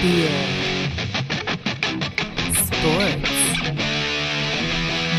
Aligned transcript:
beer, 0.00 0.32
sports. 2.54 3.30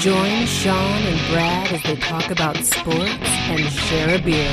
Join 0.02 0.46
Sean 0.48 1.02
and 1.04 1.32
Brad 1.32 1.72
as 1.72 1.84
they 1.84 1.96
talk 1.98 2.32
about 2.32 2.58
sports 2.58 3.14
and 3.22 3.60
share 3.60 4.16
a 4.16 4.20
beer. 4.20 4.52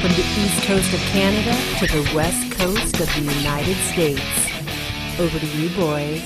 From 0.00 0.12
the 0.12 0.24
east 0.38 0.64
coast 0.64 0.94
of 0.94 1.00
Canada 1.12 1.54
to 1.78 1.86
the 1.86 2.14
west 2.14 2.52
coast 2.52 2.98
of 3.00 3.14
the 3.14 3.20
United 3.20 3.76
States. 3.92 4.22
Over 5.20 5.38
to 5.38 5.46
you, 5.46 5.68
boys. 5.76 6.22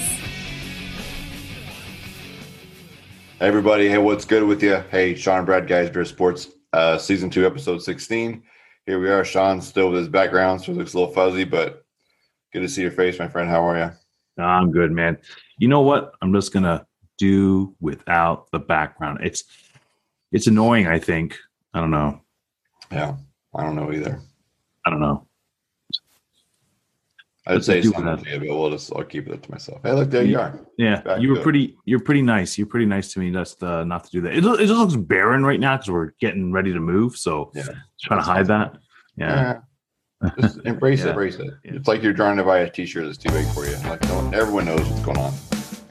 Hey 3.40 3.46
everybody, 3.46 3.88
hey, 3.88 3.98
what's 3.98 4.24
good 4.24 4.44
with 4.44 4.62
you? 4.62 4.84
Hey, 4.92 5.16
Sean 5.16 5.44
Brad, 5.44 5.66
Guys 5.66 5.90
Beer 5.90 6.04
Sports, 6.04 6.48
uh, 6.72 6.98
season 6.98 7.30
two, 7.30 7.46
episode 7.46 7.82
16. 7.82 8.44
Here 8.86 9.00
we 9.00 9.10
are. 9.10 9.24
Sean 9.24 9.60
still 9.60 9.90
with 9.90 9.98
his 9.98 10.08
background, 10.08 10.62
so 10.62 10.70
it 10.70 10.76
looks 10.76 10.94
a 10.94 10.98
little 10.98 11.12
fuzzy, 11.12 11.42
but 11.42 11.84
good 12.52 12.60
to 12.60 12.68
see 12.68 12.82
your 12.82 12.90
face, 12.90 13.18
my 13.18 13.28
friend. 13.28 13.48
How 13.48 13.66
are 13.66 13.78
you? 13.78 14.42
I'm 14.42 14.70
good, 14.70 14.92
man. 14.92 15.18
You 15.58 15.68
know 15.68 15.80
what? 15.80 16.12
I'm 16.22 16.32
just 16.32 16.52
gonna 16.52 16.86
do 17.16 17.74
without 17.80 18.50
the 18.52 18.58
background. 18.58 19.18
It's 19.22 19.44
it's 20.32 20.46
annoying, 20.46 20.86
I 20.86 20.98
think. 20.98 21.36
I 21.74 21.80
don't 21.80 21.90
know. 21.90 22.20
Yeah, 22.92 23.16
I 23.54 23.62
don't 23.64 23.76
know 23.76 23.92
either. 23.92 24.20
I 24.86 24.90
don't 24.90 25.00
know. 25.00 25.26
I'd 27.46 27.54
Let's 27.54 27.66
say 27.66 27.80
something 27.80 28.24
to 28.24 28.30
you, 28.30 28.38
but 28.40 28.58
we'll 28.58 28.70
just 28.70 28.92
I'll 28.94 29.04
keep 29.04 29.26
it 29.26 29.42
to 29.42 29.50
myself. 29.50 29.80
Hey, 29.82 29.92
look, 29.92 30.10
there 30.10 30.22
you 30.22 30.38
are. 30.38 30.60
Yeah, 30.76 31.00
Back 31.00 31.20
you 31.22 31.30
were 31.30 31.40
pretty. 31.40 31.76
You're 31.86 31.98
pretty 32.00 32.20
nice. 32.20 32.58
You're 32.58 32.66
pretty 32.66 32.84
nice 32.84 33.10
to 33.14 33.20
me. 33.20 33.30
Just 33.32 33.62
uh, 33.62 33.84
not 33.84 34.04
to 34.04 34.10
do 34.10 34.20
that. 34.20 34.34
It, 34.34 34.44
it 34.44 34.66
just 34.66 34.72
looks 34.74 34.96
barren 34.96 35.44
right 35.44 35.58
now 35.58 35.76
because 35.76 35.90
we're 35.90 36.10
getting 36.20 36.52
ready 36.52 36.74
to 36.74 36.80
move. 36.80 37.16
So 37.16 37.50
Yeah. 37.54 37.64
trying 38.02 38.20
to 38.20 38.24
hide 38.24 38.46
that. 38.48 38.76
Yeah. 39.16 39.34
Yeah. 39.34 39.58
Just 40.40 40.58
embrace 40.64 41.02
it, 41.04 41.08
embrace 41.10 41.36
it. 41.36 41.46
Yeah. 41.64 41.72
It's 41.74 41.88
like 41.88 42.02
you're 42.02 42.12
trying 42.12 42.36
to 42.38 42.44
buy 42.44 42.58
a 42.60 42.70
t-shirt 42.70 43.04
that's 43.04 43.18
too 43.18 43.30
big 43.30 43.46
for 43.48 43.66
you. 43.66 43.76
Like 43.88 44.02
no, 44.04 44.30
everyone 44.34 44.64
knows 44.66 44.80
what's 44.88 45.02
going 45.02 45.18
on. 45.18 45.32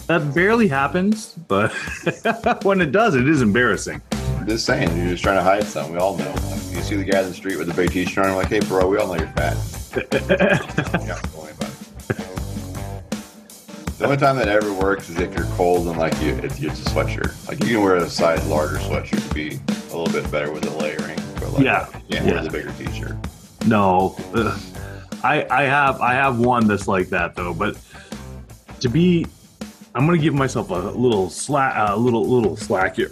That 0.07 0.33
barely 0.33 0.67
happens, 0.67 1.33
but 1.47 1.71
when 2.63 2.79
it 2.81 2.91
does, 2.91 3.15
it 3.15 3.27
is 3.27 3.41
embarrassing. 3.41 4.01
I'm 4.37 4.47
just 4.47 4.65
saying, 4.65 4.95
you're 4.97 5.09
just 5.09 5.23
trying 5.23 5.35
to 5.37 5.43
hide 5.43 5.63
something. 5.65 5.93
We 5.93 5.99
all 5.99 6.17
know. 6.17 6.29
Like, 6.29 6.61
you 6.75 6.81
see 6.81 6.95
the 6.95 7.03
guy 7.03 7.19
in 7.21 7.27
the 7.27 7.33
street 7.33 7.57
with 7.57 7.67
the 7.67 7.73
big 7.73 7.91
t-shirt 7.91 8.25
on, 8.25 8.35
like, 8.35 8.47
hey, 8.47 8.59
bro, 8.61 8.87
we 8.87 8.97
all 8.97 9.07
know 9.07 9.15
you're 9.15 9.27
fat. 9.27 9.57
Yeah, 10.37 11.19
don't 11.21 11.35
worry 11.35 11.51
about 11.53 11.69
it. 11.69 11.77
The 13.97 14.05
only 14.05 14.17
time 14.17 14.35
that 14.37 14.47
ever 14.47 14.71
works 14.73 15.09
is 15.09 15.17
if 15.19 15.33
you're 15.35 15.47
cold 15.55 15.87
and 15.87 15.97
like 15.97 16.13
you, 16.21 16.35
it's, 16.35 16.59
it's 16.61 16.81
a 16.85 16.89
sweatshirt. 16.91 17.47
Like 17.47 17.59
you 17.63 17.75
can 17.75 17.81
wear 17.81 17.95
a 17.95 18.07
size 18.07 18.45
larger 18.47 18.77
sweatshirt 18.77 19.27
to 19.27 19.33
be 19.33 19.59
a 19.91 19.97
little 19.97 20.07
bit 20.13 20.29
better 20.31 20.51
with 20.51 20.63
the 20.63 20.69
layering, 20.71 21.17
but 21.39 21.51
like 21.53 21.63
Yeah, 21.63 21.87
you 22.07 22.17
can't 22.17 22.25
wear 22.25 22.35
yeah. 22.35 22.41
the 22.43 22.49
bigger 22.51 22.71
t-shirt. 22.77 23.15
No, 23.67 24.15
Ugh. 24.33 24.59
I 25.23 25.45
I 25.49 25.63
have 25.63 25.99
I 25.99 26.13
have 26.13 26.39
one 26.39 26.67
that's 26.67 26.87
like 26.87 27.09
that 27.09 27.35
though. 27.35 27.53
But 27.53 27.77
to 28.79 28.89
be, 28.89 29.25
I'm 29.93 30.05
gonna 30.05 30.17
give 30.17 30.33
myself 30.33 30.69
a 30.69 30.75
little 30.75 31.29
slack, 31.29 31.73
a 31.75 31.95
little 31.95 32.25
little 32.25 32.55
slack 32.55 32.95
here. 32.95 33.11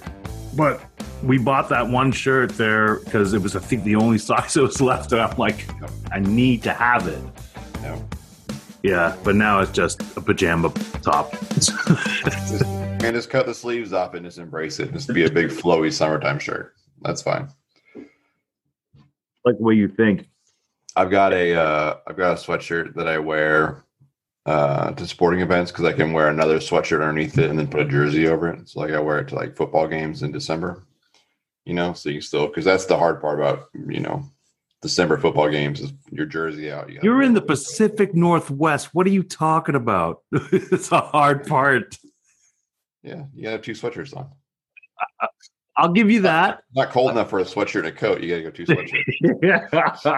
But 0.55 0.81
we 1.23 1.37
bought 1.37 1.67
that 1.69 1.87
one 1.89 2.11
shirt 2.11 2.51
there 2.51 2.99
because 2.99 3.33
it 3.33 3.41
was 3.41 3.55
I 3.55 3.59
think 3.59 3.83
the 3.83 3.95
only 3.95 4.17
size 4.17 4.53
that 4.53 4.61
was 4.61 4.79
left, 4.79 5.11
and 5.11 5.21
I'm 5.21 5.37
like, 5.37 5.65
I 6.11 6.19
need 6.19 6.63
to 6.63 6.73
have 6.73 7.07
it. 7.07 7.21
No, 7.81 8.07
Yeah, 8.81 9.15
but 9.23 9.35
now 9.35 9.59
it's 9.59 9.71
just 9.71 10.01
a 10.15 10.21
pajama 10.21 10.69
top. 11.01 11.33
and 13.03 13.13
just 13.13 13.29
cut 13.29 13.45
the 13.45 13.53
sleeves 13.53 13.91
off 13.93 14.13
and 14.13 14.25
just 14.25 14.37
embrace 14.37 14.79
it. 14.79 14.93
Just 14.93 15.13
be 15.13 15.25
a 15.25 15.29
big 15.29 15.49
flowy 15.49 15.91
summertime 15.91 16.39
shirt. 16.39 16.73
That's 17.01 17.21
fine. 17.21 17.49
like 19.43 19.57
the 19.57 19.63
way 19.63 19.73
you 19.73 19.87
think. 19.89 20.27
I've 20.95 21.11
got 21.11 21.33
a 21.33 21.55
uh, 21.55 21.97
I've 22.07 22.17
got 22.17 22.37
a 22.37 22.41
sweatshirt 22.41 22.95
that 22.95 23.07
I 23.07 23.17
wear 23.17 23.83
uh, 24.45 24.91
to 24.91 25.07
sporting 25.07 25.41
events 25.41 25.71
because 25.71 25.85
I 25.85 25.93
can 25.93 26.13
wear 26.13 26.29
another 26.29 26.59
sweatshirt 26.59 27.01
underneath 27.01 27.37
it 27.37 27.49
and 27.49 27.57
then 27.57 27.67
put 27.67 27.81
a 27.81 27.85
jersey 27.85 28.27
over 28.27 28.49
it. 28.49 28.69
So 28.69 28.79
like 28.79 28.91
I 28.91 28.99
wear 28.99 29.19
it 29.19 29.27
to 29.29 29.35
like 29.35 29.55
football 29.55 29.87
games 29.87 30.23
in 30.23 30.31
December. 30.31 30.83
You 31.65 31.73
know, 31.73 31.93
so 31.93 32.09
you 32.09 32.21
still 32.21 32.47
because 32.47 32.65
that's 32.65 32.85
the 32.85 32.97
hard 32.97 33.19
part 33.19 33.39
about 33.39 33.69
you 33.73 33.99
know 33.99 34.23
December 34.81 35.17
football 35.17 35.49
games 35.49 35.81
is 35.81 35.93
your 36.11 36.27
jersey 36.27 36.71
out. 36.71 36.89
You 36.91 36.99
You're 37.01 37.23
in 37.23 37.33
the. 37.33 37.41
Pacific 37.41 38.13
Northwest. 38.13 38.93
What 38.93 39.07
are 39.07 39.11
you 39.11 39.23
talking 39.23 39.75
about? 39.75 40.21
it's 40.31 40.91
a 40.91 41.01
hard 41.01 41.47
part. 41.47 41.97
Yeah, 43.01 43.23
you 43.33 43.49
have 43.49 43.61
two 43.61 43.73
sweatshirts 43.73 44.15
on. 44.15 44.29
I'll 45.77 45.91
give 45.91 46.09
you 46.09 46.21
that. 46.21 46.63
Not 46.73 46.89
cold 46.91 47.11
enough 47.11 47.29
for 47.29 47.39
a 47.39 47.43
sweatshirt 47.43 47.79
and 47.79 47.87
a 47.87 47.91
coat. 47.91 48.21
You 48.21 48.29
gotta 48.29 48.43
go 48.43 48.49
two 48.49 48.65
sweatshirts. 48.65 50.11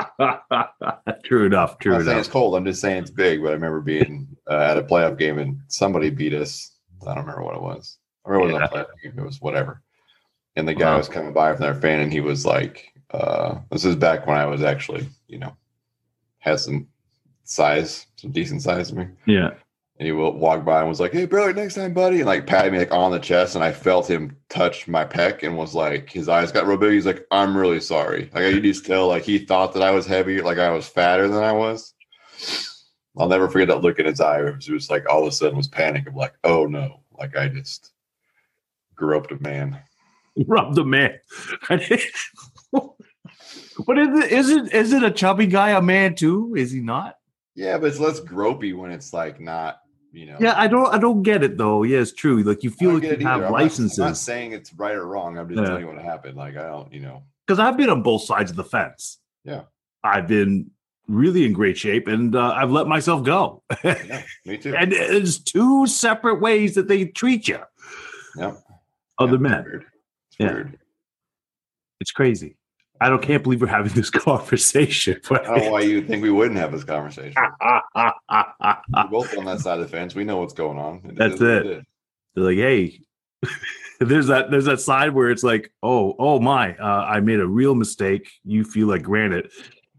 true 1.23 1.45
enough. 1.45 1.79
True 1.79 1.93
I'm 1.93 1.99
not 1.99 2.05
saying 2.05 2.19
it's 2.19 2.27
cold. 2.27 2.55
I'm 2.55 2.65
just 2.65 2.81
saying 2.81 2.97
it's 3.03 3.11
big. 3.11 3.41
But 3.41 3.49
I 3.49 3.53
remember 3.53 3.81
being 3.81 4.27
uh, 4.49 4.55
at 4.59 4.77
a 4.77 4.83
playoff 4.83 5.17
game 5.17 5.39
and 5.39 5.59
somebody 5.67 6.09
beat 6.09 6.33
us. 6.33 6.75
I 7.01 7.13
don't 7.15 7.23
remember 7.25 7.43
what 7.43 7.55
it 7.55 7.61
was. 7.61 7.97
I 8.25 8.29
remember 8.29 8.51
it 8.57 8.61
was 8.61 8.69
a 8.71 8.73
playoff 8.75 8.87
game. 9.03 9.13
It 9.17 9.25
was 9.25 9.41
whatever. 9.41 9.81
And 10.55 10.67
the 10.67 10.73
guy 10.73 10.91
Wow. 10.91 10.97
was 10.97 11.09
coming 11.09 11.33
by 11.33 11.53
from 11.53 11.61
their 11.61 11.75
fan, 11.75 11.99
and 12.01 12.11
he 12.11 12.19
was 12.21 12.45
like, 12.45 12.91
uh, 13.11 13.59
"This 13.71 13.85
is 13.85 13.95
back 13.95 14.25
when 14.25 14.37
I 14.37 14.45
was 14.47 14.63
actually, 14.63 15.07
you 15.27 15.37
know, 15.37 15.55
had 16.39 16.59
some 16.59 16.87
size, 17.43 18.07
some 18.15 18.31
decent 18.31 18.63
size 18.63 18.89
to 18.89 18.95
me." 18.95 19.07
Yeah. 19.27 19.51
And 19.99 20.05
he 20.05 20.11
will 20.11 20.33
walk 20.33 20.63
by 20.63 20.79
and 20.79 20.89
was 20.89 20.99
like, 20.99 21.11
"Hey, 21.11 21.25
brother, 21.25 21.53
next 21.53 21.73
time, 21.73 21.93
buddy," 21.93 22.17
and 22.17 22.27
like 22.27 22.45
patted 22.45 22.71
me 22.71 22.77
like 22.77 22.93
on 22.93 23.11
the 23.11 23.19
chest, 23.19 23.55
and 23.55 23.63
I 23.63 23.71
felt 23.71 24.09
him 24.09 24.37
touch 24.47 24.87
my 24.87 25.03
pec, 25.03 25.41
and 25.41 25.57
was 25.57 25.73
like, 25.73 26.09
his 26.11 26.29
eyes 26.29 26.51
got 26.51 26.67
real 26.67 26.77
big. 26.77 26.93
He's 26.93 27.05
like, 27.05 27.25
"I'm 27.31 27.57
really 27.57 27.79
sorry." 27.79 28.29
Like 28.33 28.43
I 28.43 28.53
could 28.53 28.63
just 28.63 28.85
tell, 28.85 29.07
like 29.07 29.23
he 29.23 29.39
thought 29.39 29.73
that 29.73 29.81
I 29.81 29.91
was 29.91 30.05
heavier, 30.05 30.43
like 30.43 30.59
I 30.59 30.69
was 30.69 30.87
fatter 30.87 31.27
than 31.27 31.43
I 31.43 31.51
was. 31.51 31.93
I'll 33.17 33.27
never 33.27 33.49
forget 33.49 33.69
that 33.69 33.81
look 33.81 33.97
in 33.97 34.05
his 34.05 34.21
eye. 34.21 34.41
It 34.41 34.55
was 34.55 34.65
just 34.65 34.91
like 34.91 35.09
all 35.09 35.23
of 35.23 35.27
a 35.27 35.31
sudden 35.31 35.57
was 35.57 35.67
panic 35.67 36.07
of 36.07 36.15
like, 36.15 36.35
"Oh 36.43 36.67
no!" 36.67 37.01
Like 37.17 37.35
I 37.35 37.47
just 37.47 37.91
grew 38.95 39.17
up 39.17 39.31
a 39.31 39.39
man. 39.41 39.79
Rub 40.47 40.77
a 40.77 40.85
man. 40.85 41.19
But 43.85 43.99
is 43.99 44.07
it 44.09 44.31
is 44.31 44.49
it 44.49 44.73
is 44.73 44.93
it 44.93 45.03
a 45.03 45.11
chubby 45.11 45.45
guy 45.45 45.71
a 45.71 45.81
man 45.81 46.15
too? 46.15 46.55
Is 46.57 46.71
he 46.71 46.79
not? 46.79 47.17
Yeah, 47.55 47.77
but 47.77 47.87
it's 47.87 47.99
less 47.99 48.19
gropey 48.19 48.75
when 48.75 48.91
it's 48.91 49.13
like 49.13 49.39
not, 49.39 49.79
you 50.17 50.25
know. 50.25 50.37
Yeah, 50.39 50.53
I 50.57 50.67
don't 50.67 50.87
I 50.93 50.97
don't 50.97 51.21
get 51.23 51.43
it 51.43 51.57
though. 51.57 51.83
Yeah, 51.83 51.99
it's 51.99 52.11
true. 52.13 52.41
Like 52.43 52.63
you 52.63 52.69
feel 52.71 52.93
like 52.93 53.03
you 53.03 53.09
have 53.09 53.19
I'm 53.19 53.23
not- 53.23 53.33
I'm 53.35 53.41
not, 53.43 53.51
licenses. 53.51 54.19
saying 54.19 54.53
it's 54.53 54.73
right 54.73 54.95
or 54.95 55.05
wrong. 55.05 55.37
I'm 55.37 55.47
just 55.47 55.59
Yeah. 55.59 55.67
telling 55.67 55.83
you 55.85 55.93
what 55.93 56.01
happened. 56.03 56.35
Like 56.37 56.57
I 56.57 56.63
don't, 56.67 56.91
you 56.91 56.99
know. 57.01 57.23
Because 57.45 57.59
I've 57.59 57.77
been 57.77 57.89
on 57.89 58.01
both 58.03 58.23
sides 58.23 58.49
of 58.51 58.57
the 58.57 58.63
fence. 58.63 59.19
Yeah. 59.45 59.63
I've 60.03 60.27
been 60.27 60.71
really 61.07 61.45
in 61.45 61.53
great 61.53 61.77
shape 61.77 62.07
and 62.07 62.35
uh, 62.35 62.51
I've 62.53 62.71
let 62.71 62.87
myself 62.87 63.23
go. 63.23 63.63
Yeah, 63.83 64.23
me 64.45 64.57
too. 64.57 64.75
and 64.77 64.91
it's 64.91 65.37
two 65.39 65.87
separate 65.87 66.41
ways 66.41 66.75
that 66.75 66.87
they 66.89 67.05
treat 67.05 67.47
you. 67.47 67.59
Yeah. 68.37 68.55
Other 69.17 69.33
Yeah, 69.33 69.37
men. 69.37 69.63
Weird. 69.63 69.85
It's 70.29 70.37
Yeah. 70.39 70.53
weird. 70.53 70.79
It's 72.01 72.11
crazy. 72.11 72.57
I 72.99 73.09
don't 73.09 73.21
can't 73.21 73.43
believe 73.43 73.61
we're 73.61 73.67
having 73.67 73.93
this 73.93 74.09
conversation. 74.11 75.19
I 75.29 75.37
don't 75.37 75.57
know 75.57 75.71
why 75.71 75.81
you 75.81 76.01
think 76.01 76.23
we 76.23 76.31
wouldn't 76.31 76.59
have 76.59 76.71
this 76.71 76.83
conversation. 76.83 77.35
We're 77.61 79.07
both 79.09 79.37
on 79.37 79.45
that 79.45 79.59
side 79.59 79.79
of 79.79 79.85
the 79.85 79.87
fence. 79.87 80.15
We 80.15 80.23
know 80.23 80.37
what's 80.37 80.53
going 80.53 80.77
on. 80.77 81.01
It 81.05 81.15
That's 81.15 81.41
it. 81.41 81.65
it. 81.65 81.85
They're 82.35 82.43
like, 82.43 82.57
hey, 82.57 83.01
there's 83.99 84.27
that 84.27 84.51
there's 84.51 84.65
that 84.65 84.79
side 84.79 85.13
where 85.13 85.29
it's 85.29 85.43
like, 85.43 85.71
oh, 85.83 86.15
oh 86.19 86.39
my, 86.39 86.75
uh, 86.75 87.05
I 87.05 87.19
made 87.19 87.39
a 87.39 87.47
real 87.47 87.75
mistake. 87.75 88.29
You 88.43 88.63
feel 88.63 88.87
like 88.87 89.03
granite. 89.03 89.51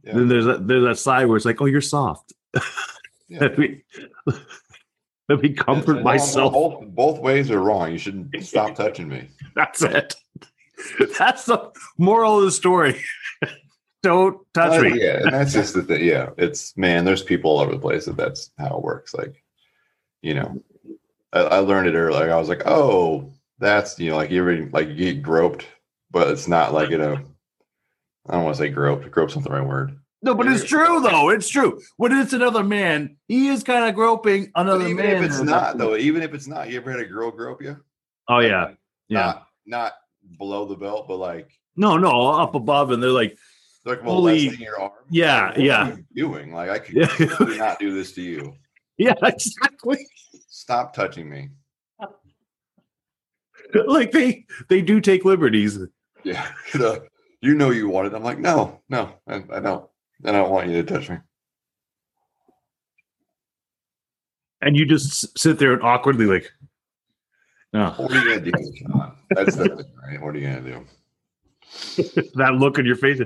Yeah. 0.02 0.14
Then 0.14 0.28
there's 0.28 0.46
that 0.46 0.66
there's 0.66 0.84
that 0.84 0.98
side 0.98 1.26
where 1.26 1.36
it's 1.36 1.46
like, 1.46 1.60
oh, 1.60 1.66
you're 1.66 1.80
soft. 1.80 2.32
Yeah. 3.28 3.40
let 3.40 3.58
me 3.58 3.82
let 5.28 5.42
me 5.42 5.52
comfort 5.52 5.96
no, 5.96 6.02
myself. 6.02 6.52
Both, 6.52 6.86
both 6.88 7.18
ways 7.20 7.50
are 7.50 7.60
wrong. 7.60 7.92
You 7.92 7.98
shouldn't 7.98 8.42
stop 8.42 8.74
touching 8.74 9.08
me. 9.08 9.28
That's 9.54 9.82
it. 9.82 10.14
That's 11.18 11.44
the 11.44 11.70
moral 11.96 12.38
of 12.38 12.44
the 12.44 12.50
story. 12.52 13.02
Don't 14.02 14.38
touch 14.54 14.78
Uh, 14.78 14.82
me. 14.82 15.02
Yeah, 15.02 15.22
and 15.24 15.32
that's 15.32 15.52
just 15.52 15.74
the 15.74 15.82
thing. 15.88 16.04
Yeah, 16.04 16.30
it's 16.38 16.76
man. 16.76 17.04
There's 17.04 17.22
people 17.22 17.50
all 17.50 17.58
over 17.60 17.72
the 17.72 17.80
place 17.80 18.04
that 18.04 18.16
that's 18.16 18.52
how 18.56 18.76
it 18.76 18.82
works. 18.82 19.12
Like, 19.12 19.42
you 20.22 20.34
know, 20.34 20.62
I, 21.32 21.40
I 21.40 21.58
learned 21.58 21.88
it 21.88 21.96
early. 21.96 22.30
I 22.30 22.38
was 22.38 22.48
like, 22.48 22.62
oh, 22.64 23.32
that's 23.58 23.98
you 23.98 24.10
know, 24.10 24.16
like 24.16 24.30
you 24.30 24.40
ever 24.40 24.68
like 24.72 24.86
you 24.88 24.94
get 24.94 25.20
groped, 25.22 25.66
but 26.12 26.28
it's 26.28 26.46
not 26.46 26.72
like 26.72 26.90
you 26.90 26.98
know. 26.98 27.18
I 28.28 28.34
don't 28.34 28.44
want 28.44 28.56
to 28.56 28.62
say 28.62 28.68
groped. 28.68 29.10
Grope's 29.10 29.34
not 29.34 29.44
the 29.44 29.50
right 29.50 29.66
word. 29.66 29.98
No, 30.22 30.34
but 30.34 30.46
it's 30.46 30.64
true 30.64 31.00
though. 31.00 31.30
It's 31.30 31.48
true. 31.48 31.80
When 31.96 32.12
it's 32.12 32.32
another 32.32 32.62
man, 32.62 33.16
he 33.26 33.48
is 33.48 33.64
kind 33.64 33.88
of 33.88 33.94
groping 33.96 34.52
But 34.54 34.60
another 34.62 34.84
even 34.84 34.96
man. 34.96 35.16
if 35.16 35.22
it's 35.30 35.40
not 35.40 35.76
though, 35.78 35.96
even 35.96 36.22
if 36.22 36.34
it's 36.34 36.46
not, 36.46 36.70
you 36.70 36.76
ever 36.78 36.90
had 36.92 37.00
a 37.00 37.04
girl 37.06 37.30
grope 37.32 37.62
you? 37.62 37.76
Oh 38.28 38.38
yeah, 38.40 38.72
yeah. 39.08 39.18
Not 39.18 39.46
not 39.66 39.92
below 40.36 40.64
the 40.66 40.76
belt, 40.76 41.06
but 41.08 41.16
like 41.16 41.50
No, 41.76 41.96
no, 41.96 42.28
up 42.28 42.54
above, 42.54 42.90
and 42.90 43.02
they're 43.02 43.10
like, 43.10 43.38
like 43.84 44.00
Holy- 44.02 44.54
your 44.56 44.80
arm. 44.80 44.92
Yeah, 45.10 45.48
Like, 45.50 45.58
yeah. 45.58 45.96
Doing 46.14 46.52
like 46.52 46.70
I 46.70 46.78
could 46.78 46.96
Yeah. 46.96 47.56
not 47.56 47.78
do 47.78 47.92
this 47.94 48.12
to 48.12 48.22
you. 48.22 48.54
yeah, 48.98 49.14
exactly. 49.22 50.06
Stop 50.48 50.92
touching 50.94 51.28
me. 51.30 51.48
like 53.86 54.12
they 54.12 54.44
they 54.68 54.82
do 54.82 55.00
take 55.00 55.24
liberties. 55.24 55.78
Yeah, 56.24 56.46
the- 56.72 57.06
you 57.40 57.54
know 57.54 57.70
you 57.70 57.88
want 57.88 58.08
it. 58.08 58.14
I'm 58.14 58.24
like, 58.24 58.38
no, 58.40 58.80
no, 58.88 59.12
I, 59.28 59.36
I 59.52 59.60
don't. 59.60 59.88
And 60.24 60.36
I 60.36 60.40
don't 60.40 60.50
want 60.50 60.68
you 60.68 60.82
to 60.82 60.94
touch 60.94 61.08
me. 61.08 61.18
and 64.60 64.76
you 64.76 64.84
just 64.84 65.38
sit 65.38 65.56
there 65.60 65.72
and 65.72 65.82
awkwardly 65.84 66.26
like, 66.26 66.50
no, 67.72 67.90
What 67.96 68.12
are 68.12 68.16
you 68.16 68.40
gonna 68.40 68.50
do? 68.50 68.72
Sean? 68.76 69.12
That's 69.30 69.56
the 69.56 69.68
thing, 69.68 69.92
right? 70.06 70.22
What 70.22 70.34
are 70.34 70.38
you 70.38 70.48
gonna 70.48 70.60
do? 70.60 70.86
that 72.34 72.54
look 72.58 72.78
on 72.78 72.86
your 72.86 72.96
face. 72.96 73.20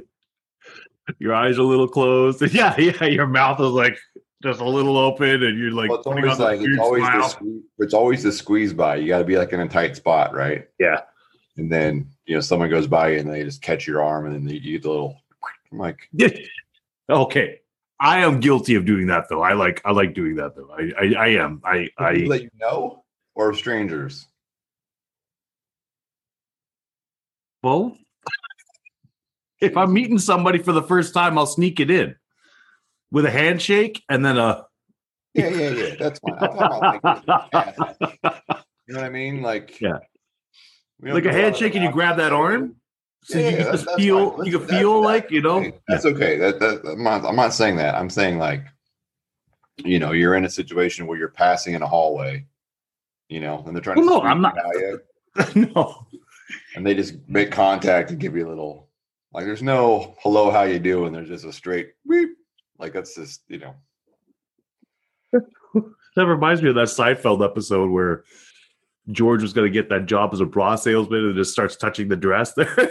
Your 1.18 1.34
eyes 1.34 1.58
are 1.58 1.62
a 1.62 1.64
little 1.64 1.88
closed. 1.88 2.42
Yeah, 2.54 2.78
yeah. 2.78 3.04
Your 3.04 3.26
mouth 3.26 3.60
is 3.60 3.70
like 3.70 3.98
just 4.42 4.60
a 4.60 4.68
little 4.68 4.96
open, 4.96 5.42
and 5.42 5.58
you're 5.58 5.70
like, 5.72 5.90
Well, 5.90 5.98
it's 5.98 6.06
always 6.06 6.38
like 6.38 6.60
it's 6.60 6.80
always 6.80 7.04
the 7.04 7.28
squeeze, 7.28 7.62
it's 7.78 7.94
always 7.94 8.22
the 8.22 8.32
squeeze 8.32 8.72
by. 8.72 8.96
You 8.96 9.08
got 9.08 9.18
to 9.18 9.24
be 9.24 9.38
like 9.38 9.52
in 9.52 9.60
a 9.60 9.68
tight 9.68 9.96
spot, 9.96 10.34
right? 10.34 10.66
Yeah. 10.78 11.02
And 11.56 11.70
then 11.70 12.08
you 12.26 12.34
know 12.34 12.40
someone 12.40 12.70
goes 12.70 12.86
by 12.86 13.10
you 13.10 13.18
and 13.18 13.30
they 13.30 13.44
just 13.44 13.62
catch 13.62 13.86
your 13.86 14.02
arm 14.02 14.26
and 14.26 14.34
then 14.34 14.44
they, 14.44 14.54
you 14.54 14.72
get 14.72 14.82
the 14.82 14.90
little. 14.90 15.22
I'm 15.70 15.78
like, 15.78 16.08
Okay. 17.10 17.60
I 18.00 18.18
am 18.20 18.40
guilty 18.40 18.74
of 18.74 18.84
doing 18.84 19.06
that 19.06 19.28
though. 19.28 19.42
I 19.42 19.52
like 19.52 19.80
I 19.84 19.92
like 19.92 20.14
doing 20.14 20.34
that 20.36 20.56
though. 20.56 20.70
I 20.76 20.90
I, 21.00 21.14
I 21.14 21.26
am. 21.28 21.60
I 21.64 21.88
I 21.98 22.12
that 22.28 22.42
you 22.42 22.50
know 22.60 23.04
or 23.34 23.54
strangers. 23.54 24.26
Both. 27.62 27.96
If 29.60 29.76
I'm 29.76 29.92
meeting 29.92 30.18
somebody 30.18 30.58
for 30.58 30.72
the 30.72 30.82
first 30.82 31.14
time, 31.14 31.38
I'll 31.38 31.46
sneak 31.46 31.78
it 31.80 31.90
in 31.90 32.16
with 33.12 33.24
a 33.24 33.30
handshake 33.30 34.02
and 34.08 34.24
then 34.24 34.36
a 34.36 34.64
Yeah, 35.34 35.48
yeah, 35.48 35.70
yeah. 35.70 35.94
That's 35.98 36.18
fine. 36.18 36.34
I'm 36.40 36.48
talking 36.56 37.00
about 37.02 37.22
like, 37.52 38.42
you 38.86 38.94
know 38.94 39.00
what 39.00 39.04
I 39.04 39.08
mean? 39.08 39.40
Like, 39.40 39.80
Yeah. 39.80 39.98
like 41.00 41.02
a 41.02 41.04
do 41.04 41.12
lot 41.12 41.26
of 41.26 41.34
handshake 41.34 41.74
and 41.76 41.84
you 41.84 41.92
grab 41.92 42.16
that 42.16 42.32
arm. 42.32 42.76
So 43.24 43.38
Yeah, 43.38 43.44
you 43.44 43.50
yeah, 43.56 43.62
can 43.62 43.72
just 43.72 43.84
that's- 43.84 43.86
that's 43.86 44.02
feel 44.02 44.30
fine. 44.36 44.46
you 44.46 44.58
can 44.58 44.68
feel 44.68 44.92
that- 45.00 45.06
like, 45.06 45.30
you 45.30 45.40
know. 45.42 45.72
That's 45.86 46.04
okay. 46.06 46.36
That, 46.38 46.58
that 46.58 46.84
I'm 46.84 47.04
not. 47.04 47.24
I'm 47.24 47.36
not 47.36 47.54
saying 47.54 47.76
that. 47.76 47.94
I'm 47.94 48.10
saying 48.10 48.38
like, 48.38 48.64
you 49.84 50.00
know, 50.00 50.10
you're 50.10 50.34
in 50.34 50.44
a 50.44 50.50
situation 50.50 51.06
where 51.06 51.16
you're 51.16 51.28
passing 51.28 51.74
in 51.74 51.82
a 51.82 51.86
hallway, 51.86 52.46
you 53.28 53.38
know, 53.40 53.62
and 53.64 53.76
they're 53.76 53.82
trying 53.82 53.98
Well, 54.04 54.20
to. 54.20 54.24
no, 54.26 54.30
I'm 54.30 54.40
not- 54.42 54.56
no. 55.54 56.06
And 56.74 56.86
they 56.86 56.94
just 56.94 57.14
make 57.28 57.50
contact 57.50 58.10
and 58.10 58.20
give 58.20 58.36
you 58.36 58.46
a 58.46 58.48
little. 58.48 58.88
Like, 59.32 59.46
there's 59.46 59.62
no 59.62 60.14
hello, 60.20 60.50
how 60.50 60.62
you 60.62 60.78
doing? 60.78 61.12
There's 61.12 61.28
just 61.28 61.44
a 61.44 61.52
straight 61.52 61.92
beep. 62.08 62.30
Like 62.78 62.92
that's 62.92 63.14
just 63.14 63.42
you 63.48 63.58
know. 63.58 63.74
That 66.14 66.26
reminds 66.26 66.60
me 66.60 66.68
of 66.68 66.74
that 66.74 66.88
Seinfeld 66.88 67.42
episode 67.42 67.90
where 67.90 68.24
George 69.10 69.42
was 69.42 69.52
going 69.52 69.66
to 69.66 69.72
get 69.72 69.88
that 69.88 70.06
job 70.06 70.32
as 70.32 70.40
a 70.40 70.44
bra 70.44 70.76
salesman 70.76 71.24
and 71.24 71.34
just 71.34 71.52
starts 71.52 71.76
touching 71.76 72.08
the 72.08 72.16
dress 72.16 72.52
there. 72.52 72.72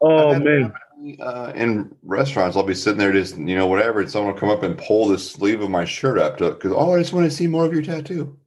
oh 0.00 0.38
man. 0.38 0.72
Uh, 1.20 1.52
in 1.56 1.92
restaurants, 2.04 2.56
I'll 2.56 2.62
be 2.62 2.74
sitting 2.74 2.98
there 2.98 3.12
just 3.12 3.36
you 3.36 3.56
know 3.56 3.66
whatever, 3.66 4.00
and 4.00 4.10
someone 4.10 4.34
will 4.34 4.40
come 4.40 4.50
up 4.50 4.62
and 4.62 4.78
pull 4.78 5.08
the 5.08 5.18
sleeve 5.18 5.60
of 5.60 5.68
my 5.68 5.84
shirt 5.84 6.16
up 6.16 6.38
to 6.38 6.50
because 6.50 6.70
oh, 6.72 6.94
I 6.94 7.00
just 7.00 7.12
want 7.12 7.28
to 7.28 7.36
see 7.36 7.48
more 7.48 7.64
of 7.64 7.72
your 7.72 7.82
tattoo. 7.82 8.38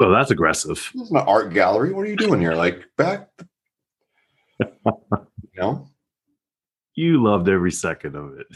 Oh, 0.00 0.10
that's 0.10 0.30
aggressive. 0.30 0.70
This 0.94 1.02
is 1.02 1.10
my 1.10 1.20
art 1.20 1.52
gallery. 1.54 1.92
What 1.92 2.02
are 2.02 2.10
you 2.10 2.16
doing 2.16 2.40
here? 2.40 2.54
Like 2.54 2.84
back, 2.98 3.28
you 4.60 4.76
know. 5.56 5.88
You 6.94 7.22
loved 7.22 7.48
every 7.48 7.72
second 7.72 8.14
of 8.16 8.38
it. 8.38 8.46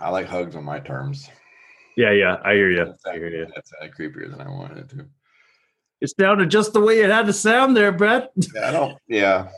I 0.00 0.08
like 0.10 0.26
hugs 0.26 0.56
on 0.56 0.64
my 0.64 0.80
terms. 0.80 1.28
yeah, 1.96 2.10
yeah, 2.12 2.36
I 2.44 2.54
hear 2.54 2.70
you. 2.70 2.84
That's, 2.84 3.06
I 3.06 3.14
hear 3.14 3.28
you. 3.28 3.46
that's 3.54 3.72
uh, 3.80 3.86
creepier 3.86 4.30
than 4.30 4.40
I 4.40 4.48
wanted 4.48 4.78
it 4.78 4.88
to. 4.90 5.06
It 6.00 6.12
sounded 6.18 6.50
just 6.50 6.72
the 6.72 6.80
way 6.80 7.00
it 7.00 7.10
had 7.10 7.26
to 7.26 7.32
sound 7.32 7.76
there, 7.76 7.92
Brett. 7.92 8.30
Yeah, 8.54 8.68
I 8.68 8.72
don't. 8.72 8.98
Yeah, 9.06 9.48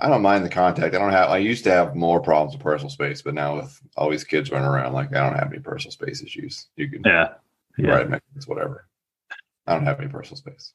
I 0.00 0.08
don't 0.08 0.22
mind 0.22 0.44
the 0.44 0.48
contact. 0.50 0.94
I 0.94 0.98
don't 0.98 1.12
have. 1.12 1.30
I 1.30 1.38
used 1.38 1.62
to 1.64 1.70
have 1.70 1.94
more 1.94 2.20
problems 2.20 2.54
with 2.54 2.62
personal 2.64 2.90
space, 2.90 3.22
but 3.22 3.34
now 3.34 3.56
with 3.56 3.80
all 3.96 4.10
these 4.10 4.24
kids 4.24 4.50
running 4.50 4.66
around, 4.68 4.92
like 4.92 5.14
I 5.14 5.20
don't 5.28 5.38
have 5.38 5.52
any 5.52 5.60
personal 5.60 5.92
space 5.92 6.20
issues. 6.22 6.66
You 6.76 6.90
can 6.90 7.02
Yeah, 7.04 7.34
yeah, 7.78 8.04
my 8.04 8.20
kids, 8.32 8.46
whatever. 8.46 8.86
I 9.66 9.74
don't 9.74 9.86
have 9.86 10.00
any 10.00 10.08
personal 10.08 10.36
space. 10.36 10.72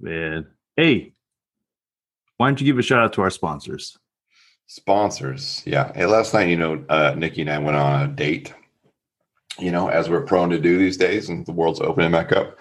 man. 0.00 0.46
Hey, 0.76 1.12
why 2.36 2.48
don't 2.48 2.60
you 2.60 2.66
give 2.66 2.78
a 2.78 2.82
shout 2.82 3.02
out 3.02 3.12
to 3.14 3.22
our 3.22 3.30
sponsors? 3.30 3.98
Sponsors, 4.66 5.62
yeah. 5.66 5.92
Hey, 5.94 6.06
last 6.06 6.32
night, 6.32 6.48
you 6.48 6.56
know, 6.56 6.82
uh, 6.88 7.14
Nikki 7.16 7.42
and 7.42 7.50
I 7.50 7.58
went 7.58 7.76
on 7.76 8.02
a 8.02 8.08
date. 8.08 8.54
You 9.58 9.70
know, 9.70 9.88
as 9.88 10.08
we're 10.08 10.24
prone 10.24 10.48
to 10.50 10.58
do 10.58 10.78
these 10.78 10.96
days, 10.96 11.28
and 11.28 11.44
the 11.44 11.52
world's 11.52 11.80
opening 11.80 12.12
back 12.12 12.32
up. 12.32 12.58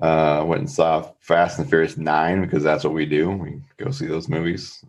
Uh, 0.00 0.44
went 0.46 0.60
and 0.60 0.70
saw 0.70 1.10
Fast 1.18 1.58
and 1.58 1.68
Furious 1.68 1.96
Nine 1.96 2.42
because 2.42 2.62
that's 2.62 2.84
what 2.84 2.92
we 2.92 3.06
do. 3.06 3.30
We 3.30 3.60
go 3.76 3.90
see 3.90 4.06
those 4.06 4.28
movies, 4.28 4.84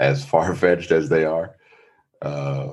as 0.00 0.24
far 0.24 0.52
fetched 0.56 0.90
as 0.90 1.08
they 1.08 1.24
are. 1.24 1.54
Uh, 2.20 2.72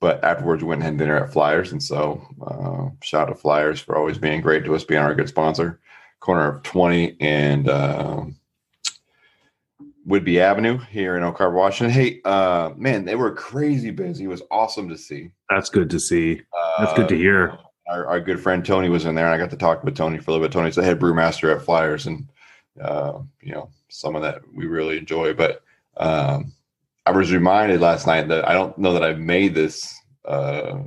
but 0.00 0.22
afterwards, 0.24 0.62
we 0.62 0.68
went 0.68 0.82
and 0.82 0.86
had 0.86 0.98
dinner 0.98 1.16
at 1.22 1.32
Flyers, 1.32 1.72
and 1.72 1.82
so 1.82 2.22
uh, 2.46 2.90
shout 3.02 3.28
out 3.28 3.32
to 3.32 3.40
Flyers 3.40 3.80
for 3.80 3.96
always 3.96 4.18
being 4.18 4.40
great 4.40 4.64
to 4.64 4.74
us, 4.74 4.84
being 4.84 5.00
our 5.00 5.14
good 5.14 5.28
sponsor. 5.28 5.80
Corner 6.20 6.56
of 6.56 6.62
Twenty 6.62 7.16
and. 7.20 7.68
Um, 7.68 8.36
Whidbey 10.06 10.38
Avenue 10.38 10.78
here 10.78 11.16
in 11.16 11.24
Oak 11.24 11.38
Harbor, 11.38 11.56
Washington. 11.56 11.92
Hey, 11.92 12.20
uh, 12.24 12.70
man, 12.76 13.04
they 13.04 13.16
were 13.16 13.32
crazy 13.32 13.90
busy. 13.90 14.24
It 14.24 14.28
was 14.28 14.42
awesome 14.52 14.88
to 14.88 14.96
see. 14.96 15.32
That's 15.50 15.68
good 15.68 15.90
to 15.90 15.98
see. 15.98 16.42
Uh, 16.56 16.84
That's 16.84 16.96
good 16.96 17.08
to 17.08 17.16
hear. 17.16 17.58
Our, 17.88 18.06
our 18.06 18.20
good 18.20 18.40
friend 18.40 18.64
Tony 18.64 18.88
was 18.88 19.04
in 19.04 19.16
there, 19.16 19.26
and 19.26 19.34
I 19.34 19.38
got 19.38 19.50
to 19.50 19.56
talk 19.56 19.82
with 19.82 19.96
Tony 19.96 20.18
for 20.18 20.30
a 20.30 20.34
little 20.34 20.46
bit. 20.46 20.52
Tony's 20.52 20.76
the 20.76 20.84
head 20.84 21.00
brewmaster 21.00 21.54
at 21.54 21.62
Flyers, 21.62 22.06
and 22.06 22.28
uh, 22.80 23.18
you 23.40 23.52
know, 23.52 23.68
someone 23.88 24.22
that 24.22 24.42
we 24.54 24.66
really 24.66 24.96
enjoy. 24.96 25.34
But 25.34 25.62
um, 25.96 26.52
I 27.06 27.12
was 27.12 27.32
reminded 27.32 27.80
last 27.80 28.06
night 28.06 28.28
that 28.28 28.48
I 28.48 28.52
don't 28.52 28.76
know 28.76 28.92
that 28.92 29.04
I've 29.04 29.20
made 29.20 29.54
this 29.54 29.94
uh, 30.24 30.78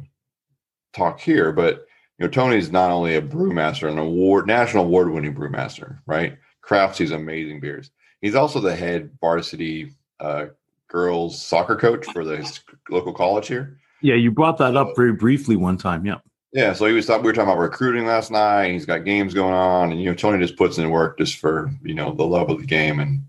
talk 0.94 1.20
here, 1.20 1.54
but 1.54 1.86
you 2.18 2.26
know, 2.26 2.30
Tony's 2.30 2.72
not 2.72 2.92
only 2.92 3.16
a 3.16 3.22
brewmaster, 3.22 3.90
an 3.90 3.98
award, 3.98 4.46
national 4.46 4.84
award-winning 4.84 5.34
brewmaster, 5.34 6.00
right? 6.06 6.38
Crafts 6.62 6.98
these 6.98 7.12
amazing 7.12 7.62
beers. 7.62 7.92
He's 8.22 8.36
also 8.36 8.60
the 8.60 8.76
head 8.76 9.12
varsity 9.22 9.94
uh, 10.20 10.48
girls 10.90 11.42
soccer 11.42 11.78
coach 11.78 12.06
for 12.12 12.26
the 12.26 12.60
local 12.90 13.14
college 13.14 13.48
here. 13.48 13.80
Yeah, 14.02 14.16
you 14.16 14.32
brought 14.32 14.58
that 14.58 14.76
up 14.76 14.94
very 14.98 15.14
briefly 15.14 15.56
one 15.56 15.78
time. 15.78 16.06
Yeah. 16.06 16.18
Yeah, 16.52 16.74
so 16.74 16.88
he 16.88 16.94
was 16.94 17.06
talking. 17.06 17.24
We 17.24 17.28
were 17.28 17.34
talking 17.34 17.52
about 17.52 17.62
recruiting 17.62 18.08
last 18.08 18.32
night. 18.32 18.72
He's 18.72 18.86
got 18.86 19.06
games 19.06 19.36
going 19.36 19.54
on, 19.54 19.92
and 19.92 20.02
you 20.02 20.10
know, 20.10 20.16
Tony 20.16 20.40
just 20.40 20.58
puts 20.58 20.80
in 20.80 20.90
work 20.90 21.20
just 21.20 21.38
for 21.38 21.72
you 21.84 21.94
know 21.94 22.12
the 22.12 22.26
love 22.26 22.50
of 22.50 22.60
the 22.60 22.66
game, 22.66 23.00
and 23.00 23.24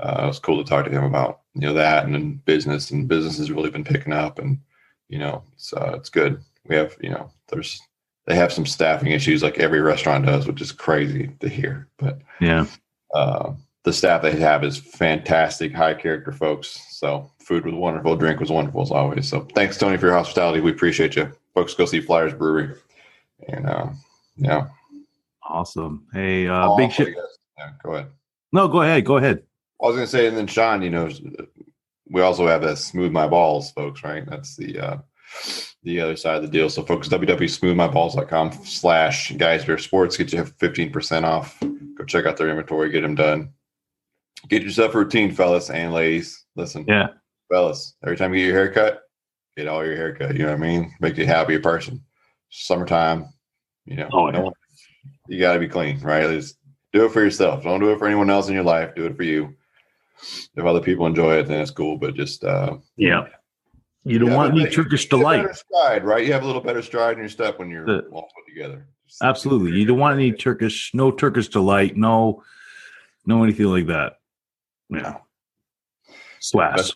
uh, 0.00 0.22
it 0.24 0.26
was 0.26 0.40
cool 0.40 0.62
to 0.62 0.68
talk 0.68 0.84
to 0.84 0.90
him 0.90 1.04
about 1.04 1.42
you 1.54 1.62
know 1.62 1.74
that 1.74 2.04
and 2.04 2.14
then 2.14 2.40
business, 2.44 2.90
and 2.90 3.08
business 3.08 3.38
has 3.38 3.50
really 3.50 3.70
been 3.70 3.84
picking 3.84 4.12
up, 4.12 4.38
and 4.38 4.58
you 5.08 5.18
know, 5.18 5.42
it's 5.54 5.72
uh, 5.72 5.92
it's 5.96 6.08
good. 6.08 6.40
We 6.66 6.76
have 6.76 6.94
you 7.00 7.10
know, 7.10 7.30
there's 7.48 7.80
they 8.26 8.34
have 8.34 8.52
some 8.52 8.66
staffing 8.66 9.12
issues 9.12 9.42
like 9.42 9.58
every 9.58 9.80
restaurant 9.80 10.26
does, 10.26 10.46
which 10.46 10.62
is 10.62 10.72
crazy 10.72 11.30
to 11.40 11.48
hear, 11.48 11.88
but 11.98 12.20
Yeah. 12.40 12.64
uh, 13.14 13.52
the 13.82 13.92
staff 13.92 14.22
they 14.22 14.34
have 14.36 14.64
is 14.64 14.78
fantastic, 14.78 15.74
high 15.74 15.92
character 15.92 16.32
folks. 16.32 16.80
So 16.90 17.30
food 17.38 17.66
was 17.66 17.74
wonderful, 17.74 18.16
drink 18.16 18.40
was 18.40 18.50
wonderful 18.50 18.80
as 18.80 18.90
always. 18.90 19.28
So 19.28 19.40
thanks, 19.54 19.76
Tony, 19.76 19.98
for 19.98 20.06
your 20.06 20.14
hospitality. 20.16 20.60
We 20.60 20.70
appreciate 20.70 21.16
you. 21.16 21.30
Folks, 21.54 21.74
go 21.74 21.84
see 21.84 22.00
Flyers 22.00 22.32
Brewery. 22.32 22.74
And 23.48 23.66
uh, 23.66 23.88
yeah, 24.36 24.68
Awesome. 25.42 26.06
Hey, 26.14 26.48
uh, 26.48 26.54
All 26.68 26.76
big 26.78 26.90
shit. 26.90 27.14
Yeah, 27.58 27.70
go 27.82 27.92
ahead. 27.92 28.06
No, 28.52 28.68
go 28.68 28.80
ahead. 28.80 29.04
Go 29.04 29.18
ahead. 29.18 29.42
I 29.84 29.86
was 29.86 29.96
gonna 29.96 30.06
say, 30.06 30.26
and 30.26 30.36
then 30.36 30.46
Sean, 30.46 30.82
you 30.82 30.90
know, 30.90 31.10
we 32.10 32.22
also 32.22 32.46
have 32.46 32.62
that 32.62 32.78
smooth 32.78 33.12
my 33.12 33.26
balls, 33.26 33.70
folks, 33.72 34.02
right? 34.02 34.24
That's 34.26 34.56
the 34.56 34.78
uh 34.80 34.96
the 35.82 36.00
other 36.00 36.16
side 36.16 36.36
of 36.36 36.42
the 36.42 36.48
deal. 36.48 36.70
So 36.70 36.82
folks, 36.82 37.08
www.smoothmyballs.com 37.08 38.52
slash 38.64 39.32
guys 39.32 39.64
beer 39.64 39.76
sports 39.78 40.16
get 40.16 40.32
you 40.32 40.42
15% 40.44 41.24
off. 41.24 41.58
Go 41.60 42.04
check 42.06 42.24
out 42.24 42.36
their 42.38 42.48
inventory, 42.48 42.90
get 42.90 43.02
them 43.02 43.14
done. 43.14 43.50
Get 44.48 44.62
yourself 44.62 44.94
a 44.94 44.98
routine, 44.98 45.32
fellas 45.34 45.70
and 45.70 45.92
ladies. 45.92 46.44
Listen, 46.56 46.84
Yeah. 46.88 47.08
fellas, 47.52 47.94
every 48.04 48.16
time 48.16 48.32
you 48.32 48.40
get 48.40 48.46
your 48.52 48.56
haircut, 48.56 49.02
get 49.56 49.68
all 49.68 49.84
your 49.84 49.96
haircut. 49.96 50.32
You 50.34 50.44
know 50.44 50.50
what 50.52 50.54
I 50.62 50.66
mean? 50.66 50.94
Make 51.00 51.16
you 51.18 51.24
a 51.24 51.26
happier 51.26 51.60
person. 51.60 52.02
Summertime, 52.50 53.26
you 53.84 53.96
know, 53.96 54.08
Oh, 54.12 54.30
no 54.30 54.40
one- 54.44 54.52
you 55.28 55.38
got 55.40 55.54
to 55.54 55.58
be 55.58 55.68
clean, 55.68 55.98
right? 56.00 56.28
Just 56.30 56.56
do 56.92 57.04
it 57.06 57.12
for 57.12 57.22
yourself. 57.22 57.64
Don't 57.64 57.80
do 57.80 57.90
it 57.92 57.98
for 57.98 58.06
anyone 58.06 58.30
else 58.30 58.48
in 58.48 58.54
your 58.54 58.62
life. 58.64 58.94
Do 58.94 59.04
it 59.06 59.16
for 59.16 59.24
you. 59.24 59.54
If 60.56 60.64
other 60.64 60.80
people 60.80 61.06
enjoy 61.06 61.36
it, 61.38 61.48
then 61.48 61.60
it's 61.60 61.70
cool. 61.70 61.96
But 61.98 62.14
just 62.14 62.44
uh, 62.44 62.76
Yeah. 62.96 63.26
You 64.06 64.18
don't 64.18 64.30
yeah, 64.30 64.36
want 64.36 64.52
any 64.52 64.68
Turkish 64.70 65.04
you 65.04 65.08
get 65.10 65.14
a 65.14 65.18
delight. 65.18 65.56
stride, 65.56 66.04
right? 66.04 66.26
You 66.26 66.32
have 66.34 66.42
a 66.42 66.46
little 66.46 66.60
better 66.60 66.82
stride 66.82 67.14
in 67.14 67.20
your 67.20 67.28
step 67.30 67.58
when 67.58 67.70
you're 67.70 67.86
The- 67.86 68.06
all 68.12 68.22
put 68.34 68.46
together. 68.52 68.86
Just- 69.08 69.22
Absolutely. 69.22 69.78
You 69.78 69.86
don't 69.86 69.98
want 69.98 70.14
any 70.18 70.32
Turkish, 70.32 70.92
no 70.94 71.10
Turkish 71.10 71.48
delight, 71.48 71.96
no, 71.96 72.42
no 73.26 73.42
anything 73.42 73.66
like 73.66 73.86
that. 73.86 74.18
Yeah. 74.90 75.18
Slash. 76.40 76.90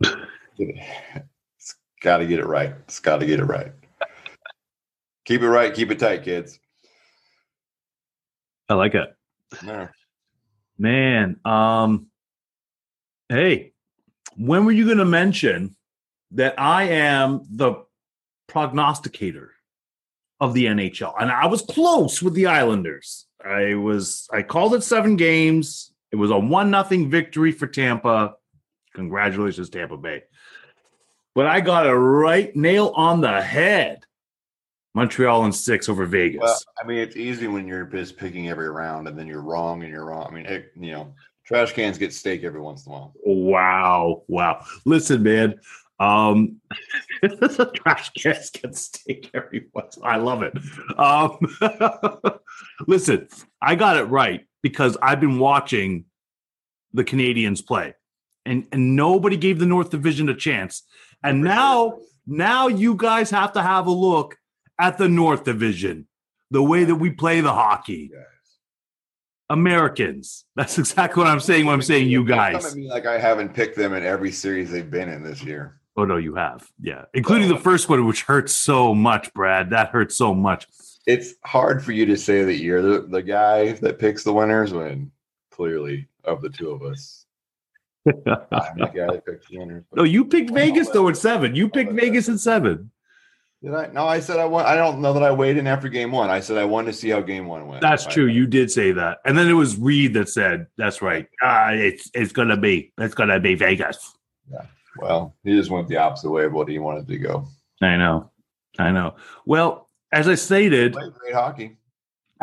It's 0.60 1.76
got 2.02 2.16
to 2.18 2.26
get 2.26 2.40
it 2.40 2.46
right. 2.46 2.74
It's 2.84 2.98
got 2.98 3.18
to 3.18 3.26
get 3.26 3.38
it 3.40 3.44
right. 3.44 3.72
keep 5.24 5.42
it 5.42 5.48
right. 5.48 5.72
Keep 5.72 5.90
it 5.92 5.98
tight, 6.00 6.24
kids. 6.24 6.58
I 8.68 8.74
like 8.74 8.94
it. 8.94 9.14
Man. 10.78 11.36
Um, 11.44 12.08
hey, 13.28 13.72
when 14.36 14.64
were 14.64 14.72
you 14.72 14.84
going 14.84 14.98
to 14.98 15.04
mention 15.04 15.76
that 16.32 16.54
I 16.58 16.84
am 16.84 17.42
the 17.50 17.84
prognosticator 18.46 19.52
of 20.40 20.54
the 20.54 20.66
NHL? 20.66 21.14
And 21.18 21.30
I 21.30 21.46
was 21.46 21.62
close 21.62 22.22
with 22.22 22.34
the 22.34 22.46
Islanders. 22.46 23.26
I 23.44 23.74
was 23.74 24.28
I 24.32 24.42
called 24.42 24.74
it 24.74 24.82
seven 24.82 25.16
games. 25.16 25.92
It 26.10 26.16
was 26.16 26.30
a 26.30 26.38
one 26.38 26.70
nothing 26.70 27.10
victory 27.10 27.52
for 27.52 27.66
Tampa. 27.66 28.34
Congratulations, 28.94 29.70
Tampa 29.70 29.96
Bay. 29.96 30.24
But 31.34 31.46
I 31.46 31.60
got 31.60 31.86
it 31.86 31.92
right 31.92 32.54
nail 32.56 32.92
on 32.96 33.20
the 33.20 33.40
head. 33.40 34.04
Montreal 34.94 35.44
in 35.44 35.52
six 35.52 35.88
over 35.88 36.06
Vegas. 36.06 36.40
Well, 36.40 36.58
I 36.82 36.86
mean, 36.86 36.98
it's 36.98 37.14
easy 37.14 37.46
when 37.46 37.68
you're 37.68 37.84
just 37.84 38.16
picking 38.16 38.48
every 38.48 38.68
round 38.68 39.06
and 39.06 39.16
then 39.16 39.28
you're 39.28 39.42
wrong 39.42 39.84
and 39.84 39.92
you're 39.92 40.04
wrong. 40.04 40.26
I 40.28 40.34
mean, 40.34 40.46
it, 40.46 40.72
you 40.74 40.90
know, 40.90 41.14
trash 41.48 41.72
cans 41.72 41.96
get 41.96 42.12
steak 42.12 42.44
every 42.44 42.60
once 42.60 42.86
in 42.86 42.92
a 42.92 42.94
while. 42.94 43.14
Wow. 43.24 44.22
Wow. 44.28 44.64
Listen, 44.84 45.22
man. 45.22 45.58
Um 45.98 46.60
trash 47.74 48.10
cans 48.10 48.50
get 48.50 48.76
steak 48.76 49.30
every 49.32 49.66
once. 49.72 49.98
I 50.04 50.16
love 50.16 50.42
it. 50.42 50.52
Um 50.98 51.38
listen, 52.86 53.28
I 53.62 53.74
got 53.76 53.96
it 53.96 54.04
right 54.04 54.46
because 54.62 54.98
I've 55.00 55.20
been 55.20 55.38
watching 55.38 56.04
the 56.92 57.02
Canadiens 57.02 57.66
play. 57.66 57.94
And 58.44 58.66
and 58.70 58.94
nobody 58.94 59.38
gave 59.38 59.58
the 59.58 59.66
North 59.66 59.90
Division 59.90 60.28
a 60.28 60.34
chance. 60.34 60.82
And 61.24 61.42
now 61.42 61.98
now 62.26 62.68
you 62.68 62.94
guys 62.94 63.30
have 63.30 63.54
to 63.54 63.62
have 63.62 63.86
a 63.86 63.90
look 63.90 64.36
at 64.78 64.98
the 64.98 65.08
North 65.08 65.44
Division, 65.44 66.06
the 66.50 66.62
way 66.62 66.84
that 66.84 66.96
we 66.96 67.10
play 67.10 67.40
the 67.40 67.54
hockey. 67.54 68.10
Americans. 69.50 70.44
That's 70.56 70.78
exactly 70.78 71.22
what 71.22 71.30
I'm 71.30 71.40
saying 71.40 71.66
when 71.66 71.74
I'm 71.74 71.82
saying 71.82 72.08
you 72.08 72.24
guys. 72.24 72.64
at 72.64 72.76
me 72.76 72.88
like 72.88 73.06
I 73.06 73.18
haven't 73.18 73.54
picked 73.54 73.76
them 73.76 73.92
in 73.94 74.04
every 74.04 74.32
series 74.32 74.70
they've 74.70 74.90
been 74.90 75.08
in 75.08 75.22
this 75.22 75.42
year. 75.42 75.80
Oh 75.96 76.04
no, 76.04 76.16
you 76.16 76.34
have. 76.34 76.70
Yeah. 76.80 77.06
Including 77.14 77.48
the 77.48 77.58
first 77.58 77.88
one, 77.88 78.06
which 78.06 78.22
hurts 78.22 78.54
so 78.54 78.94
much, 78.94 79.32
Brad. 79.34 79.70
That 79.70 79.88
hurts 79.88 80.16
so 80.16 80.32
much. 80.34 80.66
It's 81.06 81.34
hard 81.44 81.84
for 81.84 81.92
you 81.92 82.06
to 82.06 82.16
say 82.16 82.44
that 82.44 82.56
you're 82.56 82.82
the, 82.82 83.00
the 83.08 83.22
guy 83.22 83.72
that 83.72 83.98
picks 83.98 84.22
the 84.22 84.32
winners 84.32 84.72
when 84.72 85.10
clearly 85.50 86.06
of 86.24 86.42
the 86.42 86.50
two 86.50 86.70
of 86.70 86.82
us, 86.82 87.26
I'm 88.06 88.12
the 88.78 88.92
guy 88.94 89.12
that 89.12 89.26
picks 89.26 89.48
the 89.48 89.58
winners. 89.58 89.84
No, 89.94 90.04
you 90.04 90.24
picked 90.24 90.50
Vegas 90.50 90.88
though 90.90 91.08
at 91.08 91.16
seven. 91.16 91.54
You 91.54 91.68
picked 91.68 91.92
Vegas 91.92 92.28
at 92.28 92.38
seven. 92.40 92.90
Did 93.62 93.74
I? 93.74 93.86
No, 93.88 94.06
I 94.06 94.20
said 94.20 94.38
I 94.38 94.44
want. 94.44 94.66
I 94.68 94.76
don't 94.76 95.00
know 95.00 95.12
that 95.12 95.22
I 95.22 95.32
weighed 95.32 95.56
in 95.56 95.66
after 95.66 95.88
game 95.88 96.12
one. 96.12 96.30
I 96.30 96.38
said 96.38 96.58
I 96.58 96.64
wanted 96.64 96.92
to 96.92 96.92
see 96.92 97.08
how 97.08 97.20
game 97.20 97.46
one 97.46 97.66
went. 97.66 97.80
That's 97.80 98.06
I- 98.06 98.10
true. 98.10 98.26
You 98.26 98.46
did 98.46 98.70
say 98.70 98.92
that. 98.92 99.18
And 99.24 99.36
then 99.36 99.48
it 99.48 99.54
was 99.54 99.76
Reed 99.76 100.14
that 100.14 100.28
said, 100.28 100.66
That's 100.76 101.02
right. 101.02 101.26
Ah, 101.42 101.70
it's 101.72 102.08
it's 102.14 102.32
gonna 102.32 102.56
be 102.56 102.92
it's 102.98 103.14
gonna 103.14 103.40
be 103.40 103.56
Vegas. 103.56 104.16
Yeah. 104.50 104.62
Well, 104.98 105.34
he 105.44 105.56
just 105.56 105.70
went 105.70 105.88
the 105.88 105.96
opposite 105.96 106.30
way 106.30 106.44
of 106.44 106.52
what 106.52 106.68
he 106.68 106.78
wanted 106.78 107.08
to 107.08 107.18
go. 107.18 107.48
I 107.82 107.96
know. 107.96 108.30
I 108.78 108.92
know. 108.92 109.16
Well, 109.44 109.88
as 110.12 110.28
I 110.28 110.36
stated, 110.36 110.92
great 110.94 111.34
hockey. 111.34 111.76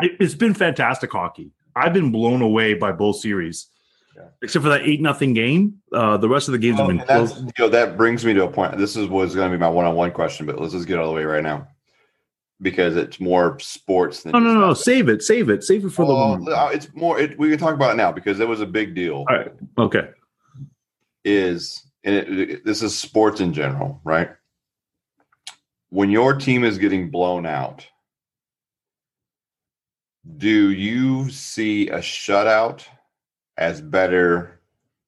It's 0.00 0.34
been 0.34 0.52
fantastic 0.54 1.10
hockey. 1.10 1.50
I've 1.74 1.94
been 1.94 2.12
blown 2.12 2.42
away 2.42 2.74
by 2.74 2.92
both 2.92 3.16
series. 3.16 3.68
Yeah. 4.16 4.28
Except 4.42 4.62
for 4.62 4.70
that 4.70 4.82
eight 4.82 5.02
nothing 5.02 5.34
game. 5.34 5.82
Uh, 5.92 6.16
the 6.16 6.28
rest 6.28 6.48
of 6.48 6.52
the 6.52 6.58
games 6.58 6.78
have 6.78 6.88
been 6.88 7.00
close. 7.00 7.38
you 7.38 7.50
know, 7.58 7.68
that 7.68 7.96
brings 7.98 8.24
me 8.24 8.32
to 8.32 8.44
a 8.44 8.50
point. 8.50 8.78
This 8.78 8.96
is 8.96 9.08
was 9.08 9.34
going 9.34 9.50
to 9.50 9.56
be 9.56 9.60
my 9.60 9.68
one-on-one 9.68 10.12
question, 10.12 10.46
but 10.46 10.58
let's 10.58 10.72
just 10.72 10.86
get 10.88 10.98
out 10.98 11.02
of 11.02 11.08
the 11.08 11.14
way 11.14 11.24
right 11.24 11.42
now 11.42 11.68
because 12.62 12.96
it's 12.96 13.20
more 13.20 13.58
sports 13.60 14.22
than 14.22 14.32
No, 14.32 14.38
no, 14.38 14.46
just 14.54 14.58
no. 14.60 14.74
Save 14.74 15.10
it. 15.10 15.22
Save 15.22 15.50
it. 15.50 15.62
Save 15.64 15.84
it 15.84 15.90
for 15.90 16.06
the 16.06 16.14
Well, 16.14 16.28
moment. 16.38 16.48
uh, 16.48 16.70
it's 16.72 16.88
more. 16.94 17.18
It, 17.20 17.38
we 17.38 17.50
can 17.50 17.58
talk 17.58 17.74
about 17.74 17.90
it 17.92 17.96
now 17.96 18.10
because 18.10 18.40
it 18.40 18.48
was 18.48 18.62
a 18.62 18.66
big 18.66 18.94
deal. 18.94 19.26
All 19.28 19.36
right. 19.36 19.52
Okay. 19.76 20.08
Is 21.24 21.84
and 22.04 22.14
it, 22.14 22.50
it- 22.50 22.64
this 22.64 22.82
is 22.82 22.96
sports 22.96 23.40
in 23.40 23.52
general, 23.52 24.00
right? 24.04 24.30
When 25.90 26.10
your 26.10 26.32
team 26.34 26.64
is 26.64 26.78
getting 26.78 27.10
blown 27.10 27.44
out, 27.44 27.86
do 30.38 30.70
you 30.70 31.28
see 31.30 31.88
a 31.90 31.98
shutout 31.98 32.82
as 33.58 33.80
better 33.80 34.60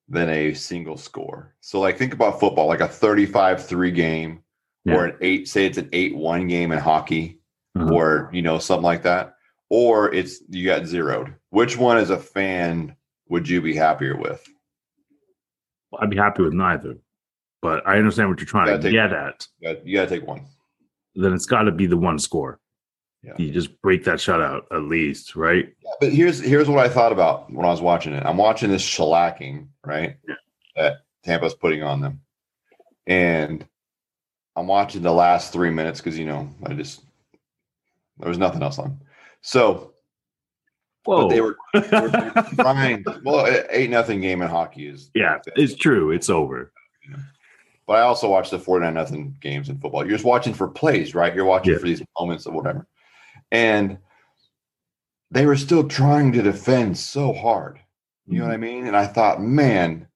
than 0.09 0.29
a 0.31 0.55
single 0.55 0.97
score? 0.97 1.55
So, 1.61 1.81
like, 1.81 1.99
think 1.99 2.13
about 2.15 2.41
football, 2.41 2.67
like 2.67 2.81
a 2.81 2.89
35 2.89 3.65
3 3.67 3.91
game 3.91 4.43
or 4.87 5.05
an 5.07 5.17
eight, 5.21 5.49
say 5.49 5.67
it's 5.67 5.79
an 5.79 5.89
8 5.93 6.17
1 6.17 6.47
game 6.49 6.73
in 6.73 6.79
hockey 6.79 7.39
Uh-huh. 7.77 7.93
or, 7.93 8.31
you 8.33 8.43
know, 8.43 8.59
something 8.59 8.85
like 8.85 9.03
that. 9.03 9.35
Or 9.71 10.13
it's 10.15 10.41
you 10.49 10.65
got 10.65 10.87
zeroed. 10.87 11.35
Which 11.51 11.77
one 11.77 11.99
as 11.99 12.09
a 12.11 12.17
fan 12.19 12.97
would 13.29 13.47
you 13.49 13.61
be 13.61 13.75
happier 13.75 14.17
with? 14.17 14.43
I'd 16.01 16.09
be 16.11 16.17
happy 16.17 16.43
with 16.43 16.55
neither. 16.55 16.97
But 17.61 17.87
I 17.87 17.99
understand 17.99 18.31
what 18.31 18.39
you're 18.39 18.47
trying 18.47 18.69
Yeah, 18.69 18.79
to 18.79 18.91
get 18.91 19.13
at. 19.13 19.47
You 19.61 19.75
got, 19.75 19.87
you 19.87 19.97
got 19.99 20.09
to 20.09 20.19
take 20.19 20.27
one. 20.27 20.47
Then 21.15 21.33
it's 21.35 21.45
got 21.47 21.63
to 21.63 21.73
be 21.73 21.87
the 21.87 21.97
one 21.97 22.19
score. 22.19 22.61
Yeah. 23.23 23.33
You 23.37 23.51
just 23.51 23.81
break 23.83 24.05
that 24.05 24.19
shutout 24.19 24.63
at 24.71 24.83
least, 24.85 25.35
right? 25.35 25.69
Yeah, 25.85 25.91
but 26.01 26.13
here's 26.13 26.39
here's 26.41 26.69
what 26.69 26.79
I 26.79 26.89
thought 26.89 27.11
about 27.13 27.53
when 27.53 27.67
I 27.67 27.71
was 27.71 27.81
watching 27.81 28.13
it. 28.13 28.25
I'm 28.25 28.37
watching 28.37 28.71
this 28.71 28.83
shellacking, 28.89 29.67
right? 29.85 30.17
Yeah. 30.27 30.35
That 30.77 30.93
Tampa's 31.25 31.55
putting 31.55 31.83
on 31.83 32.01
them. 32.01 32.21
And 33.09 33.67
I'm 34.55 34.67
watching 34.69 35.03
the 35.03 35.13
last 35.13 35.53
three 35.53 35.71
minutes 35.71 36.01
because 36.01 36.17
you 36.19 36.27
know, 36.27 36.49
I 36.65 36.75
just 36.75 37.03
there 38.19 38.29
was 38.29 38.39
nothing 38.39 38.63
else 38.63 38.79
on. 38.79 39.01
So 39.41 39.95
Whoa. 41.05 41.23
but 41.23 41.29
they 41.29 41.41
were, 41.41 41.57
they 41.75 42.01
were 42.01 42.11
trying 42.55 43.05
well, 43.25 43.47
eight 43.71 43.91
nothing 43.91 44.21
game 44.21 44.43
in 44.43 44.49
hockey 44.49 44.87
is 44.87 45.11
yeah, 45.15 45.39
it's 45.57 45.75
true. 45.75 46.13
It's 46.13 46.29
over. 46.31 46.73
but 47.87 47.95
I 47.95 48.03
also 48.03 48.29
watch 48.31 48.51
the 48.51 48.59
49 48.59 48.95
nothing 48.95 49.37
games 49.41 49.69
in 49.71 49.79
football. 49.79 50.03
You're 50.05 50.13
just 50.17 50.25
watching 50.25 50.55
for 50.55 50.69
plays, 50.69 51.15
right? 51.17 51.35
You're 51.35 51.45
watching 51.47 51.73
Yeah. 51.73 51.79
for 51.81 51.87
these 51.87 52.03
moments 52.21 52.47
of 52.47 52.55
whatever. 52.55 52.87
And 53.51 53.99
they 55.31 55.47
were 55.47 55.57
still 55.57 55.89
trying 55.89 56.33
to 56.33 56.43
defend 56.43 56.97
so 56.99 57.33
hard. 57.33 57.81
You 58.27 58.41
know 58.41 58.47
what 58.47 58.55
mm-hmm. 58.55 58.65
I 58.65 58.67
mean? 58.67 58.87
And 58.87 58.97
I 58.97 59.07
thought, 59.07 59.43
man, 59.43 60.07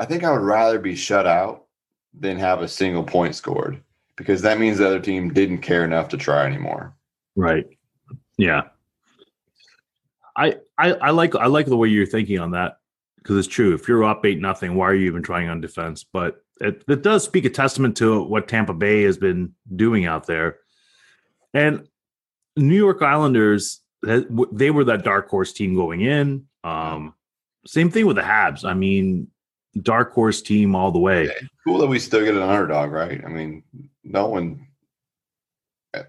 I 0.00 0.04
think 0.04 0.24
I 0.24 0.32
would 0.32 0.40
rather 0.40 0.78
be 0.78 0.96
shut 0.96 1.26
out 1.26 1.66
than 2.18 2.38
have 2.38 2.62
a 2.62 2.68
single 2.68 3.04
point 3.04 3.34
scored 3.34 3.82
because 4.16 4.42
that 4.42 4.58
means 4.58 4.78
the 4.78 4.86
other 4.86 5.00
team 5.00 5.32
didn't 5.32 5.58
care 5.58 5.84
enough 5.84 6.08
to 6.08 6.16
try 6.16 6.44
anymore. 6.46 6.94
Right. 7.36 7.66
Yeah. 8.36 8.62
I, 10.34 10.56
I 10.78 10.92
I 10.94 11.10
like 11.10 11.34
I 11.34 11.46
like 11.46 11.66
the 11.66 11.76
way 11.76 11.88
you're 11.88 12.06
thinking 12.06 12.38
on 12.38 12.52
that 12.52 12.78
because 13.18 13.36
it's 13.36 13.54
true. 13.54 13.74
If 13.74 13.86
you're 13.86 14.04
up 14.04 14.24
eight 14.24 14.40
nothing, 14.40 14.74
why 14.74 14.86
are 14.86 14.94
you 14.94 15.06
even 15.06 15.22
trying 15.22 15.48
on 15.48 15.60
defense? 15.60 16.04
But 16.04 16.42
it, 16.60 16.84
it 16.88 17.02
does 17.02 17.24
speak 17.24 17.44
a 17.44 17.50
testament 17.50 17.96
to 17.98 18.22
what 18.22 18.48
Tampa 18.48 18.72
Bay 18.72 19.02
has 19.02 19.18
been 19.18 19.52
doing 19.76 20.06
out 20.06 20.26
there. 20.26 20.58
And 21.54 21.86
New 22.56 22.76
York 22.76 23.02
Islanders, 23.02 23.80
they 24.02 24.70
were 24.70 24.84
that 24.84 25.04
dark 25.04 25.28
horse 25.28 25.52
team 25.52 25.74
going 25.74 26.00
in. 26.00 26.46
Um, 26.64 27.14
same 27.66 27.90
thing 27.90 28.06
with 28.06 28.16
the 28.16 28.22
Habs. 28.22 28.64
I 28.64 28.74
mean, 28.74 29.28
dark 29.80 30.12
horse 30.12 30.42
team 30.42 30.74
all 30.74 30.90
the 30.90 30.98
way. 30.98 31.30
Cool 31.64 31.78
that 31.78 31.86
we 31.86 31.98
still 31.98 32.24
get 32.24 32.34
an 32.34 32.42
underdog, 32.42 32.90
right? 32.90 33.22
I 33.24 33.28
mean, 33.28 33.62
no 34.04 34.26
one, 34.26 34.66
uh, 35.94 36.02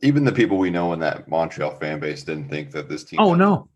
even 0.00 0.24
the 0.24 0.32
people 0.32 0.58
we 0.58 0.70
know 0.70 0.92
in 0.92 1.00
that 1.00 1.28
Montreal 1.28 1.76
fan 1.76 2.00
base 2.00 2.22
didn't 2.24 2.48
think 2.48 2.70
that 2.72 2.88
this 2.88 3.04
team. 3.04 3.20
Oh 3.20 3.34
no. 3.34 3.68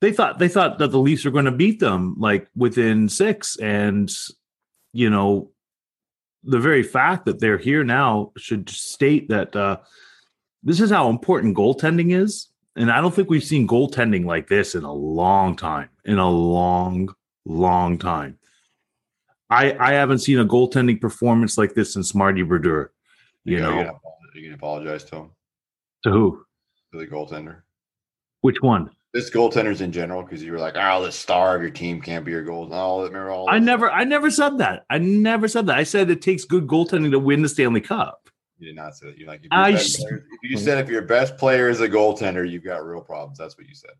They 0.00 0.12
thought 0.12 0.38
they 0.38 0.48
thought 0.48 0.78
that 0.78 0.90
the 0.90 0.98
Leafs 0.98 1.24
were 1.24 1.30
going 1.30 1.44
to 1.44 1.52
beat 1.52 1.78
them 1.78 2.16
like 2.18 2.48
within 2.56 3.08
6 3.08 3.56
and 3.58 4.12
you 4.92 5.08
know 5.08 5.52
the 6.44 6.58
very 6.58 6.82
fact 6.82 7.24
that 7.26 7.40
they're 7.40 7.58
here 7.58 7.84
now 7.84 8.32
should 8.36 8.68
state 8.68 9.28
that 9.28 9.54
uh 9.54 9.78
this 10.62 10.80
is 10.80 10.90
how 10.90 11.08
important 11.08 11.56
goaltending 11.56 12.12
is 12.14 12.48
and 12.76 12.90
I 12.90 13.00
don't 13.00 13.14
think 13.14 13.28
we've 13.30 13.44
seen 13.44 13.68
goaltending 13.68 14.24
like 14.24 14.48
this 14.48 14.74
in 14.74 14.84
a 14.84 14.92
long 14.92 15.56
time 15.56 15.88
in 16.04 16.18
a 16.18 16.30
long 16.30 17.14
long 17.44 17.98
time. 17.98 18.38
I 19.50 19.72
I 19.78 19.92
haven't 19.94 20.18
seen 20.20 20.38
a 20.38 20.44
goaltending 20.46 21.00
performance 21.00 21.58
like 21.58 21.74
this 21.74 21.92
since 21.92 22.14
Marty 22.14 22.42
Brodeur. 22.42 22.92
You 23.44 23.56
Yeah, 23.58 23.62
know, 23.62 23.70
gonna, 23.84 23.98
you're 24.34 24.54
apologize 24.54 25.04
to 25.04 25.16
him, 25.16 25.30
to 26.04 26.10
who? 26.10 26.44
to 26.92 26.98
the 26.98 27.06
goaltender. 27.06 27.62
Which 28.40 28.60
one? 28.60 28.90
This 29.12 29.28
goaltenders 29.30 29.82
in 29.82 29.92
general, 29.92 30.22
because 30.22 30.42
you 30.42 30.52
were 30.52 30.58
like, 30.58 30.74
"Oh, 30.76 31.04
the 31.04 31.12
star 31.12 31.54
of 31.54 31.60
your 31.60 31.70
team 31.70 32.00
can't 32.00 32.24
be 32.24 32.30
your 32.30 32.42
goal." 32.42 32.66
Oh, 32.72 33.02
remember 33.04 33.30
all? 33.30 33.50
I 33.50 33.58
never, 33.58 33.86
stuff? 33.88 33.98
I 33.98 34.04
never 34.04 34.30
said 34.30 34.58
that. 34.58 34.86
I 34.88 34.96
never 34.98 35.48
said 35.48 35.66
that. 35.66 35.76
I 35.76 35.82
said 35.82 36.08
it 36.10 36.22
takes 36.22 36.44
good 36.44 36.66
goaltending 36.66 37.10
to 37.10 37.18
win 37.18 37.42
the 37.42 37.48
Stanley 37.48 37.82
Cup. 37.82 38.30
You 38.58 38.68
did 38.68 38.76
not 38.76 38.96
say 38.96 39.08
that. 39.08 39.18
You're 39.18 39.28
like, 39.28 39.40
if, 39.42 39.48
I 39.50 39.68
your 39.68 39.76
best 39.78 39.98
s- 39.98 40.02
player- 40.04 40.24
if 40.42 40.50
you 40.50 40.56
said 40.56 40.78
if 40.78 40.88
your 40.88 41.02
best 41.02 41.36
player 41.36 41.68
is 41.68 41.80
a 41.82 41.88
goaltender, 41.88 42.48
you've 42.48 42.64
got 42.64 42.86
real 42.86 43.02
problems. 43.02 43.36
That's 43.36 43.58
what 43.58 43.66
you 43.68 43.74
said. 43.74 43.90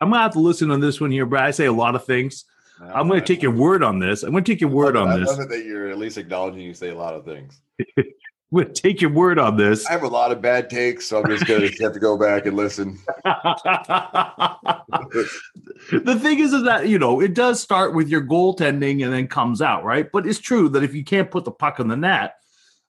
I'm 0.00 0.10
gonna 0.10 0.22
have 0.22 0.32
to 0.32 0.40
listen 0.40 0.70
on 0.70 0.78
this 0.80 1.00
one 1.00 1.10
here, 1.10 1.26
Brad. 1.26 1.44
I 1.44 1.50
say 1.52 1.66
a 1.66 1.72
lot 1.72 1.96
of 1.96 2.04
things. 2.04 2.44
I'm 2.80 3.08
gonna 3.08 3.20
take 3.20 3.42
your 3.42 3.52
word 3.52 3.82
on 3.82 3.98
this. 3.98 4.22
I'm 4.22 4.32
gonna 4.32 4.44
take 4.44 4.60
your 4.60 4.70
word 4.70 4.96
on 4.96 5.08
I 5.08 5.16
this. 5.18 5.28
I 5.28 5.32
love 5.32 5.40
it 5.40 5.48
that 5.50 5.64
you're 5.64 5.88
at 5.88 5.98
least 5.98 6.18
acknowledging 6.18 6.60
you 6.60 6.74
say 6.74 6.90
a 6.90 6.94
lot 6.96 7.14
of 7.14 7.24
things. 7.24 7.60
Gonna 8.52 8.68
take 8.72 9.00
your 9.00 9.10
word 9.10 9.38
on 9.38 9.56
this. 9.56 9.86
I 9.86 9.92
have 9.92 10.02
a 10.02 10.08
lot 10.08 10.30
of 10.30 10.42
bad 10.42 10.68
takes, 10.68 11.06
so 11.06 11.20
I'm 11.20 11.26
just 11.26 11.46
gonna 11.46 11.70
have 11.80 11.94
to 11.94 12.00
go 12.00 12.18
back 12.18 12.44
and 12.44 12.54
listen. 12.54 12.98
the 16.04 16.18
thing 16.20 16.38
is, 16.38 16.52
is 16.52 16.62
that 16.64 16.86
you 16.86 16.98
know 16.98 17.20
it 17.20 17.32
does 17.32 17.60
start 17.60 17.94
with 17.94 18.08
your 18.08 18.20
goaltending 18.20 19.04
and 19.04 19.12
then 19.12 19.26
comes 19.26 19.62
out 19.62 19.84
right. 19.84 20.12
But 20.12 20.26
it's 20.26 20.38
true 20.38 20.68
that 20.70 20.82
if 20.82 20.94
you 20.94 21.02
can't 21.02 21.30
put 21.30 21.44
the 21.44 21.50
puck 21.50 21.80
in 21.80 21.88
the 21.88 21.96
net, 21.96 22.34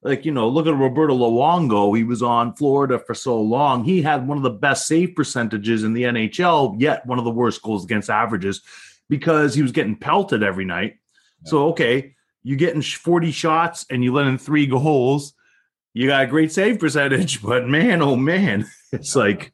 like 0.01 0.25
you 0.25 0.33
know, 0.33 0.49
look 0.49 0.67
at 0.67 0.75
Roberto 0.75 1.15
Luongo. 1.15 1.95
He 1.95 2.03
was 2.03 2.21
on 2.21 2.53
Florida 2.55 2.99
for 2.99 3.13
so 3.13 3.41
long. 3.41 3.85
He 3.85 4.01
had 4.01 4.27
one 4.27 4.37
of 4.37 4.43
the 4.43 4.49
best 4.49 4.85
save 4.85 5.15
percentages 5.15 5.85
in 5.85 5.93
the 5.93 6.03
NHL, 6.03 6.75
yet 6.77 7.05
one 7.05 7.19
of 7.19 7.25
the 7.25 7.31
worst 7.31 7.61
goals 7.61 7.85
against 7.85 8.09
averages 8.09 8.61
because 9.07 9.55
he 9.55 9.61
was 9.61 9.71
getting 9.71 9.95
pelted 9.95 10.43
every 10.43 10.65
night. 10.65 10.95
Yeah. 11.45 11.49
So 11.51 11.67
okay, 11.69 12.15
you're 12.43 12.57
getting 12.57 12.81
forty 12.81 13.31
shots 13.31 13.85
and 13.89 14.03
you 14.03 14.11
let 14.11 14.27
in 14.27 14.37
three 14.37 14.67
goals. 14.67 15.33
You 15.93 16.07
got 16.07 16.23
a 16.23 16.27
great 16.27 16.51
save 16.51 16.79
percentage, 16.79 17.41
but 17.41 17.67
man, 17.67 18.01
oh 18.01 18.15
man, 18.15 18.67
it's 18.91 19.15
like 19.15 19.53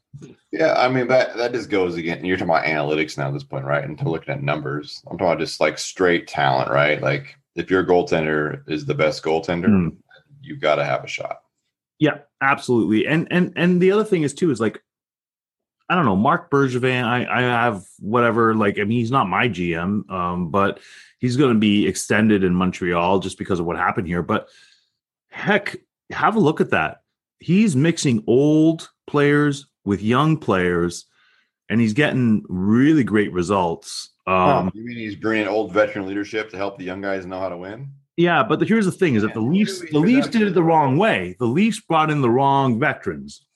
yeah, 0.52 0.74
I 0.76 0.88
mean 0.88 1.06
that 1.08 1.36
that 1.36 1.52
just 1.52 1.70
goes 1.70 1.96
again. 1.96 2.24
You're 2.24 2.36
talking 2.36 2.50
about 2.50 2.64
analytics 2.64 3.16
now 3.16 3.28
at 3.28 3.34
this 3.34 3.44
point, 3.44 3.64
right? 3.64 3.84
And 3.84 3.96
to 3.98 4.08
looking 4.08 4.34
at 4.34 4.42
numbers, 4.42 5.02
I'm 5.06 5.16
talking 5.16 5.32
about 5.32 5.38
just 5.38 5.60
like 5.60 5.78
straight 5.78 6.26
talent, 6.26 6.70
right? 6.70 7.00
Like 7.00 7.36
if 7.54 7.70
your 7.70 7.84
goaltender 7.84 8.68
is 8.68 8.84
the 8.84 8.94
best 8.94 9.22
goaltender, 9.22 9.68
mm. 9.68 9.96
you've 10.42 10.60
got 10.60 10.76
to 10.76 10.84
have 10.84 11.04
a 11.04 11.08
shot. 11.08 11.42
Yeah, 11.98 12.18
absolutely. 12.40 13.06
And 13.06 13.28
and 13.30 13.52
and 13.54 13.80
the 13.80 13.92
other 13.92 14.04
thing 14.04 14.22
is 14.22 14.34
too 14.34 14.50
is 14.50 14.60
like 14.60 14.82
I 15.88 15.94
don't 15.94 16.04
know, 16.04 16.16
Marc 16.16 16.50
Bergevin. 16.50 17.04
I 17.04 17.26
I 17.26 17.42
have 17.42 17.84
whatever. 17.98 18.54
Like 18.54 18.78
I 18.78 18.84
mean, 18.84 18.98
he's 18.98 19.10
not 19.10 19.28
my 19.28 19.48
GM, 19.48 20.10
um, 20.10 20.50
but 20.50 20.80
he's 21.18 21.36
going 21.36 21.52
to 21.52 21.60
be 21.60 21.86
extended 21.86 22.42
in 22.42 22.54
Montreal 22.54 23.20
just 23.20 23.38
because 23.38 23.60
of 23.60 23.66
what 23.66 23.76
happened 23.76 24.08
here. 24.08 24.22
But 24.22 24.48
heck, 25.28 25.76
have 26.10 26.36
a 26.36 26.40
look 26.40 26.60
at 26.60 26.70
that. 26.70 26.98
He's 27.38 27.74
mixing 27.74 28.22
old 28.26 28.88
players 29.06 29.66
with 29.84 30.02
young 30.02 30.36
players, 30.36 31.06
and 31.68 31.80
he's 31.80 31.94
getting 31.94 32.44
really 32.48 33.04
great 33.04 33.32
results. 33.32 34.10
Um, 34.26 34.70
you 34.74 34.84
mean 34.84 34.98
he's 34.98 35.16
bringing 35.16 35.48
old 35.48 35.72
veteran 35.72 36.06
leadership 36.06 36.50
to 36.50 36.56
help 36.56 36.78
the 36.78 36.84
young 36.84 37.00
guys 37.00 37.26
know 37.26 37.40
how 37.40 37.48
to 37.48 37.56
win? 37.56 37.92
Yeah, 38.16 38.42
but 38.42 38.58
the, 38.58 38.66
here's 38.66 38.84
the 38.84 38.92
thing: 38.92 39.14
is 39.14 39.22
that 39.22 39.34
the 39.34 39.40
Leafs 39.40 39.80
the 39.90 39.98
Leafs 39.98 40.28
did 40.28 40.42
it 40.42 40.54
the 40.54 40.62
wrong 40.62 40.98
way. 40.98 41.36
The 41.38 41.46
Leafs 41.46 41.80
brought 41.80 42.10
in 42.10 42.20
the 42.20 42.30
wrong 42.30 42.78
veterans. 42.78 43.46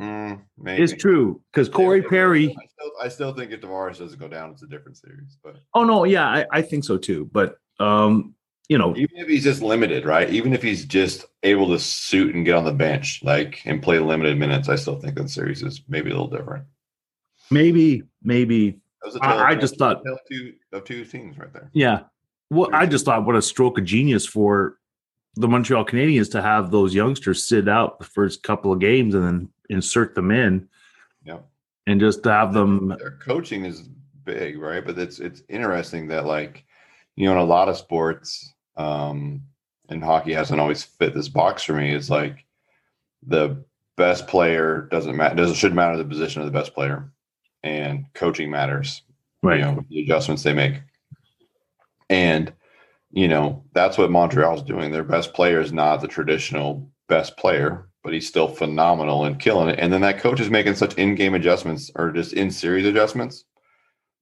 Mm, 0.00 0.42
it's 0.64 0.92
true 0.92 1.42
because 1.52 1.68
Corey 1.68 2.00
yeah, 2.02 2.08
Perry. 2.08 2.48
I 2.48 2.66
still, 2.66 2.92
I 3.02 3.08
still, 3.08 3.34
think 3.34 3.52
if 3.52 3.60
Tavares 3.60 3.98
doesn't 3.98 4.18
go 4.18 4.28
down, 4.28 4.50
it's 4.50 4.62
a 4.62 4.66
different 4.66 4.96
series. 4.96 5.38
But 5.42 5.56
oh 5.74 5.84
no, 5.84 6.04
yeah, 6.04 6.26
I, 6.26 6.46
I 6.50 6.62
think 6.62 6.84
so 6.84 6.96
too. 6.96 7.28
But 7.32 7.56
um, 7.78 8.34
you 8.68 8.78
know, 8.78 8.96
even 8.96 9.16
if 9.16 9.28
he's 9.28 9.44
just 9.44 9.62
limited, 9.62 10.04
right? 10.04 10.28
Even 10.30 10.52
if 10.52 10.62
he's 10.62 10.84
just 10.84 11.26
able 11.42 11.68
to 11.68 11.78
suit 11.78 12.34
and 12.34 12.44
get 12.44 12.56
on 12.56 12.64
the 12.64 12.72
bench, 12.72 13.20
like 13.22 13.62
and 13.64 13.82
play 13.82 13.98
limited 13.98 14.38
minutes, 14.38 14.68
I 14.68 14.76
still 14.76 14.98
think 14.98 15.14
that 15.16 15.30
series 15.30 15.62
is 15.62 15.82
maybe 15.88 16.10
a 16.10 16.14
little 16.14 16.28
different. 16.28 16.64
Maybe, 17.50 18.02
maybe. 18.22 18.80
I, 19.20 19.50
I 19.50 19.54
just 19.54 19.78
thought 19.78 20.04
of 20.06 20.18
two 20.28 20.54
of 20.72 20.84
two 20.84 21.04
teams 21.04 21.38
right 21.38 21.52
there. 21.52 21.70
Yeah. 21.72 22.00
Well, 22.50 22.70
I 22.72 22.86
just 22.86 23.04
thought 23.04 23.24
what 23.24 23.36
a 23.36 23.42
stroke 23.42 23.78
of 23.78 23.84
genius 23.84 24.26
for 24.26 24.78
the 25.36 25.46
Montreal 25.46 25.84
Canadiens 25.84 26.30
to 26.32 26.42
have 26.42 26.70
those 26.70 26.94
youngsters 26.94 27.46
sit 27.46 27.68
out 27.68 27.98
the 27.98 28.04
first 28.04 28.42
couple 28.42 28.72
of 28.72 28.80
games 28.80 29.14
and 29.14 29.24
then 29.24 29.48
insert 29.68 30.14
them 30.14 30.30
in. 30.30 30.68
Yeah. 31.24 31.38
And 31.86 32.00
just 32.00 32.24
to 32.24 32.32
have 32.32 32.52
them 32.52 32.88
their 32.98 33.18
coaching 33.18 33.64
is 33.64 33.88
big, 34.24 34.58
right? 34.58 34.84
But 34.84 34.98
it's 34.98 35.20
it's 35.20 35.42
interesting 35.48 36.08
that 36.08 36.26
like, 36.26 36.64
you 37.14 37.26
know, 37.26 37.32
in 37.32 37.38
a 37.38 37.44
lot 37.44 37.68
of 37.68 37.76
sports, 37.76 38.52
um, 38.76 39.42
and 39.88 40.02
hockey 40.02 40.32
hasn't 40.32 40.60
always 40.60 40.82
fit 40.82 41.14
this 41.14 41.28
box 41.28 41.62
for 41.62 41.74
me. 41.74 41.92
It's 41.92 42.10
like 42.10 42.44
the 43.26 43.64
best 43.96 44.26
player 44.26 44.88
doesn't 44.90 45.16
matter. 45.16 45.34
Doesn't 45.34 45.56
should 45.56 45.74
matter 45.74 45.96
the 45.96 46.04
position 46.04 46.42
of 46.42 46.46
the 46.46 46.58
best 46.58 46.74
player, 46.74 47.10
and 47.62 48.06
coaching 48.14 48.50
matters. 48.50 49.02
Right. 49.42 49.60
You 49.60 49.64
know 49.64 49.84
the 49.88 50.02
adjustments 50.02 50.42
they 50.42 50.54
make, 50.54 50.80
and 52.10 52.52
you 53.10 53.28
know 53.28 53.64
that's 53.72 53.98
what 53.98 54.10
Montreal's 54.10 54.62
doing. 54.62 54.90
Their 54.90 55.04
best 55.04 55.34
player 55.34 55.60
is 55.60 55.72
not 55.72 56.00
the 56.00 56.08
traditional 56.08 56.90
best 57.08 57.36
player, 57.36 57.88
but 58.02 58.12
he's 58.12 58.28
still 58.28 58.48
phenomenal 58.48 59.24
and 59.24 59.38
killing 59.40 59.68
it. 59.68 59.78
And 59.78 59.92
then 59.92 60.00
that 60.02 60.18
coach 60.18 60.40
is 60.40 60.50
making 60.50 60.74
such 60.74 60.94
in-game 60.94 61.34
adjustments 61.34 61.90
or 61.94 62.10
just 62.10 62.32
in-series 62.32 62.86
adjustments. 62.86 63.44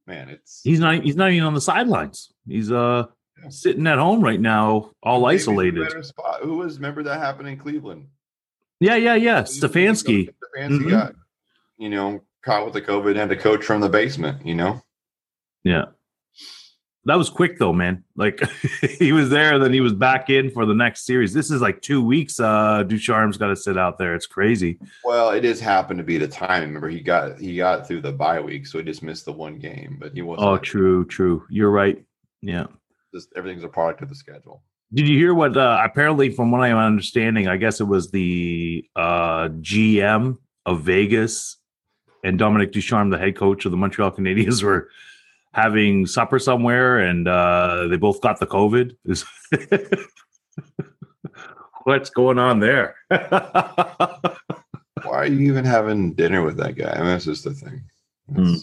Man, 0.06 0.28
it's 0.28 0.60
he's 0.62 0.80
not 0.80 1.02
he's 1.02 1.16
not 1.16 1.30
even 1.30 1.44
on 1.44 1.54
the 1.54 1.60
sidelines. 1.60 2.32
He's 2.46 2.70
uh 2.70 3.06
sitting 3.48 3.86
at 3.86 3.98
home 3.98 4.22
right 4.22 4.40
now, 4.40 4.90
all 5.02 5.20
Maybe 5.20 5.36
isolated. 5.36 5.92
Who 6.42 6.56
was? 6.58 6.76
Remember 6.76 7.02
that 7.04 7.18
happened 7.18 7.48
in 7.48 7.58
Cleveland? 7.58 8.08
Yeah, 8.80 8.96
yeah, 8.96 9.14
yeah. 9.14 9.42
Stefanski. 9.42 10.28
Stefanski 10.28 10.78
mm-hmm. 10.78 10.90
got, 10.90 11.14
you 11.78 11.88
know, 11.90 12.22
caught 12.44 12.64
with 12.64 12.74
the 12.74 12.82
COVID 12.82 13.10
and 13.10 13.18
had 13.18 13.28
to 13.30 13.36
coach 13.36 13.64
from 13.64 13.80
the 13.80 13.88
basement. 13.88 14.44
You 14.46 14.54
know. 14.54 14.82
Yeah. 15.62 15.86
That 17.06 17.16
was 17.16 17.28
quick 17.28 17.58
though, 17.58 17.74
man. 17.74 18.04
Like 18.16 18.40
he 18.98 19.12
was 19.12 19.28
there, 19.28 19.58
then 19.58 19.74
he 19.74 19.82
was 19.82 19.92
back 19.92 20.30
in 20.30 20.50
for 20.50 20.64
the 20.64 20.74
next 20.74 21.04
series. 21.04 21.34
This 21.34 21.50
is 21.50 21.60
like 21.60 21.82
two 21.82 22.02
weeks. 22.02 22.40
Uh 22.40 22.82
Ducharme's 22.82 23.36
got 23.36 23.48
to 23.48 23.56
sit 23.56 23.76
out 23.76 23.98
there. 23.98 24.14
It's 24.14 24.26
crazy. 24.26 24.78
Well, 25.04 25.30
it 25.30 25.42
just 25.42 25.60
happened 25.60 25.98
to 25.98 26.04
be 26.04 26.16
the 26.16 26.28
time. 26.28 26.62
Remember, 26.62 26.88
he 26.88 27.00
got 27.00 27.38
he 27.38 27.56
got 27.56 27.86
through 27.86 28.00
the 28.00 28.12
bye 28.12 28.40
week, 28.40 28.66
so 28.66 28.78
he 28.78 28.84
just 28.84 29.02
missed 29.02 29.26
the 29.26 29.32
one 29.32 29.58
game. 29.58 29.98
But 30.00 30.14
he 30.14 30.22
wasn't. 30.22 30.48
Oh, 30.48 30.56
true, 30.56 31.04
true. 31.04 31.44
You're 31.50 31.70
right. 31.70 32.02
Yeah 32.40 32.66
just 33.14 33.30
everything's 33.36 33.64
a 33.64 33.68
product 33.68 34.02
of 34.02 34.08
the 34.08 34.14
schedule. 34.14 34.62
Did 34.92 35.08
you 35.08 35.16
hear 35.16 35.34
what? 35.34 35.56
Uh, 35.56 35.80
apparently, 35.82 36.30
from 36.30 36.50
what 36.50 36.60
I'm 36.60 36.76
understanding, 36.76 37.48
I 37.48 37.56
guess 37.56 37.80
it 37.80 37.84
was 37.84 38.10
the 38.10 38.84
uh, 38.94 39.48
GM 39.60 40.38
of 40.66 40.82
Vegas 40.82 41.56
and 42.22 42.38
Dominique 42.38 42.72
Ducharme, 42.72 43.10
the 43.10 43.18
head 43.18 43.36
coach 43.36 43.64
of 43.64 43.70
the 43.70 43.76
Montreal 43.76 44.10
Canadiens, 44.12 44.62
were 44.64 44.88
having 45.52 46.06
supper 46.06 46.38
somewhere, 46.38 46.98
and 46.98 47.28
uh, 47.28 47.86
they 47.88 47.96
both 47.96 48.20
got 48.20 48.40
the 48.40 48.46
COVID. 48.46 48.96
What's 51.84 52.10
going 52.10 52.38
on 52.38 52.60
there? 52.60 52.96
Why 53.08 54.30
are 55.04 55.26
you 55.26 55.40
even 55.40 55.64
having 55.64 56.14
dinner 56.14 56.42
with 56.42 56.56
that 56.56 56.76
guy? 56.76 56.92
I 56.92 56.98
mean, 56.98 57.06
that's 57.06 57.26
just 57.26 57.44
the 57.44 57.52
thing. 57.52 57.84
Hmm. 58.34 58.54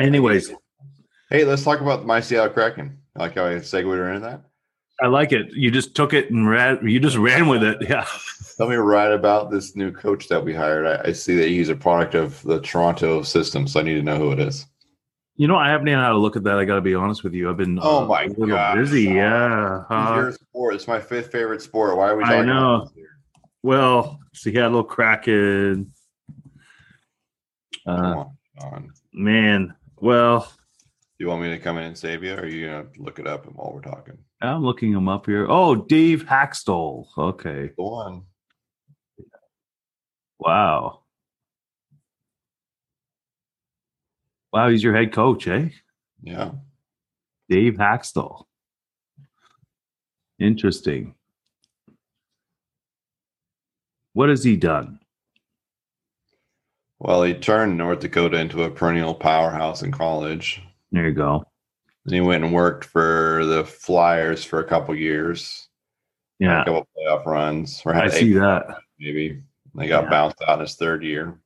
Anyways, 0.00 0.52
Hey, 1.30 1.44
let's 1.44 1.64
talk 1.64 1.80
about 1.80 2.04
my 2.04 2.20
Seattle 2.20 2.52
Kraken. 2.52 2.98
I 3.16 3.20
like 3.20 3.34
how 3.34 3.46
I 3.46 3.60
segued 3.60 3.88
into 3.88 4.20
that. 4.20 4.42
I 5.00 5.06
like 5.06 5.32
it. 5.32 5.52
You 5.52 5.70
just 5.70 5.94
took 5.94 6.12
it 6.12 6.30
and 6.30 6.48
ran. 6.48 6.86
You 6.86 7.00
just 7.00 7.16
ran 7.16 7.48
with 7.48 7.62
it. 7.62 7.78
Yeah. 7.88 8.06
Tell 8.56 8.68
me 8.68 8.76
right 8.76 9.10
about 9.10 9.50
this 9.50 9.74
new 9.74 9.90
coach 9.90 10.28
that 10.28 10.44
we 10.44 10.54
hired. 10.54 10.86
I, 10.86 11.08
I, 11.08 11.12
see 11.12 11.36
that 11.38 11.48
he's 11.48 11.68
a 11.68 11.74
product 11.74 12.14
of 12.14 12.40
the 12.42 12.60
Toronto 12.60 13.22
system, 13.22 13.66
so 13.66 13.80
I 13.80 13.82
need 13.82 13.96
to 13.96 14.02
know 14.02 14.16
who 14.16 14.30
it 14.30 14.38
is. 14.38 14.66
You 15.34 15.48
know, 15.48 15.56
I 15.56 15.70
haven't 15.70 15.88
even 15.88 15.98
had 15.98 16.10
to 16.10 16.18
look 16.18 16.36
at 16.36 16.44
that. 16.44 16.58
I 16.58 16.64
got 16.64 16.76
to 16.76 16.80
be 16.80 16.94
honest 16.94 17.24
with 17.24 17.34
you. 17.34 17.50
I've 17.50 17.56
been 17.56 17.80
oh 17.82 18.06
my 18.06 18.26
uh, 18.26 18.46
god 18.46 18.76
busy. 18.76 19.02
Yeah, 19.02 19.82
uh, 19.90 20.14
your 20.14 20.32
sport. 20.32 20.76
It's 20.76 20.86
my 20.86 21.00
fifth 21.00 21.32
favorite 21.32 21.62
sport. 21.62 21.96
Why 21.96 22.10
are 22.10 22.16
we? 22.16 22.22
Talking 22.22 22.38
I 22.38 22.44
know. 22.44 22.88
Well, 23.64 24.20
Seattle 24.32 24.84
Kraken. 24.84 25.92
Uh, 27.84 28.26
on, 28.62 28.92
man, 29.12 29.74
well, 29.96 30.52
you 31.18 31.28
want 31.28 31.42
me 31.42 31.50
to 31.50 31.58
come 31.58 31.78
in 31.78 31.84
and 31.84 31.98
save 31.98 32.22
you, 32.24 32.34
or 32.34 32.40
are 32.40 32.46
you 32.46 32.66
gonna 32.66 32.86
look 32.98 33.18
it 33.18 33.26
up 33.26 33.46
while 33.46 33.72
we're 33.72 33.80
talking? 33.80 34.18
I'm 34.40 34.64
looking 34.64 34.92
him 34.92 35.08
up 35.08 35.26
here. 35.26 35.46
Oh, 35.48 35.74
Dave 35.74 36.24
Hakstol. 36.24 37.06
Okay. 37.16 37.70
The 37.76 37.82
one. 37.82 38.22
Wow. 40.38 41.00
Wow, 44.52 44.68
he's 44.68 44.82
your 44.82 44.94
head 44.94 45.12
coach, 45.12 45.48
eh? 45.48 45.70
Yeah. 46.22 46.52
Dave 47.48 47.74
Hakstol. 47.74 48.44
Interesting. 50.38 51.14
What 54.12 54.28
has 54.28 54.44
he 54.44 54.56
done? 54.56 55.00
Well, 56.98 57.22
he 57.22 57.34
turned 57.34 57.76
North 57.76 58.00
Dakota 58.00 58.38
into 58.38 58.62
a 58.62 58.70
perennial 58.70 59.14
powerhouse 59.14 59.82
in 59.82 59.90
college. 59.90 60.62
There 60.94 61.08
you 61.08 61.12
go. 61.12 61.44
And 62.04 62.14
he 62.14 62.20
went 62.20 62.44
and 62.44 62.52
worked 62.52 62.84
for 62.84 63.44
the 63.46 63.64
Flyers 63.64 64.44
for 64.44 64.60
a 64.60 64.64
couple 64.64 64.94
years. 64.94 65.68
Yeah, 66.38 66.62
a 66.62 66.64
couple 66.64 66.86
playoff 66.96 67.26
runs. 67.26 67.82
I 67.84 68.08
see 68.08 68.32
that. 68.34 68.78
Maybe 69.00 69.42
they 69.74 69.88
got 69.88 70.04
yeah. 70.04 70.10
bounced 70.10 70.40
out 70.46 70.54
in 70.54 70.60
his 70.60 70.76
third 70.76 71.02
year. 71.02 71.36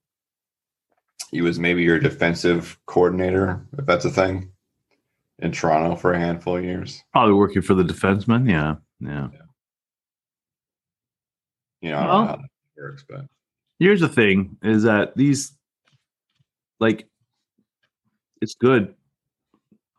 He 1.31 1.41
was 1.41 1.59
maybe 1.59 1.83
your 1.83 1.99
defensive 1.99 2.79
coordinator, 2.85 3.67
if 3.79 3.87
that's 3.87 4.05
a 4.05 4.11
thing, 4.11 4.51
in 5.39 5.53
Toronto 5.53 5.97
for 5.97 6.13
a 6.13 6.19
handful 6.19 6.59
of 6.59 6.65
years. 6.65 7.03
Probably 7.13 7.35
working 7.35 7.63
for 7.63 7.75
the 7.75 7.85
defenseman. 7.85 8.51
Yeah, 8.51 8.75
yeah. 9.01 9.29
yeah. 9.33 9.39
You 11.81 11.91
know, 11.91 11.99
I 11.99 12.01
don't 12.01 12.09
well, 12.09 12.21
know 12.21 12.27
how 12.27 12.37
that 12.37 12.49
works, 12.77 13.05
but 13.09 13.25
here's 13.79 14.01
the 14.01 14.09
thing: 14.09 14.59
is 14.63 14.83
that 14.83 15.17
these, 15.17 15.53
like, 16.81 17.09
it's 18.43 18.55
good 18.55 18.95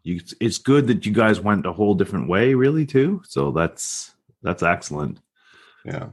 you, 0.10 0.22
it's 0.39 0.58
good 0.58 0.88
that 0.88 1.06
you 1.06 1.12
guys 1.13 1.39
went 1.39 1.65
a 1.65 1.72
whole 1.72 1.93
different 1.95 2.28
way, 2.28 2.54
really, 2.54 2.86
too. 2.86 3.22
So 3.28 3.52
that's 3.52 4.13
that's 4.41 4.63
excellent. 4.63 5.19
Yeah. 5.86 6.10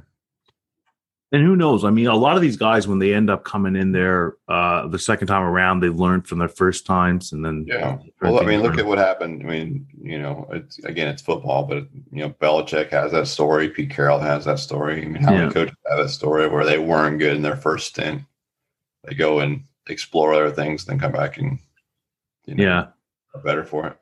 And 1.32 1.42
who 1.44 1.56
knows? 1.56 1.84
I 1.84 1.90
mean, 1.90 2.06
a 2.06 2.14
lot 2.14 2.36
of 2.36 2.42
these 2.42 2.56
guys, 2.56 2.86
when 2.86 3.00
they 3.00 3.12
end 3.12 3.30
up 3.30 3.44
coming 3.44 3.74
in 3.74 3.90
there 3.90 4.36
uh, 4.48 4.86
the 4.86 4.98
second 4.98 5.26
time 5.26 5.42
around, 5.42 5.80
they 5.80 5.88
learned 5.88 6.28
from 6.28 6.38
their 6.38 6.48
first 6.48 6.86
times, 6.86 7.32
and 7.32 7.44
then 7.44 7.66
Yeah. 7.68 7.98
Well, 8.22 8.40
I 8.40 8.44
mean, 8.44 8.62
look 8.62 8.78
at 8.78 8.86
what 8.86 8.98
happened. 8.98 9.42
I 9.42 9.46
mean, 9.46 9.86
you 10.00 10.20
know, 10.20 10.46
it's 10.52 10.78
again, 10.84 11.08
it's 11.08 11.22
football, 11.22 11.64
but 11.64 11.88
you 12.12 12.22
know, 12.22 12.30
Belichick 12.30 12.90
has 12.90 13.10
that 13.12 13.26
story. 13.26 13.68
Pete 13.68 13.90
Carroll 13.90 14.20
has 14.20 14.44
that 14.44 14.60
story. 14.60 15.02
I 15.02 15.08
mean, 15.08 15.22
how 15.22 15.32
Yeah. 15.32 15.40
many 15.40 15.52
coaches 15.52 15.76
have 15.88 15.98
that 15.98 16.10
story 16.10 16.46
where 16.48 16.64
they 16.64 16.78
weren't 16.78 17.18
good 17.18 17.36
in 17.36 17.42
their 17.42 17.56
first 17.56 17.88
stint? 17.88 18.22
They 19.04 19.14
go 19.14 19.40
and 19.40 19.64
explore 19.88 20.32
other 20.32 20.52
things, 20.52 20.84
then 20.84 20.98
come 20.98 21.12
back 21.12 21.38
and 21.38 21.58
you 22.46 22.54
know, 22.54 22.62
yeah. 22.64 22.86
Better 23.44 23.64
for 23.64 23.86
it. 23.86 23.96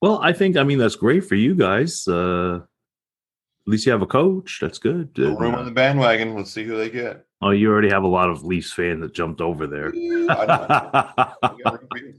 Well, 0.00 0.20
I 0.22 0.32
think 0.32 0.56
I 0.56 0.62
mean 0.62 0.78
that's 0.78 0.96
great 0.96 1.24
for 1.24 1.34
you 1.34 1.54
guys. 1.54 2.06
Uh, 2.06 2.56
at 2.62 3.70
least 3.70 3.84
you 3.86 3.92
have 3.92 4.02
a 4.02 4.06
coach. 4.06 4.58
That's 4.60 4.78
good. 4.78 5.10
No 5.18 5.36
room 5.36 5.54
uh, 5.54 5.58
on 5.58 5.64
the 5.64 5.70
bandwagon. 5.70 6.34
Let's 6.34 6.50
see 6.52 6.64
who 6.64 6.76
they 6.76 6.88
get. 6.90 7.24
oh, 7.42 7.50
you 7.50 7.70
already 7.70 7.90
have 7.90 8.04
a 8.04 8.08
lot 8.08 8.30
of 8.30 8.44
Leafs 8.44 8.72
fans 8.72 9.00
that 9.00 9.12
jumped 9.14 9.40
over 9.40 9.66
there. 9.66 9.88
I 9.88 10.46
don't- 10.46 11.56
we 11.56 11.62
got 11.64 11.72
room 11.80 11.88
for 11.90 11.98
you. 11.98 12.14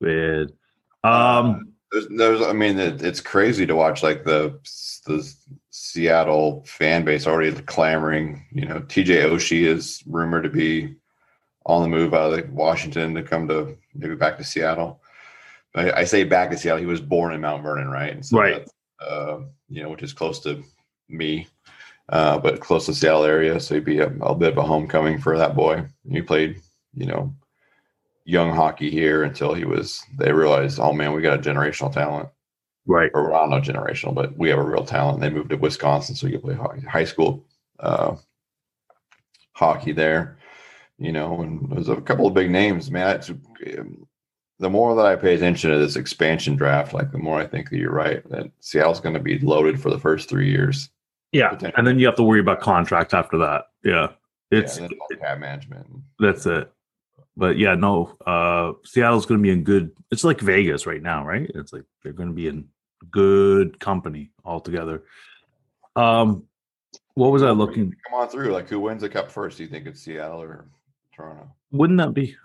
Man. 0.00 0.48
Um, 1.04 1.72
There's, 1.92 2.08
there's, 2.16 2.42
I 2.42 2.52
mean, 2.52 2.78
it, 2.78 3.02
it's 3.02 3.20
crazy 3.20 3.66
to 3.66 3.74
watch 3.76 4.02
like 4.02 4.24
the 4.24 4.58
the 5.06 5.32
Seattle 5.70 6.64
fan 6.66 7.04
base 7.04 7.26
already 7.26 7.52
clamoring. 7.62 8.44
You 8.52 8.66
know, 8.66 8.80
TJ 8.80 9.30
Oshie 9.30 9.66
is 9.66 10.02
rumored 10.06 10.42
to 10.44 10.48
be 10.50 10.96
on 11.66 11.82
the 11.82 11.88
move 11.88 12.14
out 12.14 12.38
of 12.38 12.52
Washington 12.52 13.14
to 13.14 13.22
come 13.22 13.48
to 13.48 13.76
maybe 13.94 14.14
back 14.14 14.36
to 14.38 14.44
Seattle. 14.44 15.00
I, 15.74 15.92
I 15.92 16.04
say 16.04 16.24
back 16.24 16.50
to 16.50 16.56
Seattle. 16.56 16.80
He 16.80 16.86
was 16.86 17.00
born 17.00 17.32
in 17.32 17.40
Mount 17.40 17.62
Vernon, 17.62 17.88
right? 17.88 18.12
And 18.12 18.24
Right. 18.32 18.68
Uh, 19.00 19.40
you 19.68 19.82
know, 19.82 19.90
which 19.90 20.02
is 20.02 20.12
close 20.12 20.40
to 20.40 20.62
me, 21.08 21.46
uh, 22.08 22.38
but 22.38 22.60
close 22.60 22.86
to 22.86 22.94
Seattle 22.94 23.24
area. 23.24 23.58
So 23.60 23.74
he'd 23.74 23.84
be 23.84 23.98
a, 23.98 24.08
a 24.20 24.34
bit 24.34 24.52
of 24.52 24.58
a 24.58 24.62
homecoming 24.62 25.18
for 25.18 25.36
that 25.36 25.56
boy. 25.56 25.84
He 26.08 26.22
played, 26.22 26.60
you 26.94 27.06
know, 27.06 27.34
young 28.24 28.54
hockey 28.54 28.90
here 28.90 29.24
until 29.24 29.54
he 29.54 29.64
was. 29.64 30.02
They 30.18 30.32
realized, 30.32 30.78
oh 30.78 30.92
man, 30.92 31.12
we 31.12 31.22
got 31.22 31.38
a 31.38 31.42
generational 31.42 31.92
talent 31.92 32.28
right. 32.86 33.10
or 33.14 33.30
well, 33.30 33.48
not 33.48 33.64
know 33.66 33.72
generational, 33.72 34.14
but 34.14 34.36
we 34.36 34.48
have 34.48 34.58
a 34.58 34.62
real 34.64 34.84
talent. 34.84 35.20
They 35.20 35.30
moved 35.30 35.50
to 35.50 35.56
Wisconsin 35.56 36.14
so 36.14 36.26
you 36.26 36.34
could 36.34 36.42
play 36.42 36.54
hockey, 36.54 36.80
high 36.80 37.04
school 37.04 37.44
uh, 37.80 38.16
hockey 39.52 39.92
there, 39.92 40.38
you 41.04 41.12
know, 41.12 41.42
and 41.42 41.70
there's 41.70 41.88
a 41.88 42.00
couple 42.00 42.26
of 42.26 42.34
big 42.34 42.50
names, 42.50 42.90
man. 42.90 43.16
It's, 43.16 43.30
um, 43.30 44.06
the 44.58 44.70
more 44.70 44.94
that 44.94 45.06
I 45.06 45.16
pay 45.16 45.34
attention 45.34 45.70
to 45.70 45.78
this 45.78 45.96
expansion 45.96 46.56
draft, 46.56 46.94
like 46.94 47.10
the 47.10 47.18
more 47.18 47.38
I 47.38 47.46
think 47.46 47.70
that 47.70 47.76
you're 47.76 47.92
right 47.92 48.26
that 48.30 48.50
Seattle's 48.60 49.00
going 49.00 49.14
to 49.14 49.20
be 49.20 49.38
loaded 49.40 49.80
for 49.80 49.90
the 49.90 49.98
first 49.98 50.28
three 50.28 50.50
years. 50.50 50.88
Yeah. 51.32 51.58
And 51.76 51.86
then 51.86 51.98
you 51.98 52.06
have 52.06 52.14
to 52.16 52.22
worry 52.22 52.40
about 52.40 52.60
contract 52.60 53.12
after 53.12 53.36
that. 53.38 53.64
Yeah. 53.82 54.12
It's 54.50 54.76
yeah, 54.76 54.84
and 54.84 54.92
then 54.92 54.98
all 55.00 55.16
cap 55.20 55.38
management. 55.40 55.86
that's 56.20 56.46
it. 56.46 56.70
But 57.36 57.58
yeah, 57.58 57.74
no, 57.74 58.16
uh 58.24 58.74
Seattle's 58.84 59.26
gonna 59.26 59.42
be 59.42 59.50
in 59.50 59.64
good 59.64 59.90
it's 60.12 60.22
like 60.22 60.40
Vegas 60.40 60.86
right 60.86 61.02
now, 61.02 61.26
right? 61.26 61.50
It's 61.54 61.72
like 61.72 61.82
they're 62.02 62.12
gonna 62.12 62.32
be 62.32 62.46
in 62.46 62.68
good 63.10 63.80
company 63.80 64.30
altogether. 64.44 65.02
Um 65.96 66.44
what 67.14 67.32
was 67.32 67.42
I 67.42 67.50
looking 67.50 67.94
Come 68.08 68.20
on 68.20 68.28
through. 68.28 68.52
Like, 68.52 68.68
who 68.68 68.80
wins 68.80 69.02
the 69.02 69.08
cup 69.08 69.30
first? 69.30 69.56
Do 69.56 69.64
you 69.64 69.68
think 69.68 69.86
it's 69.86 70.00
Seattle 70.00 70.42
or 70.42 70.68
Toronto? 71.14 71.48
wouldn't 71.72 71.98
that 71.98 72.14
be 72.14 72.36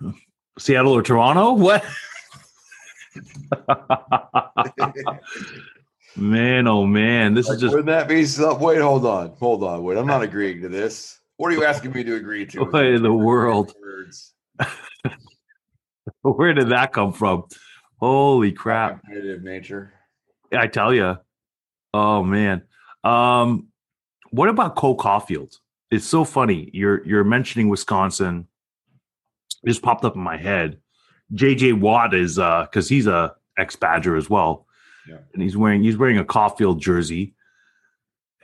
Seattle 0.57 0.93
or 0.93 1.01
Toronto? 1.03 1.53
What? 1.59 1.83
man, 6.15 6.67
oh 6.67 6.85
man, 6.85 7.33
this 7.33 7.47
Like, 7.47 7.55
is 7.55 7.61
just 7.61 7.71
wouldn't 7.73 7.87
that 7.87 8.07
be 8.07 8.25
some? 8.25 8.59
Wait, 8.59 8.79
hold 8.79 9.05
on, 9.05 9.33
hold 9.39 9.63
on, 9.63 9.83
wait. 9.83 9.97
I'm 9.97 10.07
not 10.07 10.21
agreeing 10.21 10.61
to 10.61 10.69
this. 10.69 11.19
What 11.37 11.51
are 11.51 11.55
you 11.55 11.63
asking 11.65 11.91
me 11.93 12.03
to 12.03 12.15
agree 12.15 12.45
to? 12.47 12.65
What 12.65 12.85
in 12.85 13.01
the 13.01 13.13
world? 13.13 13.73
Where 16.21 16.53
did 16.53 16.69
that 16.69 16.91
come 16.91 17.13
from? 17.13 17.45
Holy 17.97 18.51
crap. 18.51 19.01
Competitive 19.01 19.43
nature. 19.43 19.93
I 20.51 20.67
tell 20.67 20.93
you. 20.93 21.17
Oh 21.93 22.23
man. 22.23 22.63
Um 23.03 23.67
what 24.31 24.49
about 24.49 24.75
Cole 24.75 24.97
Caufield? 24.97 25.57
It's 25.91 26.05
so 26.05 26.23
funny. 26.25 26.69
You're 26.73 27.05
you're 27.07 27.23
mentioning 27.23 27.69
Wisconsin. 27.69 28.47
It 29.63 29.67
just 29.69 29.81
popped 29.81 30.05
up 30.05 30.15
in 30.15 30.21
my 30.21 30.37
head. 30.37 30.79
JJ 31.33 31.79
Watt 31.79 32.13
is 32.13 32.39
uh 32.39 32.65
cuz 32.67 32.89
he's 32.89 33.07
a 33.07 33.35
ex-Badger 33.57 34.15
as 34.15 34.29
well. 34.29 34.65
Yeah. 35.07 35.17
And 35.33 35.41
he's 35.43 35.57
wearing 35.57 35.83
he's 35.83 35.97
wearing 35.97 36.17
a 36.17 36.23
Caufield 36.25 36.79
jersey. 36.79 37.33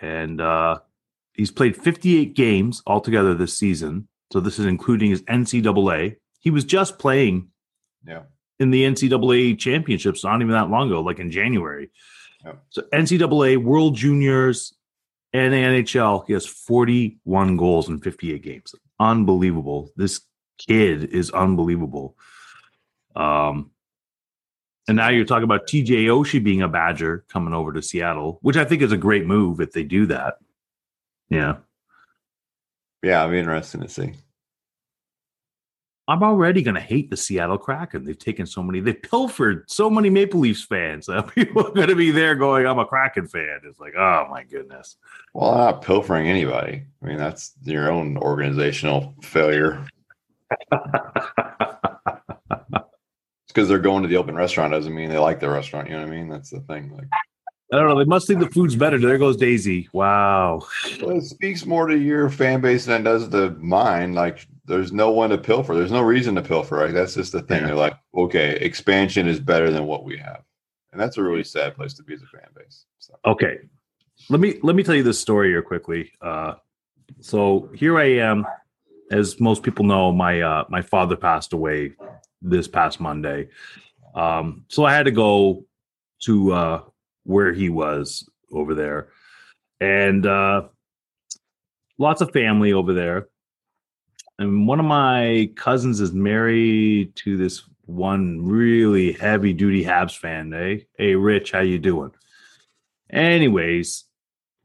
And 0.01 0.41
uh 0.41 0.80
he's 1.34 1.51
played 1.51 1.75
58 1.75 2.34
games 2.36 2.82
altogether 2.86 3.34
this 3.34 3.58
season. 3.58 4.08
So 4.32 4.39
this 4.39 4.60
is 4.60 4.65
including 4.65 5.12
his 5.12 5.21
NCAA. 5.23 6.15
He 6.39 6.49
was 6.51 6.63
just 6.65 6.99
playing 6.99 7.49
Yeah. 8.06 8.23
in 8.60 8.71
the 8.71 8.84
NCAA 8.84 9.58
championships 9.58 10.23
not 10.23 10.41
even 10.41 10.51
that 10.54 10.69
long 10.69 10.89
ago, 10.89 11.01
like 11.01 11.19
in 11.19 11.32
January. 11.32 11.89
Yep. 12.45 12.63
So 12.69 12.82
NCAA, 12.93 13.58
World 13.58 13.95
Juniors, 13.95 14.75
and 15.34 15.54
NHL, 15.54 16.23
he 16.28 16.34
has 16.34 16.45
41 16.45 17.58
goals 17.58 17.89
in 17.89 17.99
58 17.99 18.41
games. 18.43 18.73
Unbelievable. 18.99 19.89
This 19.97 20.21
kid 20.57 21.05
is 21.05 21.31
unbelievable. 21.31 22.15
Um, 23.15 23.71
and 24.87 24.97
now 24.97 25.09
you're 25.09 25.25
talking 25.25 25.43
about 25.43 25.67
TJ 25.67 26.05
Oshie 26.05 26.43
being 26.43 26.61
a 26.61 26.67
Badger 26.67 27.25
coming 27.29 27.53
over 27.53 27.73
to 27.73 27.81
Seattle, 27.81 28.39
which 28.41 28.57
I 28.57 28.65
think 28.65 28.81
is 28.81 28.91
a 28.91 28.97
great 28.97 29.25
move 29.25 29.59
if 29.59 29.71
they 29.71 29.83
do 29.83 30.05
that. 30.07 30.35
Yeah. 31.29 31.57
Yeah, 33.01 33.21
I'll 33.21 33.29
be 33.29 33.39
interested 33.39 33.81
to 33.81 33.89
see. 33.89 34.13
I'm 36.07 36.21
already 36.21 36.61
going 36.61 36.75
to 36.75 36.81
hate 36.81 37.09
the 37.09 37.17
Seattle 37.17 37.57
Kraken. 37.57 38.03
They've 38.03 38.17
taken 38.17 38.45
so 38.45 38.61
many, 38.61 38.79
they've 38.79 39.01
pilfered 39.01 39.63
so 39.67 39.89
many 39.89 40.11
Maple 40.11 40.39
Leafs 40.39 40.63
fans. 40.63 41.07
that 41.07 41.27
People 41.35 41.65
are 41.65 41.71
going 41.71 41.87
to 41.87 41.95
be 41.95 42.11
there 42.11 42.35
going, 42.35 42.67
I'm 42.67 42.77
a 42.77 42.85
Kraken 42.85 43.27
fan. 43.27 43.61
It's 43.63 43.79
like, 43.79 43.95
oh 43.95 44.27
my 44.29 44.43
goodness. 44.43 44.97
Well, 45.33 45.49
I'm 45.49 45.57
not 45.57 45.81
pilfering 45.81 46.27
anybody. 46.27 46.83
I 47.01 47.05
mean, 47.05 47.17
that's 47.17 47.53
your 47.63 47.91
own 47.91 48.17
organizational 48.17 49.15
failure. 49.23 49.83
Because 53.47 53.69
they're 53.69 53.79
going 53.79 54.03
to 54.03 54.10
the 54.10 54.17
open 54.17 54.36
restaurant 54.36 54.73
doesn't 54.73 54.93
mean 54.93 55.10
they 55.10 55.17
like 55.17 55.39
the 55.39 55.49
restaurant. 55.49 55.89
You 55.89 55.95
know 55.95 56.01
what 56.01 56.12
I 56.12 56.15
mean? 56.15 56.29
That's 56.29 56.49
the 56.49 56.60
thing. 56.62 56.91
Like, 56.95 57.08
I 57.73 57.77
don't 57.77 57.88
know. 57.88 57.97
They 57.97 58.05
must 58.05 58.27
think 58.27 58.39
the 58.39 58.49
food's 58.49 58.75
better. 58.75 58.99
There 58.99 59.17
goes 59.17 59.38
Daisy. 59.38 59.89
Wow. 59.93 60.62
well, 61.01 61.17
it 61.17 61.23
speaks 61.23 61.65
more 61.65 61.88
to 61.88 61.97
your 61.97 62.29
fan 62.29 62.62
base 62.62 62.86
than 62.86 63.01
it 63.01 63.03
does 63.05 63.27
to 63.29 63.51
mine. 63.60 64.13
Like, 64.13 64.47
there's 64.65 64.91
no 64.91 65.12
one 65.12 65.29
to 65.31 65.38
pilfer. 65.38 65.73
There's 65.75 65.91
no 65.91 66.01
reason 66.01 66.36
to 66.36 66.41
pilfer. 66.41 66.75
Right? 66.75 66.93
That's 66.93 67.15
just 67.15 67.31
the 67.31 67.41
thing. 67.41 67.62
Yeah. 67.62 67.67
They're 67.67 67.75
like, 67.75 67.97
okay, 68.15 68.58
expansion 68.58 69.27
is 69.27 69.39
better 69.39 69.71
than 69.71 69.86
what 69.86 70.03
we 70.03 70.17
have, 70.17 70.43
and 70.91 71.01
that's 71.01 71.17
a 71.17 71.23
really 71.23 71.43
sad 71.43 71.75
place 71.75 71.93
to 71.95 72.03
be 72.03 72.13
as 72.13 72.21
a 72.21 72.27
fan 72.27 72.49
base. 72.55 72.86
So, 72.99 73.15
Okay. 73.25 73.58
Let 74.29 74.39
me 74.39 74.60
let 74.63 74.75
me 74.75 74.84
tell 74.84 74.95
you 74.95 75.03
this 75.03 75.19
story 75.19 75.49
here 75.49 75.62
quickly. 75.62 76.12
Uh, 76.21 76.55
so 77.19 77.69
here 77.75 77.99
I 77.99 78.05
am. 78.05 78.45
As 79.11 79.39
most 79.39 79.63
people 79.63 79.85
know, 79.85 80.11
my 80.11 80.41
uh, 80.41 80.65
my 80.69 80.81
father 80.81 81.15
passed 81.15 81.53
away 81.53 81.93
this 82.41 82.67
past 82.67 82.99
Monday. 82.99 83.49
Um, 84.15 84.65
so 84.67 84.85
I 84.85 84.93
had 84.93 85.05
to 85.05 85.11
go 85.11 85.65
to 86.23 86.53
uh, 86.53 86.81
where 87.23 87.53
he 87.53 87.69
was 87.69 88.27
over 88.51 88.73
there, 88.73 89.09
and 89.79 90.25
uh, 90.25 90.63
lots 91.97 92.21
of 92.21 92.31
family 92.31 92.73
over 92.73 92.93
there. 92.93 93.27
And 94.37 94.67
one 94.67 94.79
of 94.79 94.85
my 94.85 95.49
cousins 95.55 96.01
is 96.01 96.11
married 96.11 97.15
to 97.17 97.37
this 97.37 97.63
one 97.85 98.45
really 98.45 99.13
heavy 99.13 99.53
duty 99.53 99.83
Habs 99.83 100.17
fan. 100.17 100.51
Hey, 100.51 100.87
hey, 100.97 101.15
Rich, 101.15 101.51
how 101.51 101.61
you 101.61 101.79
doing? 101.79 102.11
Anyways, 103.09 104.05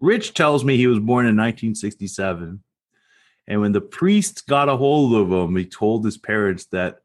Rich 0.01 0.35
tells 0.35 0.65
me 0.65 0.77
he 0.77 0.87
was 0.87 0.99
born 0.99 1.27
in 1.27 1.37
1967. 1.37 2.63
And 3.51 3.61
when 3.61 3.73
the 3.73 3.81
priest 3.81 4.47
got 4.47 4.69
a 4.69 4.77
hold 4.77 5.13
of 5.13 5.33
him, 5.33 5.57
he 5.57 5.65
told 5.65 6.05
his 6.05 6.17
parents 6.17 6.67
that 6.67 7.01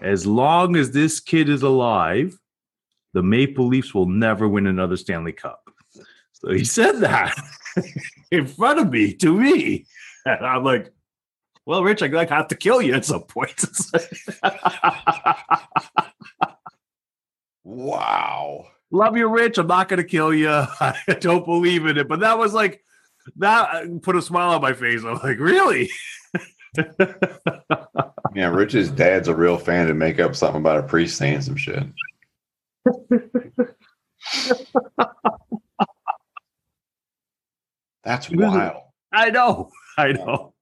as 0.00 0.26
long 0.26 0.74
as 0.74 0.90
this 0.90 1.20
kid 1.20 1.50
is 1.50 1.62
alive, 1.62 2.38
the 3.12 3.22
Maple 3.22 3.66
Leafs 3.66 3.92
will 3.92 4.08
never 4.08 4.48
win 4.48 4.66
another 4.66 4.96
Stanley 4.96 5.32
Cup. 5.32 5.68
So 6.32 6.50
he 6.50 6.64
said 6.64 7.00
that 7.00 7.36
in 8.30 8.46
front 8.46 8.80
of 8.80 8.90
me 8.90 9.12
to 9.16 9.38
me. 9.38 9.84
And 10.24 10.46
I'm 10.46 10.64
like, 10.64 10.90
well, 11.66 11.84
Rich, 11.84 12.02
I 12.02 12.06
like 12.06 12.30
have 12.30 12.48
to 12.48 12.56
kill 12.56 12.80
you 12.80 12.94
at 12.94 13.04
some 13.04 13.24
point. 13.24 13.62
wow. 17.64 18.66
love 18.90 19.14
you, 19.18 19.28
Rich. 19.28 19.58
I'm 19.58 19.66
not 19.66 19.90
going 19.90 19.98
to 20.02 20.08
kill 20.08 20.32
you. 20.32 20.48
I 20.80 20.96
don't 21.20 21.44
believe 21.44 21.84
in 21.84 21.98
it. 21.98 22.08
But 22.08 22.20
that 22.20 22.38
was 22.38 22.54
like, 22.54 22.82
that 23.36 24.02
put 24.02 24.16
a 24.16 24.22
smile 24.22 24.50
on 24.54 24.60
my 24.62 24.72
face. 24.72 25.02
I'm 25.04 25.18
like, 25.18 25.38
really? 25.38 25.90
Yeah, 28.34 28.48
Rich's 28.48 28.90
dad's 28.90 29.28
a 29.28 29.34
real 29.34 29.58
fan 29.58 29.88
to 29.88 29.94
make 29.94 30.18
up 30.18 30.34
something 30.34 30.62
about 30.62 30.78
a 30.78 30.82
priest 30.84 31.18
saying 31.18 31.42
some 31.42 31.54
shit. 31.56 31.82
That's 38.04 38.26
He 38.26 38.36
was 38.36 38.46
a- 38.46 38.50
wild. 38.50 38.76
I 39.12 39.30
know. 39.30 39.70
I 39.98 40.12
know. 40.12 40.54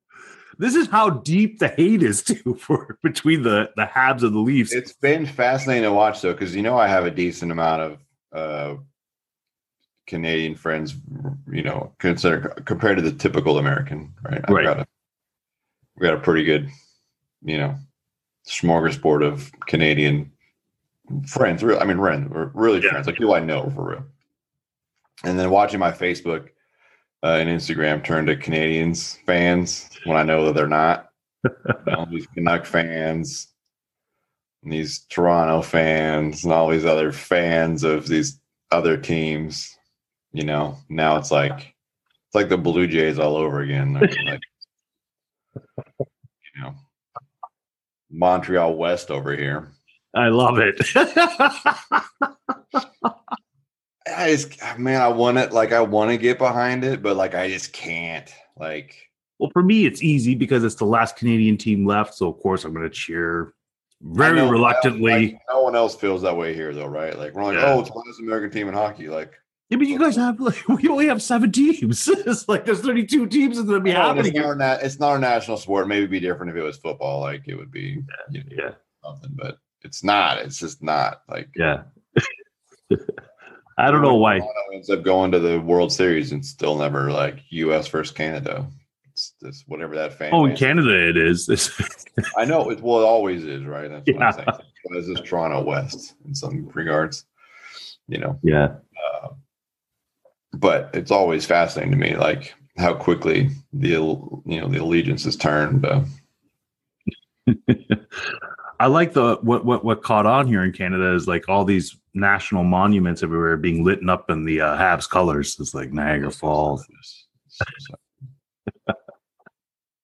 This 0.58 0.74
is 0.74 0.88
how 0.88 1.08
deep 1.10 1.58
the 1.60 1.68
hate 1.68 2.02
is 2.02 2.22
too 2.22 2.54
for 2.60 2.98
between 3.02 3.42
the 3.42 3.70
the 3.76 3.84
Habs 3.86 4.22
and 4.22 4.34
the 4.34 4.40
Leafs. 4.40 4.72
It's 4.72 4.92
been 4.92 5.24
fascinating 5.24 5.84
to 5.84 5.92
watch 5.92 6.20
though, 6.20 6.32
because 6.32 6.54
you 6.54 6.62
know 6.62 6.76
I 6.76 6.86
have 6.88 7.06
a 7.06 7.10
decent 7.10 7.50
amount 7.52 7.82
of 7.82 7.98
uh, 8.32 8.74
Canadian 10.10 10.56
friends. 10.56 10.96
You 11.50 11.62
know, 11.62 11.92
consider 11.98 12.40
compared 12.66 12.96
to 12.98 13.02
the 13.02 13.12
typical 13.12 13.58
American, 13.58 14.12
right? 14.22 14.40
I've 14.44 14.50
Right. 14.54 14.64
Got 14.64 14.80
a, 14.80 14.86
we 15.96 16.06
got 16.06 16.14
a 16.14 16.20
pretty 16.20 16.44
good, 16.44 16.68
you 17.42 17.56
know, 17.56 17.76
smorgasbord 18.46 19.24
of 19.24 19.50
Canadian 19.66 20.32
friends. 21.26 21.62
Real, 21.62 21.78
I 21.80 21.84
mean, 21.84 21.98
friends, 21.98 22.28
we're 22.28 22.50
really 22.54 22.82
Yeah. 22.82 22.90
friends, 22.90 23.06
like 23.06 23.16
people 23.16 23.34
I 23.34 23.40
know 23.40 23.70
for 23.70 23.88
real. 23.88 24.04
And 25.24 25.38
then 25.38 25.50
watching 25.50 25.78
my 25.78 25.92
Facebook 25.92 26.48
uh, 27.22 27.36
and 27.40 27.48
Instagram 27.48 28.02
turn 28.02 28.26
to 28.26 28.36
Canadiens 28.36 29.18
fans 29.26 29.88
when 30.04 30.16
I 30.16 30.22
know 30.24 30.46
that 30.46 30.54
they're 30.54 30.66
not. 30.66 31.06
Know, 31.86 32.06
these 32.10 32.26
Canuck 32.34 32.66
fans, 32.66 33.48
and 34.62 34.72
these 34.72 35.06
Toronto 35.08 35.62
fans, 35.62 36.44
and 36.44 36.52
all 36.52 36.68
these 36.68 36.84
other 36.84 37.12
fans 37.12 37.82
of 37.82 38.08
these 38.08 38.40
other 38.70 38.96
teams. 38.98 39.78
You 40.32 40.44
know, 40.44 40.76
now 40.88 41.16
it's 41.16 41.30
like 41.30 41.52
it's 41.52 42.34
like 42.34 42.48
the 42.48 42.58
Blue 42.58 42.86
Jays 42.86 43.18
all 43.18 43.36
over 43.36 43.60
again. 43.60 43.94
Like, 43.94 44.16
you 44.16 44.38
know, 46.62 46.74
Montreal 48.10 48.74
West 48.74 49.10
over 49.10 49.36
here. 49.36 49.68
I 50.14 50.28
love 50.28 50.58
it. 50.58 50.80
I 54.06 54.30
just, 54.32 54.56
man, 54.78 55.00
I 55.00 55.08
want 55.08 55.38
it. 55.38 55.52
Like, 55.52 55.72
I 55.72 55.80
want 55.80 56.10
to 56.10 56.16
get 56.16 56.38
behind 56.38 56.84
it, 56.84 57.02
but 57.02 57.16
like, 57.16 57.34
I 57.34 57.48
just 57.48 57.72
can't. 57.72 58.32
Like, 58.56 58.96
well, 59.38 59.50
for 59.52 59.62
me, 59.62 59.86
it's 59.86 60.02
easy 60.02 60.34
because 60.34 60.64
it's 60.64 60.74
the 60.74 60.84
last 60.84 61.16
Canadian 61.16 61.56
team 61.56 61.86
left. 61.86 62.14
So 62.14 62.28
of 62.28 62.38
course 62.40 62.64
I'm 62.64 62.72
going 62.72 62.84
to 62.84 62.90
cheer 62.90 63.54
very 64.02 64.36
know, 64.36 64.50
reluctantly. 64.50 65.32
like, 65.32 65.40
no 65.50 65.62
one 65.62 65.76
else 65.76 65.94
feels 65.94 66.22
that 66.22 66.36
way 66.36 66.54
here, 66.54 66.74
though, 66.74 66.86
right? 66.86 67.16
Like, 67.18 67.34
we're 67.34 67.44
like, 67.44 67.56
Yeah. 67.56 67.74
oh, 67.74 67.80
it's 67.80 67.90
the 67.90 67.98
last 67.98 68.20
American 68.20 68.50
team 68.50 68.68
in 68.68 68.74
hockey. 68.74 69.08
Like, 69.08 69.34
yeah, 69.70 69.78
but 69.78 69.86
you 69.86 69.98
guys 69.98 70.16
have 70.16 70.38
like 70.40 70.66
we 70.68 70.88
only 70.88 71.06
have 71.06 71.22
seven 71.22 71.50
teams. 71.52 72.06
it's 72.08 72.48
like 72.48 72.64
there's 72.66 72.80
32 72.80 73.26
teams 73.28 73.58
and 73.58 73.68
then 73.68 73.82
be 73.82 73.92
I 73.94 74.06
happening. 74.08 74.34
it's, 74.34 74.36
not 74.44 74.58
na- 74.58 74.78
it's 74.82 74.98
not 75.00 75.10
our 75.10 75.18
national 75.18 75.56
sport. 75.56 75.88
Maybe 75.88 75.98
it'd 76.00 76.10
be 76.10 76.20
different 76.20 76.50
if 76.50 76.56
it 76.58 76.62
was 76.62 76.76
football. 76.76 77.20
Like, 77.20 77.42
it 77.46 77.54
would 77.54 77.70
be 77.70 78.02
you 78.30 78.40
know, 78.40 78.44
Yeah, 78.50 78.70
something, 79.04 79.30
but 79.34 79.58
it's 79.82 80.04
not. 80.04 80.38
It's 80.38 80.58
just 80.58 80.82
not. 80.82 81.22
Like, 81.28 81.48
yeah. 81.56 81.82
I 83.78 83.90
don't 83.90 84.02
know 84.02 84.16
why. 84.16 84.38
Toronto 84.38 84.74
ends 84.74 84.90
up 84.90 85.02
going 85.02 85.32
to 85.32 85.38
the 85.38 85.58
World 85.60 85.90
Series 85.92 86.32
and 86.32 86.44
still 86.44 86.76
never 86.76 87.10
like 87.10 87.38
U.S. 87.50 87.88
versus 87.88 88.14
Canada. 88.14 88.66
It's 89.10 89.32
just 89.42 89.64
whatever 89.68 89.94
that 89.96 90.12
fan. 90.12 90.30
Oh, 90.34 90.44
in 90.44 90.54
Canada 90.56 91.08
it 91.08 91.16
is. 91.16 91.48
It's- 91.48 92.04
I 92.36 92.44
know 92.44 92.68
it. 92.70 92.80
Well, 92.82 93.00
it 93.00 93.04
always 93.04 93.44
is, 93.44 93.64
right? 93.64 93.88
That's 93.88 94.06
what 94.06 94.22
I'm 94.22 94.32
saying. 94.34 94.46
But 94.46 94.96
it's 94.98 95.08
just 95.08 95.24
Toronto 95.24 95.62
West 95.62 96.14
in 96.26 96.34
some 96.34 96.68
regards, 96.74 97.24
you 98.08 98.18
know. 98.18 98.38
yeah. 98.42 98.64
Um, 99.22 99.36
But 100.52 100.90
it's 100.94 101.10
always 101.10 101.46
fascinating 101.46 101.92
to 101.92 101.98
me, 101.98 102.16
like 102.16 102.54
how 102.76 102.94
quickly 102.94 103.50
the 103.72 103.88
you 103.88 104.40
know 104.46 104.68
the 104.68 104.82
allegiance 104.82 105.26
is 105.26 105.36
turned. 105.36 105.84
Uh, 105.84 106.02
I 108.80 108.86
like 108.86 109.12
the 109.12 109.36
what 109.42 109.64
what 109.64 109.84
what 109.84 110.02
caught 110.02 110.26
on 110.26 110.46
here 110.46 110.64
in 110.64 110.72
Canada 110.72 111.14
is 111.14 111.28
like 111.28 111.48
all 111.48 111.64
these 111.64 111.96
national 112.14 112.64
monuments 112.64 113.22
everywhere 113.22 113.56
being 113.56 113.84
lit 113.84 114.00
up 114.08 114.30
in 114.30 114.44
the 114.44 114.62
uh, 114.62 114.76
Habs 114.76 115.08
colors. 115.08 115.56
It's 115.60 115.74
like 115.74 115.92
Niagara 115.92 116.30
Falls, 116.30 116.86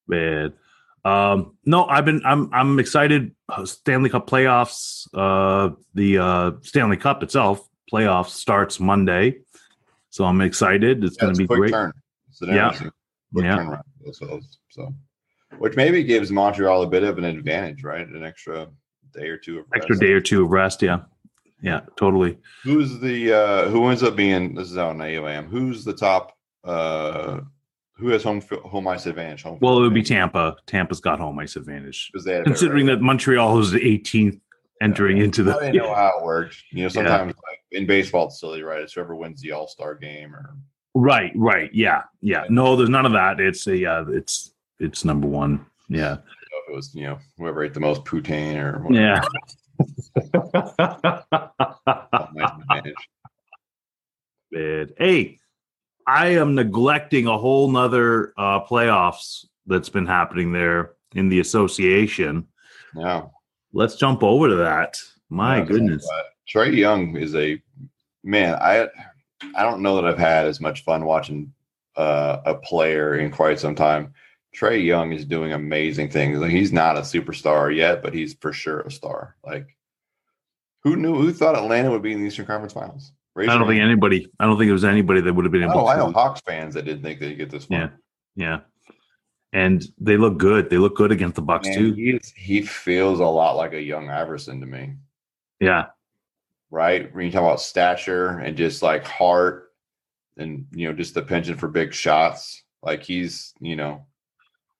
man. 0.06 0.52
Um, 1.04 1.56
no, 1.64 1.86
I've 1.86 2.04
been 2.04 2.20
I'm 2.24 2.52
I'm 2.52 2.78
excited. 2.78 3.34
Stanley 3.64 4.10
Cup 4.10 4.28
playoffs. 4.28 5.08
Uh, 5.14 5.74
the 5.94 6.18
uh, 6.18 6.50
Stanley 6.62 6.96
Cup 6.96 7.22
itself 7.22 7.66
playoffs 7.92 8.30
starts 8.30 8.80
Monday, 8.80 9.36
so 10.10 10.24
I'm 10.24 10.40
excited. 10.40 11.04
It's 11.04 11.16
Yeah, 11.16 11.22
going 11.22 11.34
to 11.34 11.38
be 11.38 11.46
great. 11.46 11.72
turn. 11.72 11.92
Yeah. 12.42 12.70
quick 13.32 13.44
Yeah. 13.44 13.56
turnaround. 13.58 13.82
So, 14.14 14.40
so, 14.70 14.94
which 15.58 15.76
maybe 15.76 16.02
gives 16.04 16.30
Montreal 16.30 16.82
a 16.82 16.86
bit 16.86 17.02
of 17.02 17.18
an 17.18 17.24
advantage, 17.24 17.82
right? 17.82 18.06
An 18.06 18.24
extra 18.24 18.68
day 19.14 19.28
or 19.28 19.36
two 19.36 19.60
of 19.60 19.66
Extra 19.74 19.96
day 19.98 20.12
or 20.12 20.20
two 20.20 20.44
of 20.44 20.50
rest. 20.50 20.82
Yeah, 20.82 21.00
yeah, 21.62 21.80
totally. 21.96 22.38
Who's 22.62 22.98
the 23.00 23.32
uh 23.32 23.68
who 23.70 23.86
ends 23.88 24.02
up 24.02 24.14
being 24.16 24.54
this 24.54 24.70
is 24.70 24.76
how 24.76 24.92
naive 24.92 25.24
I 25.24 25.32
am. 25.32 25.48
Who's 25.48 25.84
the 25.84 25.92
top 25.94 26.36
uh 26.64 27.40
who 27.96 28.08
has 28.10 28.22
home 28.22 28.42
home 28.64 28.86
ice 28.88 29.06
advantage? 29.06 29.42
Home 29.42 29.58
Well, 29.60 29.78
it 29.78 29.80
would 29.82 29.94
be? 29.94 30.02
Tampa. 30.02 30.56
Tampa's 30.66 31.00
got 31.00 31.18
home 31.18 31.38
ice 31.38 31.56
advantage. 31.56 32.10
they 32.24 32.32
had 32.32 32.40
a 32.42 32.44
better 32.44 32.50
considering 32.50 32.86
that 32.86 33.00
Montreal 33.00 33.56
was 33.56 33.70
the 33.72 33.80
18th 33.80 34.38
entering 34.82 35.18
into 35.18 35.42
the. 35.42 35.56
I 35.56 35.60
didn't 35.72 35.76
know 35.76 35.94
how 35.94 36.18
it 36.18 36.24
worked. 36.24 36.62
You 36.70 36.82
know, 36.82 36.88
sometimes 36.88 37.34
like 37.48 37.55
in 37.72 37.86
baseball 37.86 38.26
it's 38.26 38.40
silly, 38.40 38.62
right? 38.62 38.80
It's 38.82 38.92
whoever 38.94 39.14
wins 39.16 39.40
the 39.40 39.52
All 39.52 39.68
Star 39.68 39.94
game 39.94 40.34
or 40.34 40.56
Right, 40.98 41.32
right, 41.36 41.68
yeah, 41.74 42.04
yeah. 42.22 42.44
No, 42.48 42.74
there's 42.74 42.88
none 42.88 43.04
of 43.04 43.12
that. 43.12 43.38
It's 43.38 43.66
a, 43.66 43.84
uh, 43.84 44.04
it's 44.08 44.52
it's 44.80 45.04
number 45.04 45.26
one. 45.26 45.66
Yeah, 45.90 46.14
if 46.14 46.70
it 46.70 46.74
was 46.74 46.94
you 46.94 47.04
know 47.04 47.18
whoever 47.36 47.62
ate 47.62 47.74
the 47.74 47.80
most 47.80 48.04
poutine 48.04 48.56
or 48.56 48.82
whatever. 48.82 49.02
yeah. 49.02 49.20
home 52.12 52.38
ice 52.40 52.50
advantage. 52.60 52.94
Bad. 54.52 54.94
Hey, 54.96 55.38
I 56.06 56.28
am 56.28 56.54
neglecting 56.54 57.26
a 57.26 57.36
whole 57.36 57.70
nother 57.70 58.32
uh, 58.38 58.64
playoffs 58.64 59.44
that's 59.66 59.88
been 59.88 60.06
happening 60.06 60.52
there 60.52 60.92
in 61.14 61.28
the 61.28 61.40
association. 61.40 62.46
Yeah. 62.94 63.24
Let's 63.72 63.96
jump 63.96 64.22
over 64.22 64.48
to 64.48 64.56
that. 64.56 64.96
My 65.28 65.58
Yeah, 65.58 65.64
goodness. 65.64 66.08
Trae 66.52 66.74
Young 66.76 67.16
is 67.16 67.34
a 67.34 67.60
man. 68.24 68.54
I 68.54 68.88
I 69.54 69.62
don't 69.62 69.82
know 69.82 69.96
that 69.96 70.04
I've 70.06 70.18
had 70.18 70.46
as 70.46 70.60
much 70.60 70.84
fun 70.84 71.04
watching 71.04 71.52
uh, 71.96 72.38
a 72.44 72.54
player 72.54 73.16
in 73.16 73.30
quite 73.30 73.58
some 73.60 73.74
time. 73.74 74.12
Trae 74.54 74.82
Young 74.84 75.12
is 75.12 75.24
doing 75.24 75.52
amazing 75.52 76.08
things. 76.10 76.38
Like, 76.38 76.50
he's 76.50 76.72
not 76.72 76.96
a 76.96 77.00
superstar 77.00 77.74
yet, 77.74 78.02
but 78.02 78.14
he's 78.14 78.34
for 78.34 78.52
sure 78.52 78.80
a 78.80 78.90
star. 78.90 79.36
Like 79.44 79.76
who 80.82 80.96
knew? 80.96 81.16
Who 81.16 81.32
thought 81.32 81.56
Atlanta 81.56 81.90
would 81.90 82.02
be 82.02 82.12
in 82.12 82.20
the 82.20 82.26
Eastern 82.28 82.46
Conference 82.46 82.72
Finals? 82.72 83.12
Raise 83.34 83.48
I 83.48 83.58
don't 83.58 83.66
think 83.66 83.80
hand. 83.80 83.90
anybody. 83.90 84.30
I 84.40 84.44
don't 84.46 84.56
think 84.56 84.68
there 84.68 84.72
was 84.72 84.84
anybody 84.84 85.20
that 85.20 85.32
would 85.34 85.44
have 85.44 85.52
been 85.52 85.64
able. 85.64 85.78
Oh, 85.80 85.84
to. 85.84 85.86
I 85.88 85.96
know 85.96 86.12
Hawks 86.12 86.40
fans 86.40 86.74
that 86.74 86.84
didn't 86.84 87.02
think 87.02 87.20
they'd 87.20 87.34
get 87.34 87.50
this 87.50 87.64
far. 87.66 87.78
Yeah. 87.78 87.88
Yeah. 88.36 88.58
And 89.52 89.84
they 89.98 90.16
look 90.16 90.38
good. 90.38 90.70
They 90.70 90.78
look 90.78 90.96
good 90.96 91.12
against 91.12 91.34
the 91.36 91.42
Bucks 91.42 91.66
Man, 91.68 91.76
too. 91.78 91.92
he, 91.94 92.10
is- 92.10 92.32
he 92.36 92.62
feels 92.62 93.20
a 93.20 93.26
lot 93.26 93.56
like 93.56 93.72
a 93.72 93.80
young 93.82 94.08
Iverson 94.10 94.60
to 94.60 94.66
me. 94.66 94.94
Yeah. 95.60 95.86
Right? 96.70 97.14
When 97.14 97.24
you 97.26 97.32
talk 97.32 97.42
about 97.42 97.60
stature 97.60 98.38
and 98.40 98.56
just 98.56 98.82
like 98.82 99.04
heart 99.04 99.72
and 100.36 100.66
you 100.72 100.88
know, 100.88 100.94
just 100.94 101.14
the 101.14 101.22
penchant 101.22 101.58
for 101.58 101.68
big 101.68 101.92
shots. 101.94 102.62
Like 102.82 103.02
he's, 103.02 103.52
you 103.60 103.74
know, 103.74 104.04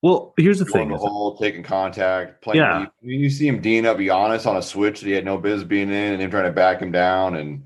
Well, 0.02 0.34
here's 0.36 0.58
the 0.58 0.64
thing. 0.64 0.90
the 0.90 0.96
hole, 0.96 1.36
taking 1.36 1.62
contact, 1.62 2.42
playing. 2.42 2.60
Yeah. 2.60 2.80
deep. 2.80 3.20
You 3.20 3.30
see 3.30 3.48
him 3.48 3.60
D'ing 3.60 3.86
up 3.86 3.96
Giannis 3.96 4.46
on 4.46 4.56
a 4.58 4.62
switch 4.62 5.00
that 5.00 5.06
he 5.06 5.12
had 5.12 5.24
no 5.24 5.38
business 5.38 5.66
being 5.66 5.88
in, 5.88 6.12
and 6.12 6.22
him 6.22 6.30
trying 6.30 6.44
to 6.44 6.52
back 6.52 6.80
him 6.80 6.92
down, 6.92 7.36
and 7.36 7.64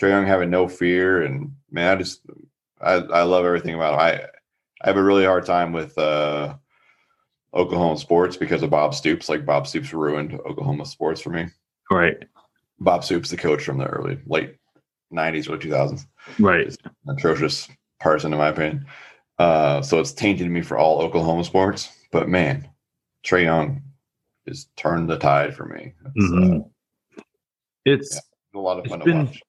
Trae 0.00 0.08
Young 0.10 0.26
having 0.26 0.50
no 0.50 0.66
fear. 0.66 1.22
And 1.22 1.54
man, 1.70 1.96
I 1.96 2.00
just, 2.00 2.22
I, 2.80 2.94
I 2.94 3.22
love 3.22 3.44
everything 3.44 3.74
about 3.74 3.94
him. 3.94 4.00
I, 4.00 4.12
I 4.82 4.86
have 4.88 4.96
a 4.96 5.02
really 5.02 5.24
hard 5.24 5.44
time 5.44 5.72
with 5.72 5.96
uh 5.98 6.54
Oklahoma 7.54 7.98
sports 7.98 8.36
because 8.36 8.62
of 8.62 8.70
Bob 8.70 8.94
Stoops. 8.94 9.28
Like 9.28 9.46
Bob 9.46 9.66
Stoops 9.66 9.92
ruined 9.92 10.34
Oklahoma 10.48 10.86
sports 10.86 11.20
for 11.20 11.30
me. 11.30 11.46
Right. 11.90 12.16
Bob 12.80 13.04
Stoops, 13.04 13.30
the 13.30 13.36
coach 13.36 13.62
from 13.64 13.78
the 13.78 13.86
early 13.86 14.18
late 14.26 14.56
'90s, 15.12 15.48
early 15.48 15.58
2000s, 15.58 16.06
Right. 16.38 16.74
atrocious 17.08 17.68
person 18.00 18.32
in 18.32 18.38
my 18.38 18.48
opinion. 18.48 18.86
Uh, 19.38 19.82
so 19.82 19.98
it's 20.00 20.12
tainted 20.12 20.50
me 20.50 20.62
for 20.62 20.76
all 20.78 21.00
Oklahoma 21.00 21.44
sports. 21.44 21.88
But 22.12 22.28
man, 22.28 22.68
Trae 23.24 23.44
Young 23.44 23.82
has 24.46 24.66
turned 24.76 25.08
the 25.08 25.18
tide 25.18 25.54
for 25.54 25.66
me. 25.66 25.92
It's, 26.16 26.32
uh, 26.32 26.36
Mhm. 26.36 26.70
It's 27.84 28.20
a 28.54 28.58
lot 28.58 28.78
of 28.78 28.84
It's 28.84 28.90
fun 28.94 29.00
been- 29.04 29.18
to 29.18 29.24
watch. 29.24 29.42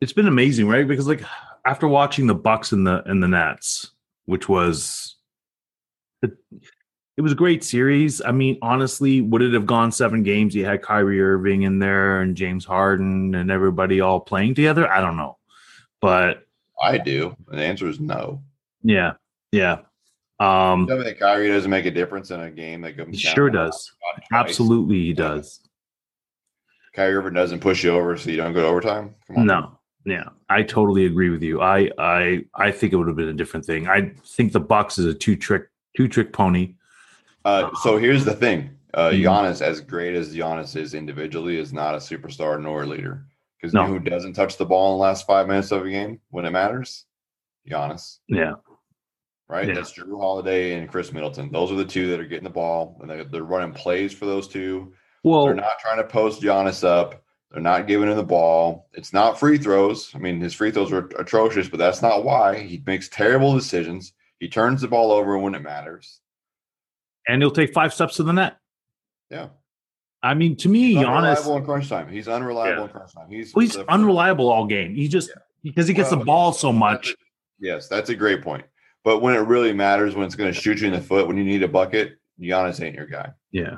it's 0.00 0.12
been 0.12 0.26
amazing, 0.28 0.68
right? 0.68 0.86
Because 0.86 1.06
like 1.06 1.22
after 1.64 1.86
watching 1.88 2.26
the 2.26 2.34
Bucks 2.34 2.72
and 2.72 2.86
the 2.86 3.02
and 3.08 3.22
the 3.22 3.28
Nets, 3.28 3.92
which 4.26 4.48
was 4.48 5.16
it, 7.16 7.20
was 7.20 7.32
a 7.32 7.36
great 7.36 7.64
series. 7.64 8.22
I 8.22 8.32
mean, 8.32 8.58
honestly, 8.62 9.20
would 9.20 9.42
it 9.42 9.52
have 9.54 9.66
gone 9.66 9.92
seven 9.92 10.22
games? 10.22 10.54
You 10.54 10.64
had 10.64 10.82
Kyrie 10.82 11.20
Irving 11.20 11.62
in 11.62 11.78
there 11.78 12.20
and 12.20 12.36
James 12.36 12.64
Harden 12.64 13.34
and 13.34 13.50
everybody 13.50 14.00
all 14.00 14.20
playing 14.20 14.54
together. 14.54 14.90
I 14.90 15.00
don't 15.00 15.16
know, 15.16 15.38
but 16.00 16.46
I 16.82 16.98
do. 16.98 17.36
The 17.48 17.64
answer 17.64 17.88
is 17.88 18.00
no. 18.00 18.42
yeah, 18.82 19.14
yeah, 19.52 19.80
um, 20.38 20.86
Tell 20.86 20.98
me 20.98 21.04
that 21.04 21.18
Kyrie 21.18 21.48
doesn't 21.48 21.70
make 21.70 21.86
a 21.86 21.90
difference 21.90 22.30
in 22.30 22.40
a 22.40 22.50
game 22.50 22.82
that 22.82 22.96
comes. 22.96 23.16
he 23.16 23.26
sure 23.26 23.48
does. 23.48 23.92
Absolutely, 24.32 24.96
he 24.96 25.12
does. 25.14 25.60
Kyrie 26.94 27.14
Irving 27.14 27.34
doesn't 27.34 27.60
push 27.60 27.84
you 27.84 27.90
over, 27.90 28.16
so 28.16 28.30
you 28.30 28.36
don't 28.36 28.52
go 28.52 28.60
to 28.60 28.66
overtime. 28.66 29.14
Come 29.26 29.38
on. 29.38 29.46
No, 29.46 29.78
Yeah, 30.04 30.28
I 30.48 30.62
totally 30.62 31.06
agree 31.06 31.30
with 31.30 31.42
you. 31.42 31.62
I 31.62 31.90
I 31.98 32.44
I 32.54 32.70
think 32.70 32.92
it 32.92 32.96
would 32.96 33.06
have 33.06 33.16
been 33.16 33.28
a 33.28 33.34
different 33.34 33.64
thing. 33.64 33.88
I 33.88 34.12
think 34.26 34.52
the 34.52 34.60
Bucks 34.60 34.98
is 34.98 35.06
a 35.06 35.14
two 35.14 35.36
trick 35.36 35.68
two 35.96 36.08
trick 36.08 36.32
pony. 36.32 36.74
Uh, 37.46 37.70
so 37.82 37.96
here's 37.96 38.24
the 38.24 38.34
thing: 38.34 38.70
uh, 38.94 39.10
Mhm. 39.10 39.22
Giannis, 39.22 39.62
as 39.62 39.80
great 39.80 40.14
as 40.16 40.34
Giannis 40.34 40.74
is 40.76 40.94
individually, 40.94 41.58
is 41.58 41.72
not 41.72 41.94
a 41.94 41.98
superstar 41.98 42.60
nor 42.60 42.82
a 42.82 42.86
leader. 42.86 43.24
Because 43.56 43.72
No. 43.72 43.82
you 43.82 43.86
know 43.86 43.92
who 43.94 44.00
doesn't 44.00 44.32
touch 44.34 44.56
the 44.58 44.66
ball 44.66 44.92
in 44.92 44.98
the 44.98 45.02
last 45.02 45.26
five 45.26 45.46
minutes 45.46 45.70
of 45.70 45.86
a 45.86 45.90
game 45.90 46.20
when 46.30 46.44
it 46.44 46.50
matters? 46.50 47.06
Giannis, 47.70 48.18
Yeah, 48.28 48.54
right? 49.48 49.68
Yeah. 49.68 49.74
That's 49.74 49.92
Jrue 49.92 50.20
Holiday 50.20 50.74
and 50.74 50.88
Khris 50.90 51.12
Middleton. 51.12 51.50
Those 51.52 51.70
are 51.72 51.76
the 51.76 51.84
two 51.84 52.08
that 52.10 52.20
are 52.20 52.24
getting 52.26 52.44
the 52.44 52.50
ball, 52.50 52.98
and 53.00 53.08
they're, 53.08 53.24
they're 53.24 53.42
running 53.44 53.72
plays 53.72 54.12
for 54.12 54.26
those 54.26 54.46
two. 54.48 54.92
well, 55.24 55.44
They're 55.46 55.54
not 55.54 55.78
trying 55.80 55.96
to 55.98 56.04
post 56.04 56.42
Giannis 56.42 56.84
up. 56.84 57.22
They're 57.50 57.62
not 57.62 57.86
giving 57.86 58.08
him 58.10 58.16
the 58.16 58.22
ball. 58.24 58.88
It's 58.92 59.12
not 59.12 59.38
free 59.40 59.56
throws. 59.58 60.12
I 60.14 60.18
mean, 60.18 60.40
his 60.40 60.52
free 60.54 60.70
throws 60.72 60.92
are 60.92 61.08
atrocious, 61.18 61.68
but 61.68 61.78
that's 61.78 62.02
not 62.02 62.24
why. 62.24 62.58
He 62.58 62.82
makes 62.86 63.08
terrible 63.08 63.54
decisions. 63.54 64.12
He 64.40 64.48
turns 64.48 64.80
the 64.82 64.88
ball 64.88 65.10
over 65.12 65.38
when 65.38 65.54
it 65.54 65.62
matters. 65.62 66.20
And 67.26 67.42
he'll 67.42 67.50
take 67.50 67.72
five 67.72 67.92
steps 67.94 68.16
to 68.16 68.22
the 68.22 68.32
net. 68.32 68.56
Yeah. 69.30 69.48
I 70.22 70.34
mean, 70.34 70.56
to 70.56 70.68
me, 70.68 70.94
He's 70.94 70.96
Giannis, 70.98 71.06
unreliable 71.06 71.56
in 71.58 71.64
crunch 71.64 71.88
time. 71.88 72.08
He's 72.10 72.26
unreliable 72.28 72.78
Yeah. 72.78 72.84
in 72.84 72.88
crunch 72.90 73.12
time. 73.14 73.30
He's, 73.30 73.54
well, 73.54 73.62
he's 73.62 73.76
unreliable 73.76 74.48
all 74.48 74.66
game. 74.66 74.94
He 74.94 75.08
just 75.08 75.30
because 75.62 75.86
he 75.86 75.94
gets 75.94 76.10
Well, 76.10 76.20
the 76.20 76.24
ball 76.26 76.52
so 76.52 76.68
that's 76.68 76.78
much. 76.78 77.08
a- 77.10 77.14
yes, 77.60 77.88
that's 77.88 78.10
a 78.10 78.14
great 78.14 78.42
point. 78.42 78.64
But 79.04 79.20
when 79.20 79.34
it 79.36 79.40
really 79.40 79.72
matters, 79.72 80.16
when 80.16 80.26
it's 80.26 80.34
going 80.34 80.52
to 80.52 80.58
shoot 80.60 80.80
you 80.80 80.88
in 80.88 80.92
the 80.92 81.00
foot, 81.00 81.28
when 81.28 81.36
you 81.36 81.44
need 81.44 81.62
a 81.62 81.68
bucket, 81.68 82.18
Giannis 82.40 82.82
ain't 82.84 82.96
your 82.96 83.06
guy. 83.06 83.30
Yeah, 83.52 83.76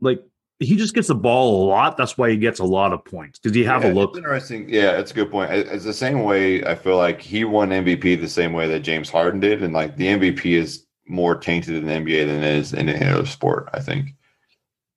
like 0.00 0.22
he 0.60 0.76
just 0.76 0.94
gets 0.94 1.08
the 1.08 1.14
ball 1.14 1.64
a 1.64 1.68
lot. 1.68 1.96
That's 1.96 2.16
why 2.18 2.30
he 2.30 2.36
gets 2.36 2.58
a 2.60 2.64
lot 2.64 2.92
of 2.92 3.04
points 3.04 3.38
because 3.38 3.56
you 3.56 3.64
have 3.66 3.84
Yeah, 3.84 3.92
a 3.92 3.94
look. 3.94 4.16
Interesting. 4.16 4.68
Yeah, 4.68 4.98
it's 4.98 5.10
a 5.10 5.14
good 5.14 5.30
point. 5.30 5.50
It's 5.52 5.84
the 5.84 5.92
same 5.92 6.22
way 6.24 6.64
I 6.64 6.74
feel 6.74 6.96
like 6.96 7.20
he 7.20 7.44
won 7.44 7.70
MVP 7.70 8.20
the 8.20 8.28
same 8.28 8.52
way 8.52 8.66
that 8.68 8.80
James 8.80 9.08
Harden 9.10 9.40
did, 9.40 9.62
and 9.62 9.72
like 9.72 9.96
the 9.96 10.06
MVP 10.06 10.54
is 10.54 10.84
more 11.08 11.34
tainted 11.36 11.74
in 11.76 11.86
the 11.86 11.92
NBA 11.92 12.26
than 12.26 12.42
it 12.42 12.56
is 12.58 12.72
in 12.72 12.88
any 12.88 13.04
other 13.06 13.26
sport. 13.26 13.68
I 13.72 13.80
think 13.80 14.14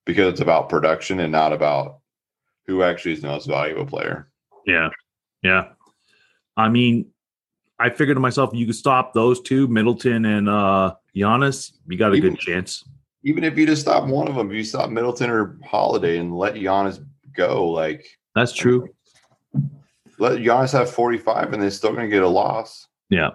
because 0.06 0.32
it's 0.34 0.42
about 0.42 0.70
production 0.70 1.20
and 1.20 1.32
not 1.32 1.54
about 1.54 2.00
who 2.68 2.84
actually 2.84 3.14
is 3.14 3.22
the 3.22 3.28
most 3.28 3.48
valuable 3.48 3.86
player. 3.86 4.28
Yeah, 4.66 4.90
yeah. 5.44 5.70
I 6.58 6.70
mean, 6.70 7.08
I 7.80 7.90
figured 7.90 8.16
to 8.18 8.22
myself, 8.22 8.52
you 8.54 8.66
could 8.66 8.76
stop 8.76 9.14
those 9.14 9.42
two, 9.42 9.68
Middleton 9.68 10.26
and 10.26 10.48
uh 10.50 10.96
Giannis. 11.16 11.72
You 11.88 11.98
got 11.98 12.12
a 12.12 12.16
Even- 12.16 12.32
good 12.34 12.40
chance. 12.40 12.84
Even 13.24 13.44
if 13.44 13.56
you 13.56 13.68
just 13.68 13.84
stop 13.84 14.08
one 14.08 14.28
of 14.28 14.34
them, 14.34 14.50
if 14.50 14.56
you 14.58 14.64
stop 14.64 14.90
Middleton 14.90 15.30
or 15.30 15.60
Holiday 15.64 16.18
and 16.18 16.36
let 16.36 16.56
Giannis 16.56 17.06
go, 17.36 17.68
like 17.70 18.04
That's 18.34 18.52
true. 18.52 18.90
let 20.18 20.40
Giannis 20.40 20.74
have 20.74 20.90
45 20.90 21.54
and 21.54 21.62
they're 21.62 21.70
still 21.70 21.92
going 21.94 22.10
to 22.10 22.16
get 22.16 22.24
a 22.24 22.28
loss. 22.28 22.88
Yeah. 23.10 23.32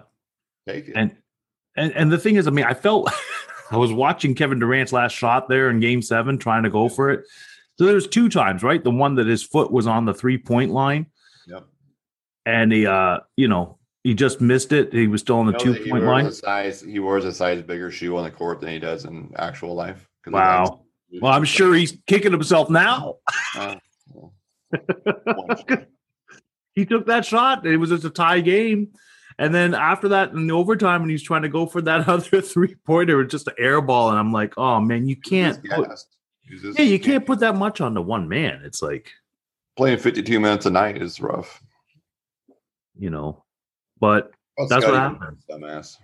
Take 0.67 0.89
it. 0.89 0.93
And 0.97 1.15
and 1.77 1.93
and 1.93 2.11
the 2.11 2.17
thing 2.17 2.35
is, 2.35 2.47
I 2.47 2.51
mean, 2.51 2.65
I 2.65 2.73
felt 2.73 3.09
I 3.71 3.77
was 3.77 3.93
watching 3.93 4.35
Kevin 4.35 4.59
Durant's 4.59 4.91
last 4.91 5.13
shot 5.13 5.47
there 5.47 5.69
in 5.69 5.79
game 5.79 6.01
seven, 6.01 6.37
trying 6.37 6.63
to 6.63 6.69
go 6.69 6.89
for 6.89 7.11
it. 7.11 7.25
So 7.77 7.85
there's 7.85 8.07
two 8.07 8.27
times, 8.27 8.63
right? 8.63 8.83
The 8.83 8.91
one 8.91 9.15
that 9.15 9.27
his 9.27 9.43
foot 9.43 9.71
was 9.71 9.87
on 9.87 10.05
the 10.05 10.13
three 10.13 10.37
point 10.37 10.71
line, 10.71 11.07
yep. 11.47 11.65
and 12.45 12.71
he 12.71 12.87
uh, 12.87 13.19
you 13.35 13.47
know, 13.47 13.77
he 14.03 14.13
just 14.13 14.41
missed 14.41 14.71
it. 14.71 14.93
He 14.93 15.07
was 15.07 15.21
still 15.21 15.39
on 15.39 15.45
the 15.45 15.53
two 15.53 15.89
point 15.89 16.03
line. 16.03 16.31
Size, 16.31 16.81
he 16.81 16.99
wears 16.99 17.25
a 17.25 17.33
size 17.33 17.61
bigger 17.61 17.91
shoe 17.91 18.17
on 18.17 18.23
the 18.23 18.31
court 18.31 18.61
than 18.61 18.69
he 18.69 18.79
does 18.79 19.05
in 19.05 19.31
actual 19.35 19.75
life. 19.75 20.09
Wow. 20.25 20.81
Well, 21.21 21.31
I'm 21.31 21.45
sure 21.45 21.73
he's 21.73 21.97
kicking 22.07 22.31
himself 22.31 22.69
now. 22.69 23.15
Uh, 23.55 23.75
well, 24.13 24.33
he 26.75 26.85
took 26.85 27.07
that 27.07 27.25
shot. 27.25 27.65
It 27.65 27.77
was 27.77 27.89
just 27.89 28.03
a 28.03 28.09
tie 28.09 28.41
game. 28.41 28.89
And 29.39 29.53
then 29.53 29.73
after 29.75 30.07
that, 30.09 30.31
in 30.31 30.47
the 30.47 30.53
overtime, 30.53 31.01
when 31.01 31.09
he's 31.11 31.21
trying 31.21 31.43
to 31.43 31.49
go 31.49 31.65
for 31.67 31.81
that 31.81 32.07
other 32.09 32.41
three 32.41 32.75
pointer, 32.85 33.21
it's 33.21 33.31
just 33.31 33.47
an 33.47 33.53
air 33.59 33.81
ball. 33.81 34.09
And 34.09 34.17
I'm 34.19 34.31
like, 34.33 34.53
oh 34.57 34.79
man, 34.79 35.07
you 35.07 35.15
can't. 35.15 35.61
Put, 35.69 35.87
gassed. 35.89 36.15
He's 36.41 36.61
just- 36.61 36.79
yeah, 36.79 36.85
you 36.85 36.99
can't 36.99 37.25
put 37.25 37.39
that 37.41 37.55
much 37.55 37.81
on 37.81 37.93
the 37.93 38.01
one 38.01 38.27
man. 38.27 38.61
It's 38.63 38.81
like 38.81 39.11
Playing 39.75 39.99
52 39.99 40.39
minutes 40.39 40.65
a 40.65 40.71
night 40.71 40.99
is 41.01 41.21
rough. 41.21 41.61
you 42.97 43.09
know, 43.11 43.43
but 43.99 44.31
Oh, 44.59 44.65
That's 44.67 44.83
Scotty 44.83 44.97
what 45.15 45.19
Pippen, 45.19 45.37
Dumbass. 45.61 45.97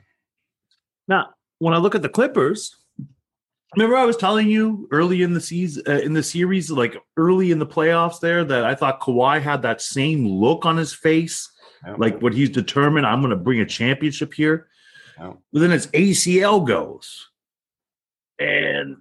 now 1.08 1.30
when 1.58 1.74
I 1.74 1.78
look 1.78 1.96
at 1.96 2.04
the 2.04 2.10
Clippers, 2.10 2.76
remember 3.76 3.96
I 3.96 4.06
was 4.06 4.16
telling 4.16 4.48
you 4.48 4.88
early 4.92 5.24
in 5.24 5.34
the 5.34 5.42
season, 5.42 5.82
uh, 5.88 5.94
in 5.94 6.14
the 6.14 6.22
series, 6.22 6.70
like 6.70 6.96
early 7.18 7.50
in 7.50 7.58
the 7.58 7.66
playoffs, 7.66 8.20
there 8.20 8.44
that 8.44 8.64
I 8.64 8.76
thought 8.76 9.02
Kawhi 9.02 9.42
had 9.42 9.64
that 9.64 9.82
same 9.82 10.28
look 10.28 10.66
on 10.68 10.78
his 10.78 10.94
face, 10.94 11.50
Yeah. 11.86 11.96
like 11.98 12.22
what 12.22 12.34
he's 12.34 12.50
determined, 12.50 13.06
I'm 13.06 13.20
going 13.22 13.32
to 13.32 13.36
bring 13.36 13.60
a 13.60 13.66
championship 13.66 14.34
here. 14.34 14.68
Yeah. 15.20 15.34
But 15.52 15.60
then 15.60 15.72
his 15.72 15.88
ACL 15.88 16.66
goes, 16.66 17.30
and 18.40 18.98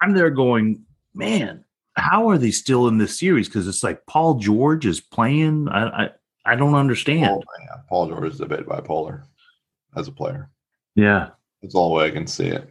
I'm 0.00 0.12
there 0.14 0.30
going, 0.30 0.84
man, 1.14 1.64
how 1.96 2.28
are 2.30 2.38
they 2.38 2.50
still 2.50 2.88
in 2.88 2.98
this 2.98 3.18
series? 3.18 3.48
Because 3.48 3.68
it's 3.68 3.82
like 3.84 4.04
Paul 4.06 4.34
George 4.34 4.86
is 4.86 5.00
playing. 5.00 5.68
I 5.68 6.04
I, 6.04 6.10
I 6.44 6.56
don't 6.56 6.74
understand. 6.74 7.26
Paul, 7.26 7.44
Paul 7.88 8.08
George 8.08 8.32
is 8.34 8.40
a 8.40 8.46
bit 8.46 8.66
bipolar 8.66 9.22
as 9.96 10.08
a 10.08 10.12
player. 10.12 10.50
Yeah, 10.96 11.30
That's 11.62 11.74
all 11.74 11.92
way 11.92 12.06
I 12.06 12.10
can 12.10 12.26
see 12.26 12.46
it. 12.46 12.68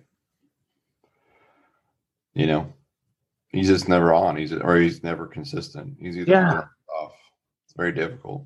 You 2.34 2.48
know, 2.48 2.74
he's 3.50 3.68
just 3.68 3.88
never 3.88 4.14
on. 4.14 4.36
He's 4.36 4.52
or 4.54 4.78
he's 4.78 5.04
never 5.04 5.28
consistent. 5.28 5.96
He's 6.00 6.18
either 6.18 6.32
Yeah. 6.32 6.50
on 6.50 6.58
or 6.58 6.70
off. 7.00 7.12
It's 7.63 7.63
very 7.78 7.92
difficult. 7.92 8.46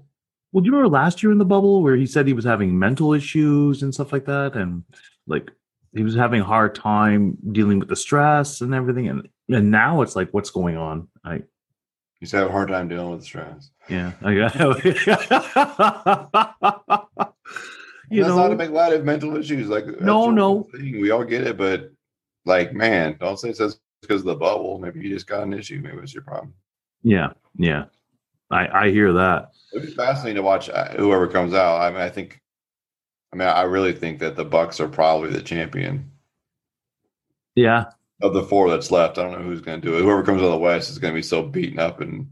Well, 0.52 0.62
do 0.62 0.68
you 0.68 0.72
remember 0.76 0.94
last 0.96 1.22
year 1.22 1.32
in 1.32 1.38
the 1.38 1.46
bubble 1.46 1.84
where 1.84 1.96
he 1.96 2.06
said 2.06 2.26
he 2.28 2.34
was 2.34 2.46
having 2.46 2.78
mental 2.80 3.14
issues 3.14 3.84
and 3.84 3.94
stuff 3.94 4.12
like 4.14 4.26
that, 4.26 4.56
and 4.56 4.84
like 5.28 5.52
he 5.94 6.04
was 6.04 6.16
having 6.16 6.42
a 6.42 6.46
hard 6.46 6.74
time 6.76 7.38
dealing 7.52 7.80
with 7.80 7.90
the 7.90 7.96
stress 7.96 8.62
and 8.62 8.74
everything, 8.74 9.08
and 9.08 9.28
and 9.50 9.72
now 9.72 10.02
it's 10.02 10.16
like, 10.16 10.30
what's 10.32 10.50
going 10.50 10.78
on? 10.78 11.08
I 11.24 11.44
He's 12.20 12.32
had 12.32 12.48
a 12.48 12.52
hard 12.52 12.70
time 12.70 12.88
dealing 12.88 13.12
with 13.12 13.20
the 13.20 13.26
stress. 13.26 13.70
yeah, 13.90 14.14
I 14.24 14.36
got 14.36 14.56
you 18.10 18.24
that's 18.24 18.36
not 18.36 18.44
to 18.44 18.50
know, 18.50 18.56
make 18.56 18.72
light 18.72 18.94
of 18.94 19.04
mental 19.06 19.36
issues. 19.38 19.68
Like 19.68 19.86
No, 20.02 20.32
no. 20.32 20.64
thing. 20.64 21.00
we 21.02 21.12
all 21.12 21.24
get 21.24 21.46
it, 21.46 21.58
but 21.58 21.92
like, 22.46 22.74
man, 22.74 23.18
don't 23.20 23.38
say 23.38 23.50
it's 23.50 23.60
just 23.60 23.80
because 24.02 24.22
of 24.22 24.28
the 24.28 24.36
bubble. 24.36 24.80
Maybe 24.80 25.02
you 25.02 25.10
just 25.14 25.28
got 25.28 25.44
an 25.44 25.54
issue. 25.54 25.80
Maybe 25.84 25.98
it's 25.98 26.14
your 26.14 26.24
problem. 26.24 26.54
yeah, 27.04 27.30
yeah, 27.58 27.86
I 28.52 28.68
I 28.88 28.90
hear 28.92 29.14
that. 29.14 29.52
It'd 29.74 29.88
be 29.88 29.94
fascinating 29.94 30.38
to 30.38 30.42
watch 30.44 30.70
uh, 30.70 30.94
whoever 30.96 31.28
comes 31.28 31.54
out. 31.54 31.82
I 31.82 31.90
mean, 31.92 32.02
I 32.02 32.10
think, 32.10 32.42
I 33.34 33.36
mean, 33.38 33.48
I 33.48 33.64
really 33.64 33.94
think 33.94 34.20
that 34.20 34.36
the 34.36 34.46
Bucks 34.46 34.80
are 34.80 34.88
probably 34.88 35.30
the 35.32 35.42
champion 35.42 36.12
Yeah, 37.56 37.86
of 38.22 38.34
the 38.34 38.44
four 38.44 38.70
that's 38.70 38.92
left. 38.92 39.18
I 39.18 39.24
don't 39.24 39.34
know 39.34 39.44
who's 39.46 39.62
going 39.62 39.82
to 39.82 39.88
do 39.88 39.98
it. 39.98 40.02
Whoever 40.02 40.24
comes 40.24 40.42
out 40.42 40.46
of 40.46 40.52
the 40.52 40.58
West 40.58 40.90
is 40.90 41.00
going 41.00 41.14
to 41.14 41.18
be 41.18 41.24
so 41.24 41.44
beaten 41.44 41.80
up 41.80 42.02
and 42.02 42.28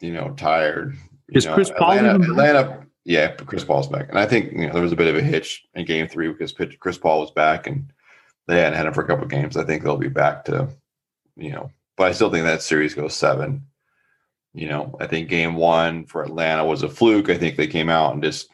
you 0.00 0.12
know 0.12 0.34
tired. 0.36 0.96
You 1.28 1.38
Is 1.38 1.46
know, 1.46 1.54
Chris 1.54 1.70
Paul 1.70 1.92
Atlanta, 1.92 2.18
even? 2.18 2.22
Atlanta, 2.30 2.86
yeah, 3.04 3.28
Chris 3.32 3.64
Paul's 3.64 3.88
back, 3.88 4.08
and 4.08 4.18
I 4.18 4.26
think 4.26 4.52
you 4.52 4.66
know 4.66 4.72
there 4.72 4.82
was 4.82 4.92
a 4.92 4.96
bit 4.96 5.08
of 5.08 5.16
a 5.16 5.22
hitch 5.22 5.64
in 5.74 5.84
Game 5.86 6.08
Three 6.08 6.28
because 6.32 6.52
Chris 6.52 6.98
Paul 6.98 7.20
was 7.20 7.30
back 7.30 7.66
and 7.66 7.92
they 8.46 8.60
hadn't 8.60 8.76
had 8.76 8.86
him 8.86 8.94
for 8.94 9.02
a 9.02 9.06
couple 9.06 9.24
of 9.24 9.30
games. 9.30 9.56
I 9.56 9.64
think 9.64 9.82
they'll 9.82 9.96
be 9.96 10.08
back 10.08 10.44
to, 10.46 10.68
you 11.36 11.50
know, 11.52 11.70
but 11.96 12.08
I 12.08 12.12
still 12.12 12.30
think 12.30 12.44
that 12.44 12.62
series 12.62 12.94
goes 12.94 13.14
seven. 13.14 13.66
You 14.54 14.68
know, 14.68 14.96
I 15.00 15.08
think 15.08 15.28
Game 15.28 15.56
One 15.56 16.06
for 16.06 16.22
Atlanta 16.22 16.64
was 16.64 16.84
a 16.84 16.88
fluke. 16.88 17.28
I 17.28 17.36
think 17.36 17.56
they 17.56 17.66
came 17.66 17.88
out 17.88 18.14
and 18.14 18.22
just 18.22 18.48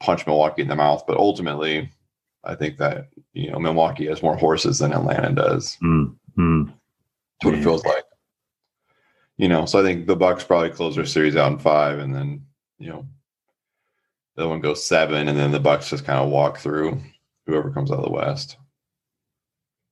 punched 0.00 0.26
Milwaukee 0.26 0.62
in 0.62 0.68
the 0.68 0.74
mouth, 0.74 1.04
but 1.06 1.16
ultimately, 1.16 1.90
I 2.42 2.56
think 2.56 2.78
that 2.78 3.08
you 3.32 3.50
know 3.50 3.60
Milwaukee 3.60 4.06
has 4.06 4.22
more 4.22 4.36
horses 4.36 4.80
than 4.80 4.92
Atlanta 4.92 5.32
does. 5.32 5.76
Mm, 5.82 6.16
mm. 6.36 6.66
That's 6.66 7.44
what 7.44 7.54
it 7.54 7.62
feels 7.62 7.84
like. 7.84 8.04
You 9.36 9.48
know, 9.48 9.66
so 9.66 9.78
I 9.78 9.84
think 9.84 10.08
the 10.08 10.16
Bucks 10.16 10.42
probably 10.42 10.70
close 10.70 10.96
their 10.96 11.06
series 11.06 11.36
out 11.36 11.52
in 11.52 11.58
five, 11.60 12.00
and 12.00 12.12
then 12.12 12.44
you 12.80 12.88
know 12.88 13.06
the 14.34 14.42
other 14.42 14.50
one 14.50 14.60
goes 14.60 14.84
seven, 14.84 15.28
and 15.28 15.38
then 15.38 15.52
the 15.52 15.60
Bucks 15.60 15.90
just 15.90 16.04
kind 16.04 16.18
of 16.18 16.30
walk 16.30 16.58
through 16.58 17.00
whoever 17.46 17.70
comes 17.70 17.92
out 17.92 17.98
of 17.98 18.04
the 18.04 18.10
West. 18.10 18.56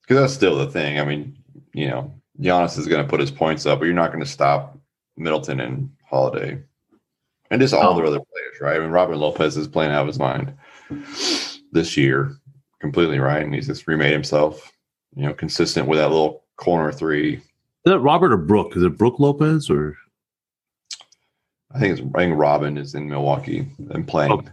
Because 0.03 0.20
that's 0.20 0.35
still 0.35 0.59
the 0.59 0.70
thing. 0.70 0.99
I 0.99 1.05
mean, 1.05 1.37
you 1.72 1.89
know, 1.89 2.12
Giannis 2.41 2.76
is 2.76 2.87
going 2.89 3.05
to 3.05 3.09
put 3.09 3.20
his 3.20 3.30
points 3.30 3.66
up, 3.66 3.78
but 3.78 3.85
you're 3.87 3.95
not 3.95 4.12
going 4.12 4.24
to 4.24 4.30
stop 4.30 4.76
Middleton 5.17 5.61
and 5.61 5.91
Holiday, 6.09 6.62
and 7.51 7.61
just 7.61 7.75
all 7.75 7.93
Oh. 7.93 7.97
their 7.97 8.07
other 8.07 8.21
players, 8.21 8.61
right? 8.61 8.77
I 8.77 8.81
mean, 8.81 8.91
Robin 8.91 9.19
Lopez 9.19 9.57
is 9.57 9.69
playing 9.69 9.93
out 9.93 10.03
of 10.03 10.07
his 10.09 10.19
mind 10.19 10.53
this 11.73 11.97
year, 11.97 12.37
completely 12.81 13.19
right, 13.19 13.43
and 13.45 13.55
he's 13.55 13.67
just 13.67 13.87
remade 13.89 14.12
himself. 14.12 14.73
You 15.14 15.25
know, 15.27 15.33
consistent 15.35 15.89
with 15.89 15.99
that 15.99 16.11
little 16.11 16.45
corner 16.57 16.93
three 16.93 17.37
Is 17.37 17.43
that 17.85 18.01
Robert 18.01 18.33
or 18.33 18.37
Brooke? 18.37 18.77
Is 18.77 18.83
it 18.83 18.99
Brooke 18.99 19.19
Lopez 19.19 19.71
or 19.71 19.97
I 21.75 21.79
think 21.79 21.99
it's 21.99 22.09
I 22.14 22.19
think 22.19 22.39
Robin 22.39 22.77
is 22.79 22.95
in 22.95 23.09
Milwaukee 23.09 23.67
and 23.91 24.07
playing. 24.07 24.33
Okay. 24.33 24.51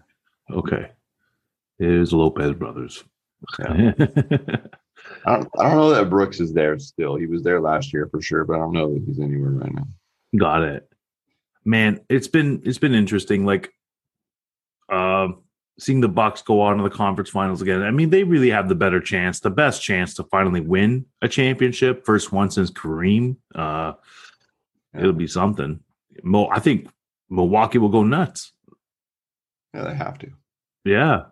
okay? 0.51 0.91
It 1.79 1.89
is 1.89 2.13
Lopez 2.13 2.53
brothers. 2.53 3.03
Yeah. 3.59 3.91
I 5.25 5.35
don't 5.35 5.49
I 5.59 5.63
don't 5.63 5.75
know 5.77 5.89
that 5.89 6.09
Brooks 6.09 6.39
is 6.39 6.53
there 6.53 6.79
still. 6.79 7.15
He 7.15 7.25
was 7.27 7.43
there 7.43 7.59
last 7.59 7.91
year 7.93 8.07
for 8.07 8.21
sure, 8.21 8.45
but 8.45 8.55
I 8.55 8.59
don't 8.59 8.73
know 8.73 8.93
that 8.93 9.03
he's 9.05 9.19
anywhere 9.19 9.51
right 9.51 9.73
now. 9.73 9.87
Got 10.37 10.63
it. 10.63 10.89
man, 11.65 12.01
it's 12.09 12.27
been 12.27 12.61
it's 12.65 12.77
been 12.79 12.93
interesting. 12.93 13.45
Like, 13.45 13.71
um, 14.91 15.43
seeing 15.79 16.01
the 16.01 16.07
Bucks 16.09 16.41
go 16.41 16.61
on 16.61 16.77
to 16.77 16.83
the 16.83 16.89
conference 16.89 17.29
finals 17.29 17.61
again. 17.61 17.81
I 17.81 17.91
mean, 17.91 18.09
they 18.09 18.23
really 18.23 18.49
have 18.49 18.69
the 18.69 18.75
better 18.75 18.99
chance, 18.99 19.39
the 19.39 19.49
best 19.49 19.81
chance 19.81 20.13
to 20.15 20.23
finally 20.25 20.61
win 20.61 21.05
a 21.21 21.27
championship. 21.27 22.05
First 22.05 22.31
one 22.31 22.49
since 22.51 22.69
Kareem. 22.71 23.37
Uh, 23.55 23.93
Yeah. 24.93 24.99
It'll 25.01 25.13
be 25.13 25.27
something. 25.27 25.79
Mo- 26.23 26.49
I 26.51 26.59
think 26.59 26.87
Milwaukee 27.29 27.79
will 27.79 27.89
go 27.89 28.03
nuts. 28.03 28.51
Yeah, 29.73 29.83
they 29.85 29.95
have 29.95 30.19
to. 30.19 30.29
Yeah, 30.85 31.25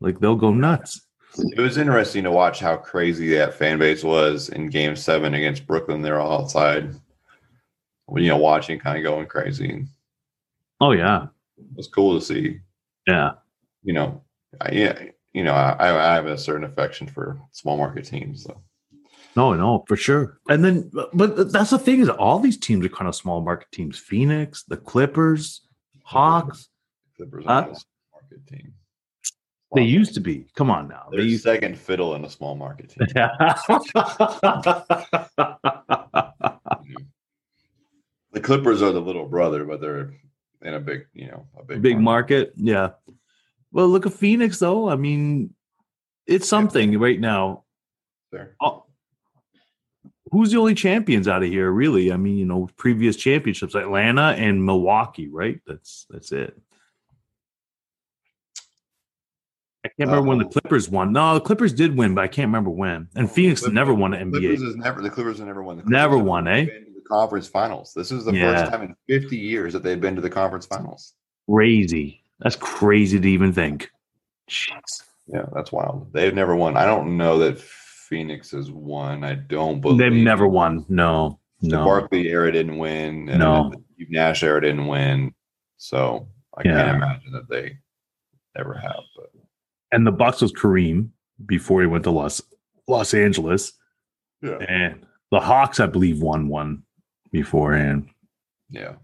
like 0.00 0.18
they'll 0.20 0.34
go 0.36 0.52
nuts. 0.52 1.00
It 1.38 1.60
was 1.60 1.78
interesting 1.78 2.24
to 2.24 2.30
watch 2.30 2.60
how 2.60 2.76
crazy 2.76 3.34
that 3.34 3.54
fan 3.54 3.78
base 3.78 4.02
was 4.04 4.48
in 4.50 4.68
Game 4.68 4.96
Seven 4.96 5.32
against 5.34 5.66
Brooklyn. 5.66 6.02
They're 6.02 6.20
all 6.20 6.42
outside, 6.42 6.94
you 8.14 8.28
know, 8.28 8.36
watching, 8.36 8.78
kind 8.78 8.96
of 8.98 9.02
going 9.04 9.26
crazy. 9.26 9.84
Oh 10.80 10.92
yeah, 10.92 11.26
It 11.58 11.64
was 11.76 11.88
cool 11.88 12.18
to 12.18 12.24
see. 12.24 12.60
yeah. 13.06 13.32
You 13.82 13.92
know, 13.94 14.22
I, 14.60 14.72
yeah, 14.72 15.02
you 15.32 15.44
know, 15.44 15.52
I, 15.54 16.12
I 16.12 16.14
have 16.14 16.26
a 16.26 16.36
certain 16.38 16.64
affection 16.64 17.06
for 17.06 17.38
small 17.52 17.76
market 17.76 18.04
teams. 18.06 18.42
So 18.44 18.60
No, 19.36 19.54
no, 19.54 19.84
for 19.88 19.96
sure. 19.96 20.38
And 20.48 20.64
then, 20.64 20.90
but- 21.14 21.52
that's 21.52 21.70
the 21.70 21.78
thing 21.78 22.00
is, 22.00 22.08
all 22.08 22.38
these 22.38 22.58
teams 22.58 22.84
are 22.84 22.88
kind 22.90 23.08
of 23.08 23.14
small 23.14 23.40
market 23.40 23.68
teams. 23.72 23.98
Phoenix, 23.98 24.64
the 24.64 24.76
Clippers, 24.76 25.62
Hawks. 26.04 26.68
Clippers 27.16 27.44
are 27.46 27.68
uh, 27.68 27.70
a 27.70 27.74
small 27.74 28.10
market 28.12 28.46
team. 28.46 28.74
They 29.74 29.82
used 29.82 30.14
to 30.14 30.20
be. 30.20 30.46
Come 30.54 30.70
on 30.70 30.88
now. 30.88 31.08
They 31.10 31.18
They're 31.18 31.26
used. 31.26 31.44
second 31.44 31.76
fiddle 31.78 32.14
in 32.14 32.24
a 32.24 32.30
small 32.30 32.54
market 32.54 32.90
team. 32.90 33.06
the 38.36 38.42
Clippers 38.42 38.82
are 38.82 38.92
the 38.92 39.00
little 39.00 39.26
brother, 39.26 39.64
but 39.64 39.80
they're 39.80 40.12
in 40.60 40.74
a 40.74 40.78
big, 40.78 41.06
you 41.14 41.26
know, 41.26 41.46
a 41.58 41.64
big, 41.64 41.80
Big 41.80 41.98
market. 41.98 42.52
Yeah. 42.54 42.90
Well, 43.72 43.88
look 43.88 44.04
at 44.04 44.12
Phoenix 44.12 44.58
though. 44.58 44.90
I 44.90 44.96
mean, 44.96 45.54
it's 46.26 46.46
something 46.46 46.98
right 46.98 47.18
now. 47.18 47.64
There. 48.30 48.54
Oh, 48.60 48.84
who's 50.30 50.50
the 50.52 50.58
only 50.58 50.74
champions 50.74 51.28
out 51.28 51.42
of 51.42 51.48
here? 51.48 51.70
Really? 51.70 52.12
I 52.12 52.18
mean, 52.18 52.36
you 52.36 52.44
know, 52.44 52.68
previous 52.76 53.16
championships, 53.16 53.74
Atlanta 53.74 54.34
and 54.36 54.62
Milwaukee, 54.62 55.28
right? 55.28 55.58
That's 55.66 56.04
that's 56.10 56.30
it. 56.30 56.60
I 59.82 59.88
can't 59.88 60.10
remember 60.10 60.28
when 60.28 60.38
the 60.38 60.44
Clippers 60.44 60.90
won. 60.90 61.12
No, 61.12 61.32
the 61.34 61.40
Clippers 61.40 61.72
did 61.72 61.96
win, 61.96 62.14
but 62.14 62.22
I 62.22 62.28
can't 62.28 62.48
remember 62.48 62.68
when. 62.70 63.08
And 63.14 63.30
Phoenix 63.30 63.60
Clippers- 63.60 63.74
never 63.74 63.94
won 63.94 64.12
an 64.12 64.30
Clippers 64.30 64.60
NBA. 64.60 64.66
has 64.66 64.76
never 64.76 65.00
the 65.00 65.08
Clippers 65.08 65.38
have 65.38 65.46
never 65.46 65.62
won. 65.62 65.78
The 65.78 65.84
Never 65.86 66.16
Clippers 66.16 66.18
have 66.20 66.26
won, 66.26 66.44
never 66.44 66.70
eh? 66.70 66.82
The 67.08 67.14
conference 67.14 67.46
finals. 67.48 67.92
This 67.94 68.10
is 68.10 68.24
the 68.24 68.32
Yeah. 68.32 68.54
first 68.56 68.70
time 68.72 68.82
in 68.82 68.96
50 69.08 69.36
years 69.36 69.72
that 69.72 69.82
they've 69.82 70.00
been 70.00 70.14
to 70.16 70.20
the 70.20 70.30
conference 70.30 70.66
finals. 70.66 71.14
Crazy. 71.48 72.22
That's 72.40 72.56
crazy 72.56 73.18
to 73.20 73.28
even 73.28 73.52
think. 73.52 73.90
Jeez. 74.50 75.02
Yeah, 75.26 75.46
that's 75.54 75.72
wild. 75.72 76.12
They've 76.12 76.34
never 76.34 76.54
won. 76.54 76.76
I 76.76 76.84
don't 76.86 77.16
know 77.16 77.38
that 77.38 77.58
Phoenix 77.58 78.50
has 78.52 78.70
won. 78.70 79.24
I 79.24 79.34
don't 79.34 79.80
believe 79.80 79.98
They've 79.98 80.12
never 80.12 80.46
won. 80.46 80.84
No, 80.88 81.40
The 81.60 81.68
no. 81.68 81.84
Barkley 81.84 82.28
era 82.28 82.52
didn't 82.52 82.78
win, 82.78 83.28
and 83.28 83.38
No. 83.40 83.70
the 83.70 83.82
Steve 83.94 84.10
Nash 84.10 84.42
era 84.42 84.60
didn't 84.60 84.86
win. 84.86 85.34
So 85.78 86.28
I 86.56 86.62
Yeah. 86.64 86.84
can't 86.84 86.96
imagine 86.96 87.32
that 87.32 87.48
they 87.48 87.78
ever 88.56 88.74
have. 88.74 89.00
But 89.16 89.30
and 89.92 90.06
the 90.06 90.12
Bucks 90.12 90.40
was 90.42 90.52
Kareem 90.52 91.10
before 91.44 91.80
he 91.80 91.86
went 91.86 92.04
to 92.04 92.10
Los 92.10 92.40
Los 92.88 93.14
Angeles, 93.14 93.72
yeah, 94.42 94.58
and 94.58 95.04
the 95.32 95.40
Hawks, 95.40 95.80
I 95.80 95.86
believe, 95.86 96.22
won 96.22 96.46
one 96.48 96.84
beforehand. 97.40 98.08
yeah. 98.70 98.94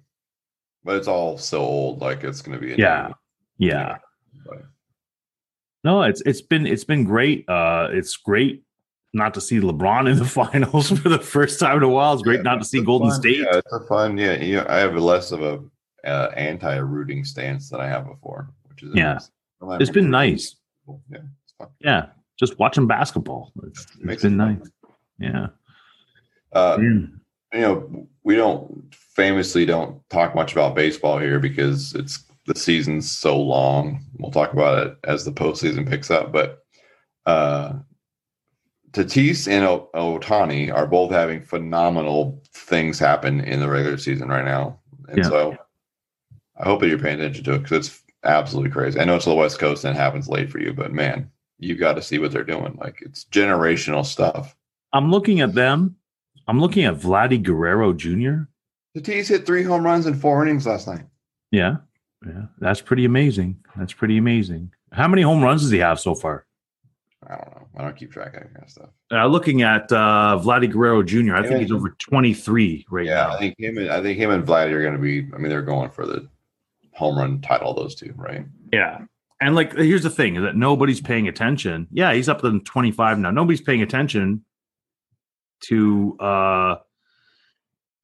But 0.84 0.96
it's 0.96 1.06
all 1.06 1.38
so 1.38 1.60
old. 1.60 2.00
Like 2.00 2.24
it's 2.24 2.42
going 2.42 2.58
to 2.58 2.66
be 2.66 2.74
Yeah. 2.76 3.12
Yeah, 3.58 3.98
but- 4.44 4.64
no, 5.84 6.02
it's 6.02 6.20
it's 6.26 6.40
been 6.42 6.66
it's 6.66 6.84
been 6.84 7.04
great. 7.04 7.48
Uh, 7.48 7.88
it's 7.92 8.16
great 8.16 8.64
not 9.12 9.34
to 9.34 9.40
see 9.40 9.60
LeBron 9.60 10.10
in 10.10 10.16
the 10.18 10.24
finals 10.40 10.90
for 10.90 11.08
the 11.08 11.18
first 11.18 11.60
time 11.60 11.76
in 11.76 11.82
a 11.84 11.88
while. 11.88 12.14
It's 12.14 12.22
great 12.22 12.38
Yeah, 12.38 12.42
not 12.50 12.58
to 12.60 12.64
see 12.64 12.82
Golden 12.82 13.10
fun- 13.10 13.20
State. 13.20 13.38
Yeah, 13.38 13.58
it's 13.58 13.72
a 13.72 13.80
fun. 13.86 14.18
Yeah, 14.18 14.34
yeah. 14.42 14.64
I 14.68 14.78
have 14.78 14.94
less 14.96 15.30
of 15.32 15.42
a 15.42 15.54
uh, 16.08 16.30
anti-rooting 16.36 17.24
stance 17.24 17.68
than 17.70 17.80
I 17.80 17.86
have 17.86 18.06
before, 18.08 18.50
which 18.68 18.82
is 18.82 18.94
Yeah. 18.94 19.18
I'm 19.60 19.80
It's 19.80 19.90
been 19.90 20.10
nice. 20.10 20.56
people. 20.80 21.00
Yeah, 21.10 21.18
it's 21.44 21.52
fun. 21.58 21.68
Yeah, 21.80 22.06
just 22.40 22.58
watching 22.58 22.86
basketball. 22.88 23.52
It's, 23.68 23.86
it's 24.00 24.22
been 24.22 24.32
it 24.40 24.44
nice. 24.44 24.70
Yeah. 25.18 25.46
Uh, 26.52 26.76
Mm. 26.78 27.20
you 27.54 27.60
know, 27.60 28.08
we 28.24 28.36
don't 28.36 28.94
famously 28.94 29.66
don't 29.66 30.00
talk 30.10 30.34
much 30.34 30.52
about 30.52 30.74
baseball 30.74 31.18
here 31.18 31.38
because 31.38 31.94
it's 31.94 32.24
the 32.46 32.54
season's 32.54 33.10
so 33.10 33.38
long. 33.38 34.04
We'll 34.18 34.30
talk 34.30 34.52
about 34.52 34.86
it 34.86 34.96
as 35.04 35.24
the 35.24 35.32
postseason 35.32 35.88
picks 35.88 36.10
up. 36.10 36.32
But 36.32 36.64
uh, 37.26 37.74
Tatis 38.92 39.48
and 39.48 39.64
o- 39.64 39.88
Ohtani 39.94 40.72
are 40.72 40.86
both 40.86 41.10
having 41.10 41.40
phenomenal 41.40 42.42
things 42.52 42.98
happen 42.98 43.40
in 43.40 43.60
the 43.60 43.68
regular 43.68 43.96
season 43.96 44.28
right 44.28 44.44
now, 44.44 44.80
and 45.08 45.18
Yeah. 45.18 45.28
so 45.28 45.56
I 46.58 46.64
hope 46.64 46.80
that 46.80 46.88
you're 46.88 46.98
paying 46.98 47.18
attention 47.20 47.44
to 47.44 47.54
it 47.54 47.62
because 47.62 47.86
it's 47.88 48.02
absolutely 48.24 48.70
crazy. 48.70 49.00
I 49.00 49.04
know 49.04 49.16
it's 49.16 49.24
the 49.24 49.34
West 49.34 49.58
Coast 49.58 49.84
and 49.84 49.96
it 49.96 50.00
happens 50.00 50.28
late 50.28 50.50
for 50.50 50.58
you, 50.60 50.72
but 50.72 50.92
man, 50.92 51.30
you 51.58 51.74
got 51.76 51.94
to 51.94 52.02
see 52.02 52.18
what 52.18 52.30
they're 52.32 52.44
doing. 52.44 52.76
Like 52.80 52.98
it's 53.02 53.24
generational 53.24 54.04
stuff. 54.04 54.54
I'm 54.92 55.10
looking 55.10 55.40
at 55.40 55.54
them. 55.54 55.96
I'm 56.48 56.60
looking 56.60 56.84
at 56.84 56.96
Vladdy 56.96 57.42
Guerrero 57.42 57.92
Jr. 57.92 58.44
Tatis 58.98 59.28
hit 59.28 59.46
three 59.46 59.62
home 59.62 59.84
runs 59.84 60.06
in 60.06 60.14
four 60.14 60.42
innings 60.42 60.66
last 60.66 60.86
night. 60.86 61.04
Yeah. 61.50 61.76
Yeah. 62.26 62.46
That's 62.58 62.80
pretty 62.80 63.04
amazing. 63.04 63.58
That's 63.76 63.92
pretty 63.92 64.18
amazing. 64.18 64.72
How 64.92 65.08
many 65.08 65.22
home 65.22 65.42
runs 65.42 65.62
does 65.62 65.70
he 65.70 65.78
have 65.78 65.98
so 65.98 66.14
far? 66.14 66.46
I 67.26 67.36
don't 67.36 67.46
know. 67.54 67.68
I 67.76 67.82
don't 67.82 67.96
keep 67.96 68.12
track 68.12 68.34
of 68.34 68.42
that 68.42 68.52
kind 68.52 68.64
of 68.64 68.70
stuff. 68.70 68.90
Uh, 69.10 69.26
looking 69.26 69.62
at 69.62 69.90
uh, 69.92 70.38
Vladdy 70.42 70.70
Guerrero 70.70 71.02
Jr., 71.02 71.36
I 71.36 71.42
think 71.42 71.52
Yeah. 71.52 71.58
he's 71.58 71.72
over 71.72 71.90
23 71.90 72.86
right 72.90 73.06
yeah, 73.06 73.14
now. 73.14 73.28
Yeah, 73.30 73.34
I 73.34 73.38
think 73.38 73.54
him 73.58 73.78
and 73.78 73.90
I 73.90 74.02
think 74.02 74.18
him 74.18 74.30
and 74.30 74.44
Vladdy 74.46 74.72
are 74.72 74.82
going 74.82 74.94
to 74.94 75.00
be. 75.00 75.28
I 75.34 75.38
mean, 75.38 75.48
they're 75.48 75.62
going 75.62 75.90
for 75.90 76.04
the 76.04 76.28
home 76.92 77.16
run 77.16 77.40
title. 77.40 77.74
Those 77.74 77.94
two, 77.94 78.12
right? 78.16 78.44
Yeah. 78.72 78.98
And 79.40 79.54
like, 79.54 79.74
here's 79.74 80.02
the 80.02 80.10
thing 80.10 80.36
is 80.36 80.42
that 80.42 80.56
nobody's 80.56 81.00
paying 81.00 81.26
attention. 81.28 81.88
Yeah, 81.90 82.12
he's 82.12 82.28
up 82.28 82.42
to 82.42 82.60
25 82.60 83.18
now. 83.18 83.30
Nobody's 83.30 83.60
paying 83.60 83.82
attention 83.82 84.44
to 85.68 86.16
uh 86.18 86.76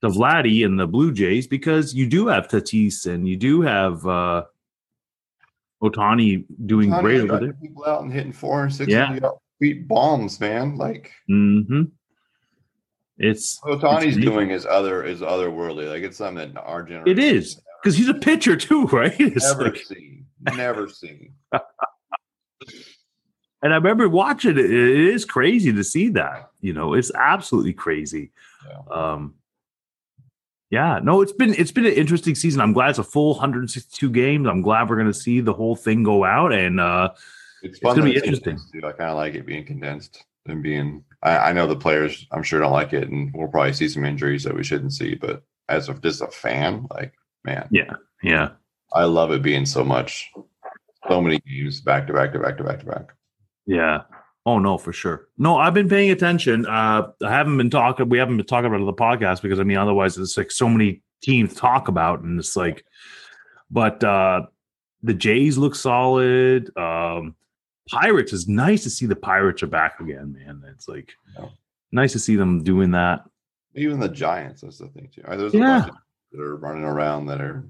the 0.00 0.08
Vladdy 0.08 0.64
and 0.64 0.78
the 0.78 0.86
Blue 0.86 1.12
Jays 1.12 1.46
because 1.46 1.92
you 1.94 2.06
do 2.06 2.26
have 2.28 2.46
Tatis 2.48 3.06
and 3.06 3.28
you 3.28 3.36
do 3.36 3.62
have 3.62 4.06
uh 4.06 4.44
Ohtani 5.82 6.44
doing 6.66 6.90
Ohtani's 6.90 7.02
great 7.02 7.20
over 7.22 7.38
there. 7.38 7.52
People 7.54 7.84
out 7.84 8.02
and 8.02 8.12
hitting 8.12 8.32
four 8.32 8.64
and 8.64 8.74
six 8.74 8.90
Yeah. 8.90 9.18
feet 9.60 9.86
bombs, 9.88 10.40
man. 10.40 10.76
Like 10.76 11.12
hmm 11.28 11.82
It's 13.18 13.60
Ohtani's 13.64 14.02
amazing. 14.16 14.22
doing 14.22 14.50
is 14.50 14.66
other 14.66 15.04
is 15.04 15.20
otherworldly. 15.20 15.88
Like 15.88 16.02
it's 16.02 16.16
something 16.18 16.52
that 16.52 16.60
our 16.60 16.82
generation 16.82 17.18
it 17.18 17.22
is 17.22 17.60
because 17.82 17.96
he's 17.96 18.08
a 18.08 18.14
pitcher 18.14 18.56
too, 18.56 18.84
right? 18.92 19.14
It's 19.18 19.44
never 19.44 19.64
like, 19.64 19.76
seen, 19.78 20.26
never 20.56 20.88
seen. 20.88 21.34
and 23.62 23.72
I 23.72 23.76
remember 23.76 24.08
watching 24.08 24.52
it. 24.52 24.58
It 24.58 24.70
is 24.70 25.24
crazy 25.24 25.72
to 25.72 25.84
see 25.84 26.08
that. 26.10 26.50
You 26.60 26.72
know, 26.72 26.94
it's 26.94 27.10
absolutely 27.14 27.72
crazy. 27.72 28.30
Yeah. 28.66 28.94
Um, 28.94 29.34
yeah, 30.70 31.00
no, 31.02 31.22
it's 31.22 31.32
been 31.32 31.54
it's 31.54 31.72
been 31.72 31.86
an 31.86 31.92
interesting 31.94 32.34
season. 32.34 32.60
I'm 32.60 32.72
glad 32.74 32.90
it's 32.90 32.98
a 32.98 33.04
full 33.04 33.32
162 33.32 34.10
games. 34.10 34.46
I'm 34.46 34.60
glad 34.60 34.88
we're 34.88 34.96
going 34.96 35.06
to 35.08 35.14
see 35.14 35.40
the 35.40 35.54
whole 35.54 35.74
thing 35.76 36.02
go 36.02 36.24
out, 36.24 36.52
and 36.52 36.78
uh, 36.78 37.10
It's 37.62 37.78
fun. 37.78 37.96
gonna 37.96 38.10
be 38.10 38.16
interesting. 38.16 38.58
I 38.84 38.92
kind 38.92 39.10
of 39.10 39.16
like 39.16 39.34
it 39.34 39.46
being 39.46 39.64
condensed 39.64 40.24
and 40.46 40.62
being. 40.62 41.04
I, 41.22 41.38
I 41.38 41.52
know 41.52 41.66
the 41.66 41.74
players. 41.74 42.26
I'm 42.32 42.42
sure 42.42 42.60
don't 42.60 42.70
like 42.72 42.92
it, 42.92 43.08
and 43.08 43.32
we'll 43.34 43.48
probably 43.48 43.72
see 43.72 43.88
some 43.88 44.04
injuries 44.04 44.44
that 44.44 44.54
we 44.54 44.62
shouldn't 44.62 44.92
see. 44.92 45.14
But 45.14 45.42
as 45.70 45.88
of 45.88 46.02
just 46.02 46.20
a 46.20 46.26
fan, 46.28 46.86
like 46.90 47.14
man, 47.44 47.66
yeah, 47.70 47.94
yeah, 48.22 48.50
I 48.92 49.04
love 49.04 49.32
it 49.32 49.40
being 49.40 49.64
so 49.64 49.82
much, 49.82 50.30
so 51.08 51.22
many 51.22 51.40
games 51.40 51.80
back 51.80 52.06
to 52.08 52.12
back 52.12 52.34
to 52.34 52.38
back 52.40 52.58
to 52.58 52.64
back 52.64 52.80
to 52.80 52.86
back. 52.86 53.14
Yeah. 53.68 54.02
Oh 54.46 54.58
no, 54.58 54.78
for 54.78 54.92
sure. 54.94 55.28
No, 55.36 55.56
I've 55.58 55.74
been 55.74 55.88
paying 55.90 56.10
attention. 56.10 56.64
Uh, 56.64 57.08
I 57.22 57.30
haven't 57.30 57.58
been 57.58 57.68
talking. 57.70 58.08
We 58.08 58.16
haven't 58.18 58.38
been 58.38 58.46
talking 58.46 58.66
about 58.66 58.76
it 58.78 58.80
on 58.80 58.86
the 58.86 58.92
podcast 58.94 59.42
because 59.42 59.60
I 59.60 59.62
mean, 59.62 59.76
otherwise 59.76 60.16
it's 60.16 60.36
like 60.38 60.50
so 60.50 60.68
many 60.68 61.02
teams 61.22 61.54
talk 61.54 61.88
about, 61.88 62.22
and 62.22 62.38
it's 62.38 62.56
like, 62.56 62.84
but 63.70 64.02
uh, 64.02 64.46
the 65.02 65.12
Jays 65.14 65.58
look 65.58 65.74
solid. 65.74 66.74
Um, 66.78 67.34
Pirates 67.90 68.32
is 68.32 68.48
nice 68.48 68.82
to 68.84 68.90
see 68.90 69.04
the 69.06 69.16
Pirates 69.16 69.62
are 69.62 69.66
back 69.68 70.00
again, 70.00 70.32
man. 70.38 70.62
It's 70.74 70.88
like 70.88 71.12
Yeah. 71.38 71.48
nice 71.92 72.12
to 72.12 72.18
see 72.18 72.36
them 72.36 72.62
doing 72.64 72.90
that. 72.92 73.24
Even 73.74 74.00
the 74.00 74.08
Giants, 74.08 74.62
that's 74.62 74.78
the 74.78 74.88
thing 74.88 75.08
too. 75.14 75.22
There's 75.28 75.52
Yeah. 75.54 75.76
a 75.76 75.80
bunch 75.80 75.90
of 75.92 75.96
that 76.32 76.40
are 76.40 76.56
running 76.56 76.84
around 76.84 77.26
that 77.26 77.40
are. 77.42 77.64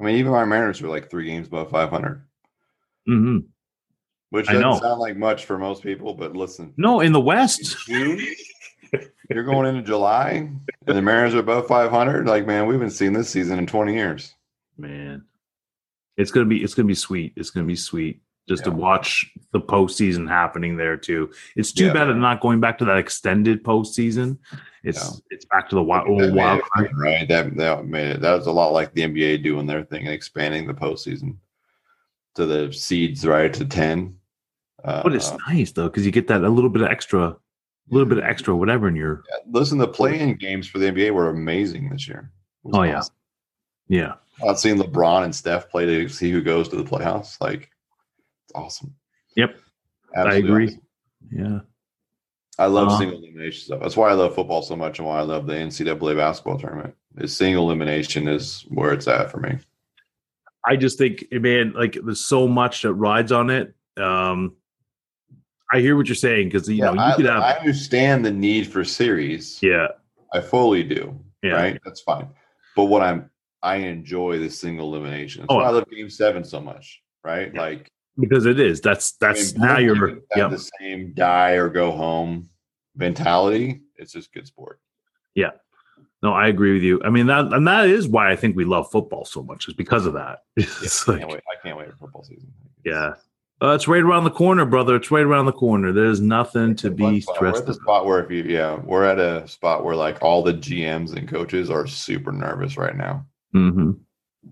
I 0.00 0.04
mean, 0.04 0.16
even 0.16 0.30
my 0.30 0.44
Mariners 0.44 0.80
were 0.80 0.88
like 0.88 1.10
three 1.10 1.24
games 1.26 1.48
above 1.48 1.70
500, 1.70 2.24
hmm 3.06 3.38
which 4.30 4.48
I 4.48 4.54
doesn't 4.54 4.68
know. 4.70 4.78
sound 4.80 5.00
like 5.00 5.16
much 5.16 5.44
for 5.44 5.58
most 5.58 5.82
people. 5.82 6.14
But 6.14 6.36
listen, 6.36 6.72
No, 6.76 7.00
in 7.00 7.12
the 7.12 7.20
in 7.20 7.24
West, 7.26 7.76
June, 7.86 8.20
you're 9.30 9.44
going 9.44 9.66
into 9.66 9.82
July 9.82 10.30
and 10.86 10.96
the 10.96 11.02
Mariners 11.02 11.34
are 11.34 11.40
above 11.40 11.66
500. 11.66 12.26
Like, 12.26 12.46
man, 12.46 12.66
we've 12.66 12.80
been 12.80 12.90
seeing 12.90 13.12
this 13.12 13.30
season 13.30 13.58
in 13.58 13.66
20 13.66 13.94
years. 13.94 14.34
Man, 14.76 15.24
it's 16.16 16.30
gonna 16.30 16.46
be 16.46 16.62
it's 16.62 16.74
gonna 16.74 16.88
be 16.88 16.94
sweet. 16.94 17.32
It's 17.36 17.50
gonna 17.50 17.66
be 17.66 17.76
sweet 17.76 18.20
just 18.48 18.64
to 18.64 18.70
watch 18.70 19.30
the 19.52 19.60
postseason 19.60 20.26
happening 20.26 20.76
there 20.76 20.96
too. 20.96 21.30
It's 21.54 21.70
too 21.72 21.86
Yeah. 21.86 21.92
bad 21.92 22.08
it's 22.08 22.16
not 22.16 22.40
going 22.40 22.60
back 22.60 22.78
to 22.78 22.84
that 22.86 22.96
extended 22.96 23.62
postseason. 23.62 24.38
It's 24.84 25.20
it's 25.30 25.44
back 25.46 25.68
to 25.68 25.74
the 25.74 25.82
wild, 25.82 26.08
old 26.08 26.34
wild 26.34 26.62
it 26.78 26.90
right? 26.96 27.28
That 27.28 27.56
that 27.56 27.86
made 27.86 28.12
it. 28.12 28.20
That 28.22 28.34
was 28.36 28.46
a 28.46 28.52
lot 28.52 28.72
like 28.72 28.94
the 28.94 29.02
NBA 29.02 29.42
doing 29.42 29.66
their 29.66 29.84
thing 29.84 30.06
and 30.06 30.14
expanding 30.14 30.66
the 30.66 30.72
postseason 30.74 31.36
to 32.38 32.46
the 32.46 32.72
seeds, 32.72 33.26
right? 33.26 33.52
To 33.54 33.64
10. 33.64 34.16
Uh, 34.84 35.02
But 35.02 35.14
it's 35.14 35.32
nice 35.48 35.72
though 35.72 35.88
because 35.88 36.06
you 36.06 36.12
get 36.12 36.28
that 36.28 36.42
a 36.42 36.48
little 36.48 36.70
bit 36.70 36.82
of 36.82 36.88
extra, 36.88 37.20
a 37.28 37.36
little 37.90 38.08
bit 38.08 38.18
of 38.18 38.24
extra 38.24 38.56
whatever 38.56 38.88
in 38.88 38.96
your 38.96 39.22
listen, 39.50 39.78
the 39.78 39.88
play-in 39.88 40.36
games 40.36 40.66
for 40.68 40.78
the 40.78 40.86
NBA 40.90 41.12
were 41.12 41.30
amazing 41.30 41.90
this 41.90 42.06
year. 42.08 42.30
Oh, 42.72 42.82
yeah. 42.82 42.98
awesome. 42.98 43.14
yeah. 43.88 44.14
I've 44.46 44.58
seen 44.58 44.76
LeBron 44.78 45.24
and 45.24 45.34
Steph 45.34 45.68
play 45.68 45.84
to 45.86 46.08
see 46.08 46.30
who 46.30 46.40
goes 46.42 46.68
to 46.68 46.76
the 46.76 46.84
playoffs. 46.84 47.40
Like, 47.40 47.70
it's 48.44 48.52
awesome. 48.54 48.94
Yep. 49.36 49.56
Absolutely 50.14 50.48
agree. 50.50 50.66
awesome. 50.66 50.80
Yeah. 51.32 51.60
I 52.60 52.66
love 52.66 52.88
Uh, 52.88 52.98
single 52.98 53.18
elimination 53.18 53.64
stuff. 53.64 53.80
That's 53.80 53.96
why 53.96 54.10
I 54.10 54.14
love 54.14 54.34
football 54.34 54.62
so 54.62 54.76
much 54.76 54.98
and 54.98 55.06
why 55.08 55.18
I 55.18 55.22
love 55.22 55.46
the 55.46 55.54
NCAA 55.54 56.16
basketball 56.16 56.58
tournament. 56.58 56.94
Is 57.16 57.36
single 57.36 57.64
elimination 57.64 58.28
is 58.28 58.64
where 58.68 58.92
it's 58.92 59.08
at 59.08 59.30
for 59.30 59.38
me. 59.40 59.58
I 60.68 60.76
just 60.76 60.98
think, 60.98 61.24
man, 61.32 61.72
like 61.74 61.98
there's 62.04 62.20
so 62.20 62.46
much 62.46 62.82
that 62.82 62.92
rides 62.92 63.32
on 63.32 63.48
it. 63.48 63.74
Um, 63.96 64.54
I 65.72 65.80
hear 65.80 65.96
what 65.96 66.06
you're 66.08 66.14
saying 66.14 66.48
because 66.48 66.68
you 66.68 66.82
know 66.82 66.92
you 66.92 67.00
I, 67.00 67.16
could 67.16 67.24
have, 67.24 67.42
I 67.42 67.52
understand 67.54 68.24
the 68.24 68.30
need 68.30 68.66
for 68.66 68.84
series. 68.84 69.62
yeah, 69.62 69.88
I 70.32 70.40
fully 70.40 70.82
do. 70.82 71.18
Yeah. 71.42 71.52
Right. 71.52 71.80
That's 71.84 72.00
fine. 72.00 72.28
But 72.76 72.84
what 72.84 73.02
I'm 73.02 73.30
I 73.62 73.76
enjoy 73.76 74.38
the 74.38 74.50
single 74.50 74.94
elimination. 74.94 75.42
That's 75.42 75.52
Oh, 75.52 75.56
why 75.56 75.64
I 75.64 75.70
love 75.70 75.90
game 75.90 76.10
seven 76.10 76.44
so 76.44 76.60
much. 76.60 77.02
Right. 77.24 77.50
Yeah. 77.54 77.60
Like 77.60 77.90
because 78.18 78.46
it 78.46 78.60
is. 78.60 78.80
That's 78.80 79.12
that's 79.12 79.54
I 79.54 79.58
mean, 79.58 79.66
now 79.68 79.78
you're 79.78 80.08
have 80.08 80.18
yeah 80.36 80.48
the 80.48 80.68
same 80.80 81.12
die 81.14 81.52
or 81.52 81.68
go 81.68 81.90
home 81.90 82.48
mentality. 82.94 83.80
It's 83.96 84.12
just 84.12 84.32
good 84.32 84.46
sport. 84.46 84.80
No 86.22 86.32
I 86.32 86.48
agree 86.48 86.74
with 86.74 86.82
you. 86.82 87.00
I 87.04 87.10
mean 87.10 87.26
that 87.26 87.52
and 87.52 87.66
that 87.66 87.88
is 87.88 88.08
why 88.08 88.30
I 88.30 88.36
think 88.36 88.56
we 88.56 88.64
love 88.64 88.90
football 88.90 89.24
so 89.24 89.42
much 89.42 89.68
is 89.68 89.74
because 89.74 90.06
of 90.06 90.14
that. 90.14 90.40
I 90.58 90.62
like, 91.06 91.20
can't 91.20 91.30
wait. 91.30 91.42
I 91.50 91.62
can't 91.62 91.76
wait 91.78 91.90
for 91.90 91.96
football 91.96 92.24
season. 92.24 92.52
yeah, 92.84 93.14
uh, 93.60 93.70
it's 93.70 93.88
right 93.88 94.02
around 94.02 94.24
the 94.24 94.30
corner, 94.30 94.64
brother. 94.64 94.96
It's 94.96 95.10
right 95.10 95.24
around 95.24 95.46
the 95.46 95.52
corner. 95.52 95.92
There's 95.92 96.20
nothing 96.20 96.76
to 96.76 96.90
be 96.90 97.02
We're 97.04 97.20
stressed 97.20 97.60
at 97.60 97.66
the 97.66 97.72
about. 97.72 97.82
spot 97.82 98.06
where 98.06 98.22
if 98.22 98.30
you 98.30 98.44
yeah, 98.44 98.76
we're 98.76 99.04
at 99.04 99.18
a 99.18 99.46
spot 99.48 99.84
where 99.84 99.96
like 99.96 100.22
all 100.22 100.42
the 100.42 100.54
GMs 100.54 101.16
and 101.16 101.28
coaches 101.28 101.70
are 101.70 101.86
super 101.86 102.32
nervous 102.32 102.76
right 102.76 102.96
now 102.96 103.26
hmm 103.52 103.92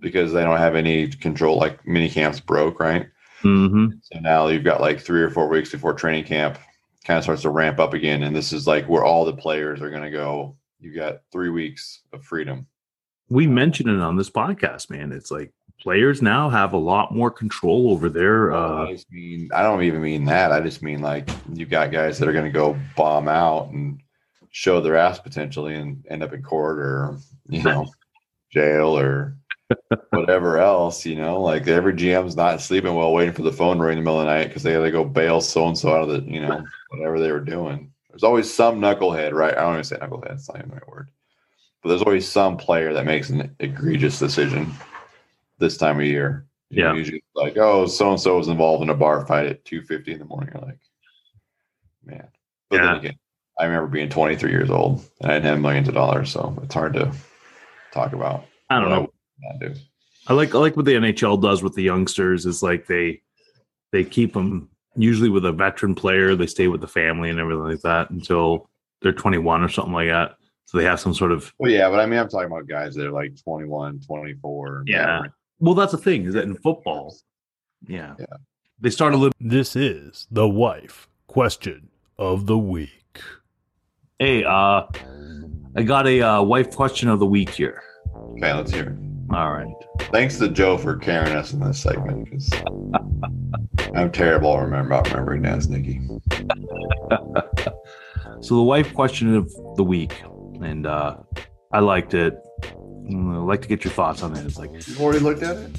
because 0.01 0.33
they 0.33 0.43
don't 0.43 0.59
have 0.59 0.75
any 0.75 1.09
control. 1.09 1.57
Like 1.57 1.87
mini 1.87 2.09
camps 2.11 2.41
broke, 2.41 2.81
right? 2.81 3.07
hmm 3.43 3.89
So 4.03 4.19
now 4.19 4.49
you've 4.49 4.65
got 4.65 4.81
like 4.81 5.01
three 5.01 5.23
or 5.23 5.31
four 5.31 5.49
weeks 5.49 5.71
before 5.71 5.95
training 5.95 6.25
camp 6.25 6.59
kind 7.05 7.19
of 7.19 7.23
starts 7.25 7.43
to 7.43 7.51
ramp 7.51 7.79
up 7.79 7.95
again, 7.95 8.25
and 8.25 8.35
this 8.35 8.53
is 8.53 8.67
like 8.67 8.89
where 8.89 9.05
all 9.05 9.25
the 9.25 9.37
players 9.37 9.81
are 9.81 9.91
going 9.91 10.03
to 10.03 10.11
go. 10.11 10.57
You 10.81 10.95
got 10.95 11.21
three 11.33 11.51
weeks 11.51 12.03
of 12.13 12.25
freedom. 12.25 12.67
We 13.29 13.47
mentioned 13.47 13.89
it 13.89 14.01
on 14.01 14.17
this 14.17 14.31
podcast, 14.31 14.91
man. 14.91 15.13
It's 15.13 15.31
like 15.31 15.53
players 15.81 16.23
now 16.23 16.49
have 16.49 16.73
a 16.73 16.79
lot 16.79 17.15
more 17.15 17.31
control 17.31 17.91
over 17.91 18.09
their. 18.09 18.53
I 18.53 18.57
uh 18.57 18.87
just 18.89 19.11
mean 19.11 19.49
I 19.55 19.63
don't 19.63 19.83
even 19.83 20.03
mean 20.03 20.25
that. 20.27 20.53
I 20.53 20.61
just 20.61 20.83
mean 20.83 21.01
like 21.01 21.29
you 21.53 21.67
got 21.67 21.93
guys 21.93 22.19
that 22.19 22.29
are 22.29 22.33
going 22.33 22.45
to 22.45 22.51
go 22.51 22.79
bomb 22.97 23.29
out 23.29 23.71
and 23.71 24.01
show 24.51 24.81
their 24.81 24.97
ass 24.97 25.19
potentially 25.19 25.75
and 25.75 26.05
end 26.09 26.23
up 26.23 26.33
in 26.33 26.43
court 26.43 26.79
or 26.79 27.19
you 27.49 27.63
know 27.63 27.87
jail 28.53 28.97
or 28.99 29.37
whatever 30.11 30.59
else. 30.59 31.05
You 31.05 31.17
know, 31.17 31.41
like 31.41 31.67
every 31.67 31.95
GM's 31.95 32.37
not 32.37 32.61
sleeping 32.61 32.95
well, 32.95 33.13
waiting 33.13 33.35
for 33.35 33.43
the 33.43 33.53
phone 33.53 33.79
to 33.79 33.83
ring 33.85 33.99
in 33.99 34.05
the 34.05 34.09
middle 34.09 34.21
of 34.21 34.27
the 34.27 34.33
night 34.33 34.49
because 34.49 34.63
they 34.63 34.73
got 34.73 34.83
to 34.83 34.91
go 34.91 35.05
bail 35.05 35.41
so 35.41 35.67
and 35.67 35.77
so 35.77 35.95
out 35.95 36.09
of 36.09 36.09
the 36.09 36.31
you 36.31 36.41
know 36.41 36.65
whatever 36.91 37.21
they 37.21 37.33
were 37.33 37.41
doing. 37.41 37.93
There's 38.17 38.25
always 38.25 38.51
some 38.53 38.81
knucklehead, 38.81 39.35
right? 39.35 39.53
I 39.53 39.61
don't 39.61 39.75
even 39.75 39.85
say 39.85 39.97
knucklehead. 39.97 40.33
It's 40.33 40.49
not 40.49 40.57
even 40.57 40.71
the 40.71 40.77
right 40.77 40.89
word. 40.89 41.11
But 41.83 41.91
there's 41.91 42.01
always 42.01 42.27
some 42.27 42.57
player 42.57 42.95
that 42.95 43.05
makes 43.05 43.29
an 43.29 43.55
egregious 43.61 44.19
decision 44.19 44.73
this 45.59 45.77
time 45.77 46.01
of 46.01 46.07
year. 46.07 46.47
You 46.71 46.83
know, 46.85 46.93
Yeah. 46.93 46.97
usually 46.97 47.23
like, 47.35 47.59
oh, 47.59 47.87
so 47.87 48.13
and 48.13 48.19
so 48.19 48.39
was 48.39 48.49
involved 48.49 48.83
in 48.83 48.89
a 48.89 48.95
bar 48.95 49.27
fight 49.27 49.45
at 49.45 49.67
two 49.67 49.83
fifty 49.83 50.13
in 50.15 50.19
the 50.19 50.25
morning. 50.25 50.49
You're 50.55 50.65
like, 50.65 50.79
man. 52.07 52.27
But 52.71 52.77
Yeah. 52.77 52.87
then 52.87 52.97
again, 52.97 53.19
I 53.59 53.67
remember 53.67 53.89
being 53.89 54.09
23 54.09 54.51
years 54.51 54.71
old 54.71 55.05
and 55.21 55.31
I 55.31 55.35
didn't 55.35 55.51
have 55.51 55.61
millions 55.61 55.89
of 55.89 55.93
dollars, 55.95 56.31
so 56.31 56.59
it's 56.63 56.73
hard 56.73 56.95
to 56.95 57.13
talk 57.93 58.15
about. 58.15 58.47
I 58.71 58.81
don't 58.81 58.89
know. 58.89 59.13
not 59.43 59.61
do. 59.61 59.75
I 60.27 60.33
like 60.33 60.55
I 60.55 60.59
like 60.59 60.75
what 60.75 60.87
the 60.87 60.95
NHL 60.95 61.43
does 61.43 61.63
with 61.63 61.75
the 61.75 61.83
youngsters 61.83 62.47
is 62.47 62.63
like 62.63 62.87
they 62.87 63.21
they 63.93 64.05
keep 64.05 64.33
them 64.33 64.71
usually 64.97 65.29
with 65.29 65.45
a 65.45 65.53
veteran 65.53 65.95
player. 65.95 66.35
They 66.35 66.47
stay 66.47 66.69
with 66.69 66.81
the 66.81 66.89
family 66.89 67.31
and 67.31 67.39
everything 67.39 67.63
like 67.65 67.81
that 67.83 68.11
until 68.11 68.69
they're 69.03 69.13
21 69.13 69.63
or 69.63 69.69
something 69.69 69.93
like 69.93 70.09
that. 70.09 70.37
So 70.65 70.79
they 70.79 70.85
have 70.85 70.99
some 70.99 71.15
sort 71.15 71.33
of 71.33 71.53
Well, 71.59 71.71
yeah, 71.71 71.89
but 71.89 72.01
I 72.01 72.07
mean, 72.07 72.19
I'm 72.19 72.29
talking 72.29 72.47
about 72.51 72.67
guys 72.67 72.95
that 72.97 73.07
are 73.07 73.13
like 73.13 73.41
21, 73.43 74.01
24. 74.07 74.83
Yeah. 74.87 75.23
well. 75.61 75.75
That's 75.75 75.93
the 75.93 75.99
thing 75.99 76.25
is 76.27 76.35
that 76.35 76.43
in 76.45 76.57
football, 76.57 77.15
yeah, 77.87 78.15
Yeah. 78.19 78.27
they 78.81 78.91
start 78.91 79.15
a 79.15 79.17
little. 79.17 79.33
This 79.39 79.77
is 79.77 80.27
the 80.31 80.49
wife 80.49 81.09
question 81.29 81.89
of 82.19 82.47
the 82.47 82.59
week. 82.59 83.21
Hey, 84.19 84.43
uh, 84.45 84.87
I 85.77 85.83
got 85.85 86.07
a 86.09 86.21
uh, 86.23 86.43
wife 86.43 86.75
question 86.75 87.09
of 87.09 87.21
the 87.21 87.27
week 87.27 87.51
here. 87.51 87.83
Okay, 88.33 88.53
let's 88.53 88.73
hear 88.73 88.89
it. 88.91 89.35
All 89.35 89.53
right. 89.53 89.67
Thanks 90.13 90.39
to 90.39 90.49
Joe 90.49 90.79
for 90.79 90.97
carrying 90.97 91.37
us 91.37 91.53
in 91.53 91.61
this 91.61 91.81
segment 91.81 92.25
because 92.25 92.51
I'm 93.95 94.11
terrible 94.13 94.57
at 94.57 94.63
remember 94.63 94.95
about 94.95 95.09
remembering 95.11 95.43
Nan's 95.43 95.69
Nikki. 95.69 96.01
So 98.41 98.55
the 98.55 98.63
wife 98.63 98.93
question 98.95 99.35
of 99.35 99.53
the 99.77 99.83
week, 99.83 100.23
and 100.61 100.87
uh, 100.87 101.17
I 101.73 101.81
liked 101.81 102.15
it. 102.15 102.39
Mm, 103.11 103.35
I'd 103.35 103.47
like 103.47 103.63
to 103.63 103.69
get 103.69 103.83
your 103.83 103.93
thoughts 103.93 104.23
on 104.23 104.37
it. 104.37 104.45
It's 104.45 104.59
like 104.59 104.73
You've 104.73 105.01
already 105.01 105.21
looked 105.21 105.43
at 105.43 105.57
it? 105.57 105.71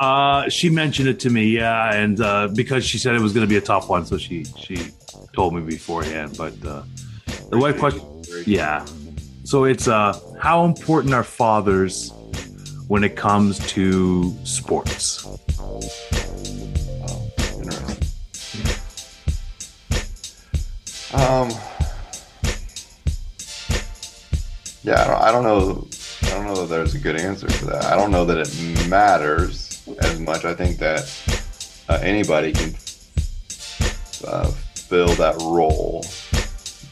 Uh, 0.00 0.48
she 0.48 0.70
mentioned 0.70 1.08
it 1.08 1.20
to 1.20 1.30
me, 1.30 1.46
yeah, 1.46 1.94
and 1.94 2.20
uh, 2.20 2.48
because 2.48 2.84
she 2.84 2.98
said 2.98 3.14
it 3.14 3.20
was 3.20 3.32
going 3.32 3.46
to 3.46 3.48
be 3.48 3.56
a 3.56 3.60
tough 3.60 3.88
one, 3.88 4.06
so 4.06 4.16
she 4.16 4.44
she 4.44 4.90
told 5.34 5.54
me 5.54 5.60
beforehand. 5.60 6.36
But 6.38 6.54
uh, 6.64 6.82
the 7.50 7.58
wife 7.58 7.78
question, 7.78 8.02
yeah. 8.46 8.84
So 9.44 9.64
it's 9.64 9.88
uh, 9.88 10.18
how 10.40 10.64
important 10.64 11.14
are 11.14 11.24
fathers 11.24 12.12
when 12.88 13.04
it 13.04 13.16
comes 13.16 13.58
to 13.72 14.34
sports? 14.44 15.26
Um. 21.14 21.50
Yeah, 24.82 25.02
I 25.02 25.06
don't, 25.06 25.22
I 25.22 25.32
don't 25.32 25.42
know. 25.44 25.86
I 26.22 26.30
don't 26.30 26.46
know 26.46 26.54
that 26.54 26.68
there's 26.68 26.94
a 26.94 26.98
good 26.98 27.16
answer 27.16 27.48
for 27.50 27.66
that. 27.66 27.84
I 27.84 27.96
don't 27.96 28.10
know 28.10 28.24
that 28.24 28.38
it 28.38 28.88
matters 28.88 29.82
as 30.00 30.20
much. 30.20 30.44
I 30.44 30.54
think 30.54 30.78
that 30.78 31.00
uh, 31.88 31.98
anybody 32.02 32.52
can 32.52 32.74
uh, 34.26 34.50
fill 34.74 35.08
that 35.14 35.36
role. 35.42 36.04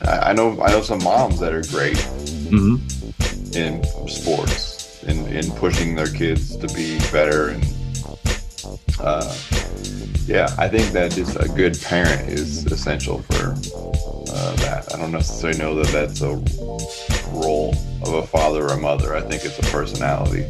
I, 0.03 0.31
I 0.31 0.33
know. 0.33 0.61
I 0.61 0.71
know 0.71 0.83
some 0.83 1.03
moms 1.03 1.39
that 1.41 1.53
are 1.53 1.63
great 1.71 1.99
hmm 2.49 2.77
in 3.55 3.83
sports 4.09 5.03
in, 5.05 5.27
in 5.29 5.51
pushing 5.53 5.95
their 5.95 6.11
kids 6.13 6.57
to 6.57 6.67
be 6.75 6.99
better 7.11 7.49
and 7.49 7.65
uh, 9.01 9.35
yeah 10.27 10.55
i 10.59 10.69
think 10.69 10.93
that 10.93 11.13
just 11.13 11.37
a 11.37 11.49
good 11.49 11.81
parent 11.83 12.29
is 12.29 12.67
essential 12.67 13.23
for 13.23 13.55
uh, 14.37 14.55
that. 14.57 14.95
I 14.95 14.99
don't 14.99 15.13
necessarily 15.13 15.59
know 15.59 15.75
that 15.83 15.87
that's 15.89 16.21
a 16.21 16.35
role 17.33 17.75
of 18.03 18.15
a 18.15 18.27
father 18.27 18.65
or 18.65 18.75
a 18.75 18.77
mother. 18.77 19.17
I 19.17 19.23
think 19.23 19.45
it's 19.45 19.59
a 19.59 19.71
personality. 19.73 20.45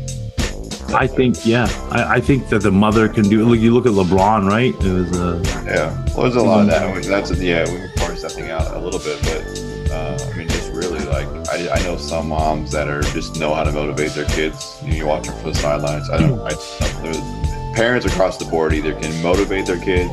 I 0.95 1.07
think, 1.07 1.45
yeah, 1.45 1.67
I, 1.91 2.17
I 2.17 2.21
think 2.21 2.49
that 2.49 2.63
the 2.63 2.71
mother 2.71 3.09
can 3.09 3.29
do. 3.29 3.45
Look, 3.45 3.59
you 3.59 3.73
look 3.73 3.87
at 3.87 3.93
LeBron, 3.93 4.49
right? 4.49 4.75
It 4.75 4.93
was 4.93 5.19
uh, 5.19 5.43
yeah. 5.67 6.05
Well 6.15 6.23
there's 6.23 6.37
a 6.37 6.43
lot 6.43 6.61
of 6.61 6.67
that. 6.69 7.05
That's 7.05 7.31
yeah 7.41 7.65
we 7.71 7.79
can 7.79 7.91
parse 7.97 8.23
that 8.23 8.33
thing 8.33 8.51
out 8.51 8.75
a 8.75 8.79
little 8.79 9.01
bit 9.01 9.21
but 9.23 9.93
uh, 9.93 10.31
i 10.33 10.37
mean 10.37 10.49
just 10.49 10.73
really 10.73 11.05
like 11.07 11.27
I, 11.49 11.69
I 11.71 11.83
know 11.85 11.97
some 11.97 12.29
moms 12.29 12.73
that 12.73 12.89
are 12.89 13.03
just 13.03 13.39
know 13.39 13.55
how 13.55 13.65
to 13.65 13.73
motivate 13.73 14.13
their 14.13 14.27
kids. 14.27 14.79
You, 14.83 14.91
know, 14.91 14.97
you 14.97 15.07
watch 15.07 15.27
them 15.27 15.37
from 15.41 15.53
the 15.53 15.59
sidelines. 15.59 16.11
I 16.11 16.19
don't 16.19 16.41
I, 16.41 17.46
parents 17.77 18.07
across 18.07 18.39
the 18.39 18.45
board 18.47 18.73
either 18.73 18.95
can 19.01 19.23
motivate 19.23 19.67
their 19.67 19.79
kids 19.81 20.11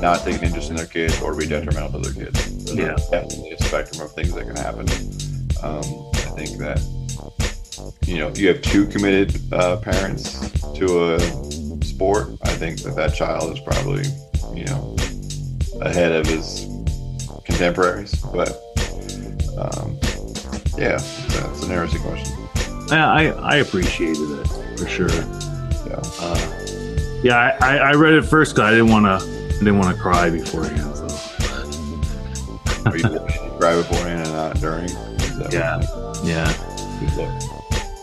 not 0.00 0.20
take 0.24 0.36
an 0.38 0.44
interest 0.44 0.70
in 0.70 0.76
their 0.76 0.86
kids 0.86 1.20
or 1.22 1.34
be 1.34 1.46
detrimental 1.46 1.90
to 2.02 2.10
their 2.10 2.24
kids 2.26 2.64
there's 2.66 2.78
Yeah. 2.78 2.96
definitely 3.10 3.52
a 3.52 3.62
spectrum 3.64 4.04
of 4.04 4.12
things 4.12 4.32
that 4.34 4.44
can 4.46 4.56
happen 4.56 4.86
um, 5.62 5.84
i 6.14 6.34
think 6.44 6.58
that 6.58 6.80
you 8.06 8.18
know 8.18 8.28
if 8.28 8.38
you 8.38 8.48
have 8.48 8.60
two 8.62 8.86
committed 8.86 9.40
uh, 9.52 9.76
parents 9.78 10.50
to 10.74 11.14
a 11.14 11.20
sport 11.84 12.28
i 12.42 12.50
think 12.50 12.80
that 12.82 12.94
that 12.96 13.14
child 13.14 13.52
is 13.52 13.60
probably 13.60 14.04
you 14.54 14.64
know 14.66 14.96
ahead 15.82 16.10
of 16.12 16.26
his 16.26 16.66
contemporaries 17.44 18.14
but 18.32 18.60
um, 19.56 19.98
yeah, 20.76 20.98
that's 20.98 21.64
an 21.64 21.72
interesting 21.72 22.00
question. 22.02 22.38
Yeah, 22.88 23.10
I 23.10 23.24
I 23.30 23.56
appreciated 23.56 24.30
it 24.38 24.46
for 24.78 24.86
sure. 24.86 25.08
Yeah. 25.10 26.00
Uh, 26.20 26.57
yeah, 27.22 27.56
I, 27.60 27.76
I 27.76 27.76
I 27.76 27.92
read 27.92 28.14
it 28.14 28.22
first 28.22 28.54
because 28.54 28.68
I 28.68 28.70
didn't 28.72 28.88
want 28.90 29.04
to 29.06 29.24
I 29.26 29.58
didn't 29.58 29.78
want 29.78 29.94
to 29.94 30.00
cry 30.00 30.30
beforehand. 30.30 30.96
So 30.96 31.06
Are 32.86 32.96
you 32.96 33.08
cry 33.58 33.74
beforehand 33.76 34.22
and 34.22 34.32
not 34.32 34.56
during? 34.60 34.88
Yeah. 35.50 35.80
yeah, 36.24 36.46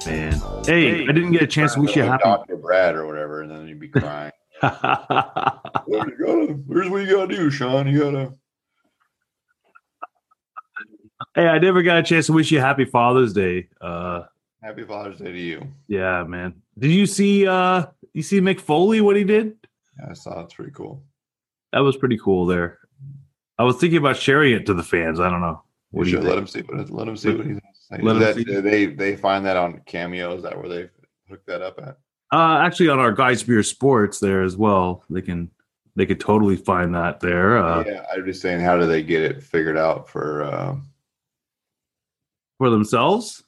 man. 0.05 0.33
Hey, 0.65 1.03
I 1.03 1.11
didn't 1.11 1.31
get 1.31 1.41
a 1.41 1.47
chance 1.47 1.73
to 1.73 1.81
wish 1.81 1.95
you 1.95 2.03
a 2.03 2.05
happy. 2.05 2.23
Dr. 2.23 2.55
Brad 2.57 2.95
or 2.95 3.05
whatever, 3.07 3.41
and 3.41 3.51
then 3.51 3.67
you'd 3.67 3.79
be 3.79 3.87
crying. 3.89 4.31
Well, 5.87 6.09
you 6.09 6.17
gotta, 6.17 6.59
here's 6.69 6.89
what 6.89 7.03
you 7.03 7.11
gotta 7.11 7.35
do, 7.35 7.51
Sean. 7.51 7.87
You 7.87 7.99
gotta. 7.99 8.33
hey, 11.35 11.47
I 11.47 11.59
never 11.59 11.83
got 11.83 11.97
a 11.99 12.03
chance 12.03 12.25
to 12.27 12.33
wish 12.33 12.49
you 12.51 12.57
a 12.57 12.61
happy 12.61 12.85
Father's 12.85 13.33
Day. 13.33 13.67
Uh, 13.79 14.23
Happy 14.63 14.83
Father's 14.83 15.19
Day 15.19 15.31
to 15.31 15.37
you. 15.39 15.67
yeah, 15.87 16.23
man. 16.23 16.55
Did 16.79 16.91
you 16.91 17.05
see 17.05 17.45
uh 17.45 17.85
you 18.15 18.23
see 18.23 18.39
Mick 18.39 18.59
Foley 18.59 19.01
what 19.01 19.15
he 19.15 19.23
did? 19.23 19.55
Yeah, 19.99 20.07
I 20.11 20.13
saw 20.13 20.41
it's 20.41 20.53
pretty 20.53 20.71
cool. 20.71 21.03
That 21.73 21.79
was 21.79 21.97
pretty 21.97 22.17
cool 22.17 22.45
there. 22.45 22.79
I 23.57 23.63
was 23.63 23.77
thinking 23.77 23.97
about 23.97 24.17
sharing 24.17 24.53
it 24.53 24.65
to 24.67 24.73
the 24.73 24.83
fans. 24.83 25.19
I 25.19 25.29
don't 25.29 25.41
know. 25.41 25.61
What 25.91 26.05
do 26.05 26.11
you 26.11 26.19
let 26.21 26.37
him 26.37 26.47
see 26.47 26.61
what 26.61 26.89
let 26.89 27.07
him 27.07 27.17
see 27.17 27.35
what 27.35 27.45
he's 27.45 27.59
saying. 27.89 28.03
Let 28.03 28.19
that, 28.19 28.35
see. 28.35 28.43
they 28.43 28.85
they 28.85 29.15
find 29.15 29.45
that 29.45 29.57
on 29.57 29.81
Cameo. 29.85 30.35
Is 30.35 30.43
that 30.43 30.57
where 30.57 30.69
they 30.69 30.89
hook 31.29 31.45
that 31.45 31.61
up 31.61 31.77
at? 31.79 31.97
Uh, 32.31 32.57
actually, 32.57 32.89
on 32.89 32.99
our 32.99 33.11
Guys 33.11 33.43
Beer 33.43 33.63
Sports 33.63 34.19
there 34.19 34.43
as 34.43 34.57
well. 34.57 35.03
They 35.09 35.21
can 35.21 35.51
they 35.95 36.05
could 36.05 36.19
totally 36.19 36.55
find 36.55 36.95
that 36.95 37.19
there 37.19 37.57
uh, 37.57 37.83
yeah, 37.85 38.05
I'm 38.13 38.25
just 38.25 38.41
saying, 38.41 38.61
how 38.61 38.77
do 38.77 38.85
they 38.85 39.03
get 39.03 39.23
it 39.23 39.43
figured 39.43 39.77
out 39.77 40.09
for? 40.09 40.43
Uh, 40.43 40.75
for 42.57 42.69
themselves. 42.69 43.43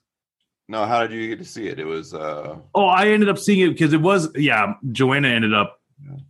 No, 0.68 0.86
how 0.86 1.06
did 1.06 1.14
you 1.14 1.28
get 1.28 1.40
to 1.40 1.46
see 1.46 1.68
it? 1.68 1.80
It 1.80 1.86
was 1.86 2.14
uh, 2.14 2.58
Oh, 2.76 2.86
I 2.86 3.08
ended 3.10 3.30
up 3.30 3.38
seeing 3.38 3.60
it 3.68 3.70
because 3.74 3.94
it 3.94 4.02
was 4.02 4.30
yeah. 4.36 4.74
Joanna 4.92 5.28
ended 5.30 5.54
up 5.54 5.80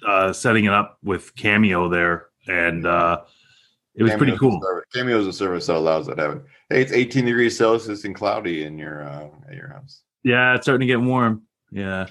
uh, 0.07 0.31
setting 0.33 0.65
it 0.65 0.73
up 0.73 0.97
with 1.03 1.35
Cameo 1.35 1.89
there, 1.89 2.27
and 2.47 2.85
uh, 2.85 3.21
it 3.95 4.03
was 4.03 4.13
pretty 4.15 4.33
Cameo's 4.33 4.37
a 4.37 4.39
cool. 4.59 4.81
Cameo 4.93 5.19
is 5.19 5.27
a 5.27 5.33
service 5.33 5.65
that 5.67 5.75
allows 5.75 6.07
that 6.07 6.15
to 6.15 6.21
happen. 6.21 6.43
Hey, 6.69 6.81
it's 6.81 6.91
18 6.91 7.25
degrees 7.25 7.57
Celsius 7.57 8.03
and 8.05 8.13
cloudy 8.15 8.63
in 8.63 8.77
your 8.77 9.03
uh, 9.03 9.27
at 9.49 9.55
your 9.55 9.69
house. 9.69 10.01
Yeah, 10.23 10.55
it's 10.55 10.65
starting 10.65 10.87
to 10.87 10.91
get 10.93 11.01
warm. 11.01 11.43
Yeah, 11.71 12.07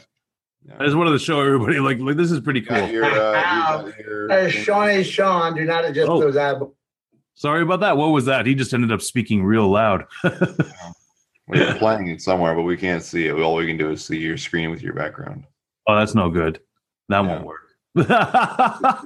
Yeah. 0.66 0.74
I 0.78 0.84
just 0.84 0.96
wanted 0.96 1.12
to 1.12 1.18
show 1.18 1.40
everybody 1.40 1.78
like 1.80 1.98
like 1.98 2.16
this 2.16 2.30
is 2.30 2.40
pretty 2.40 2.60
You 2.60 2.66
got 2.66 2.80
cool. 2.80 2.90
your, 2.90 3.04
uh, 3.04 3.86
you 3.86 3.92
got 3.92 3.98
your- 3.98 4.28
Hey, 4.28 4.50
Shawnee 4.50 5.02
Sean, 5.04 5.54
do 5.54 5.64
not 5.64 5.84
adjust 5.84 6.08
Oh. 6.10 6.20
those 6.20 6.36
ab- 6.36 6.70
Sorry 7.34 7.62
about 7.62 7.80
that. 7.80 7.96
What 7.98 8.08
was 8.08 8.24
that? 8.26 8.46
He 8.46 8.54
just 8.54 8.72
ended 8.72 8.90
up 8.92 9.02
speaking 9.02 9.44
real 9.44 9.68
loud. 9.70 10.04
We're 11.48 11.74
playing 11.78 12.08
it 12.08 12.20
somewhere, 12.22 12.54
but 12.54 12.62
we 12.62 12.76
can't 12.76 13.02
see 13.02 13.26
it. 13.28 13.32
All 13.38 13.54
we 13.54 13.66
can 13.66 13.76
do 13.76 13.90
is 13.90 14.04
see 14.04 14.18
your 14.18 14.36
screen 14.36 14.70
with 14.70 14.82
your 14.82 14.94
background. 14.94 15.44
oh, 15.86 15.96
that's 15.98 16.14
no 16.14 16.28
good. 16.30 16.60
That 17.08 17.22
Yeah. 17.24 17.28
won't 17.28 17.46
work. 17.46 17.60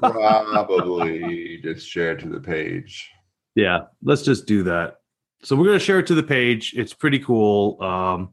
Probably 0.01 1.59
just 1.63 1.87
share 1.89 2.13
it 2.13 2.21
to 2.21 2.29
the 2.29 2.41
page. 2.41 3.11
Yeah, 3.55 3.81
let's 4.03 4.23
just 4.23 4.47
do 4.47 4.63
that. 4.65 4.97
So 5.43 5.57
we're 5.57 5.67
gonna 5.67 5.79
share 5.79 5.99
it 5.99 6.07
to 6.09 6.15
the 6.15 6.23
page. 6.23 6.75
It's 6.77 6.93
pretty 6.95 7.19
cool. 7.19 7.83
Um, 7.83 8.31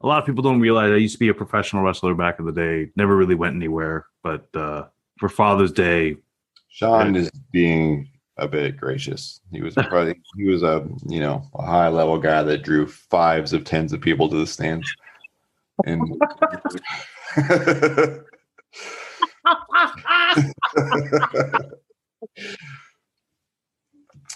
a 0.00 0.06
lot 0.06 0.18
of 0.18 0.26
people 0.26 0.42
don't 0.42 0.60
realize 0.60 0.90
I 0.92 0.96
used 0.96 1.14
to 1.14 1.18
be 1.18 1.28
a 1.28 1.34
professional 1.34 1.82
wrestler 1.82 2.14
back 2.14 2.38
in 2.38 2.46
the 2.46 2.52
day. 2.52 2.90
Never 2.96 3.16
really 3.16 3.34
went 3.34 3.54
anywhere, 3.56 4.06
but 4.22 4.46
uh, 4.54 4.84
for 5.18 5.28
Father's 5.28 5.72
Day, 5.72 6.16
Sean 6.68 7.14
is 7.16 7.30
being 7.52 8.08
a 8.40 8.48
bit 8.48 8.76
gracious. 8.76 9.40
He 9.52 9.62
was 9.62 9.74
probably 9.88 10.20
he 10.36 10.44
was 10.44 10.62
a 10.62 10.88
you 11.06 11.20
know 11.20 11.42
a 11.54 11.64
high 11.64 11.88
level 11.88 12.18
guy 12.18 12.42
that 12.42 12.62
drew 12.62 12.86
fives 12.86 13.52
of 13.52 13.64
tens 13.64 13.92
of 13.92 14.00
people 14.00 14.28
to 14.28 14.36
the 14.36 14.46
stands. 14.46 14.92
And 15.86 16.02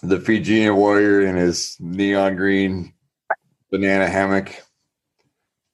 the 0.02 0.20
Fijian 0.20 0.76
warrior 0.76 1.22
in 1.22 1.36
his 1.36 1.76
neon 1.80 2.36
green 2.36 2.94
banana 3.70 4.08
hammock 4.08 4.54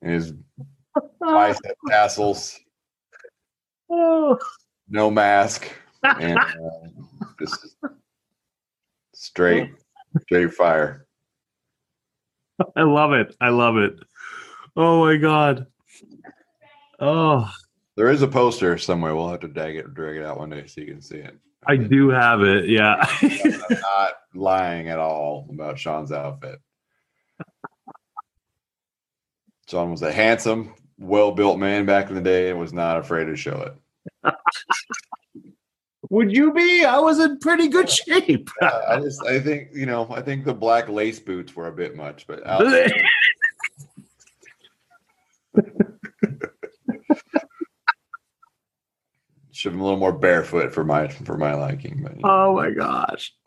and 0.02 0.12
his 0.12 0.32
bicep 1.20 1.76
tassels, 1.88 2.58
no 3.88 5.10
mask, 5.10 5.70
and 6.02 6.38
uh, 6.38 6.88
just 7.38 7.76
straight, 9.20 9.70
straight 10.22 10.52
fire. 10.54 11.06
I 12.76 12.82
love 12.82 13.12
it. 13.12 13.34
I 13.40 13.50
love 13.50 13.76
it. 13.76 13.94
Oh 14.76 15.04
my 15.04 15.16
god. 15.16 15.66
Oh, 16.98 17.50
There 17.96 18.10
is 18.10 18.22
a 18.22 18.28
poster 18.28 18.76
somewhere. 18.76 19.14
We'll 19.14 19.30
have 19.30 19.40
to 19.40 19.48
drag 19.48 19.76
it, 19.76 19.94
drag 19.94 20.16
it 20.18 20.24
out 20.24 20.38
one 20.38 20.50
day 20.50 20.66
so 20.66 20.80
you 20.80 20.86
can 20.86 21.00
see 21.00 21.16
it. 21.16 21.38
I 21.66 21.76
do 21.76 22.08
have 22.10 22.42
it. 22.42 22.68
Yeah. 22.68 22.96
I'm 23.22 23.60
not 23.70 24.12
lying 24.34 24.88
at 24.88 24.98
all 24.98 25.46
about 25.50 25.78
Sean's 25.78 26.12
outfit. 26.12 26.58
Sean 29.68 29.90
was 29.90 30.02
a 30.02 30.12
handsome, 30.12 30.74
well-built 30.98 31.58
man 31.58 31.86
back 31.86 32.08
in 32.08 32.14
the 32.14 32.20
day 32.20 32.50
and 32.50 32.58
was 32.58 32.72
not 32.72 32.98
afraid 32.98 33.26
to 33.26 33.36
show 33.36 33.72
it. 34.24 34.34
Would 36.10 36.36
you 36.36 36.52
be? 36.52 36.84
I 36.84 36.98
was 36.98 37.20
in 37.20 37.38
pretty 37.38 37.68
good 37.68 37.88
shape. 37.88 38.50
Uh, 38.60 38.80
I 38.88 39.00
just, 39.00 39.24
I 39.24 39.38
think, 39.40 39.68
you 39.72 39.86
know, 39.86 40.08
I 40.10 40.20
think 40.20 40.44
the 40.44 40.52
black 40.52 40.88
lace 40.88 41.20
boots 41.20 41.54
were 41.54 41.68
a 41.68 41.72
bit 41.72 41.96
much, 41.96 42.26
but 42.26 42.44
outside- 42.46 42.92
should 49.52 49.72
have 49.72 49.78
been 49.78 49.80
a 49.80 49.84
little 49.84 49.98
more 50.00 50.12
barefoot 50.12 50.72
for 50.72 50.84
my 50.84 51.06
for 51.08 51.36
my 51.36 51.54
liking. 51.54 52.00
But 52.02 52.16
you 52.16 52.22
know. 52.22 52.28
oh 52.30 52.56
my 52.56 52.70
gosh. 52.70 53.34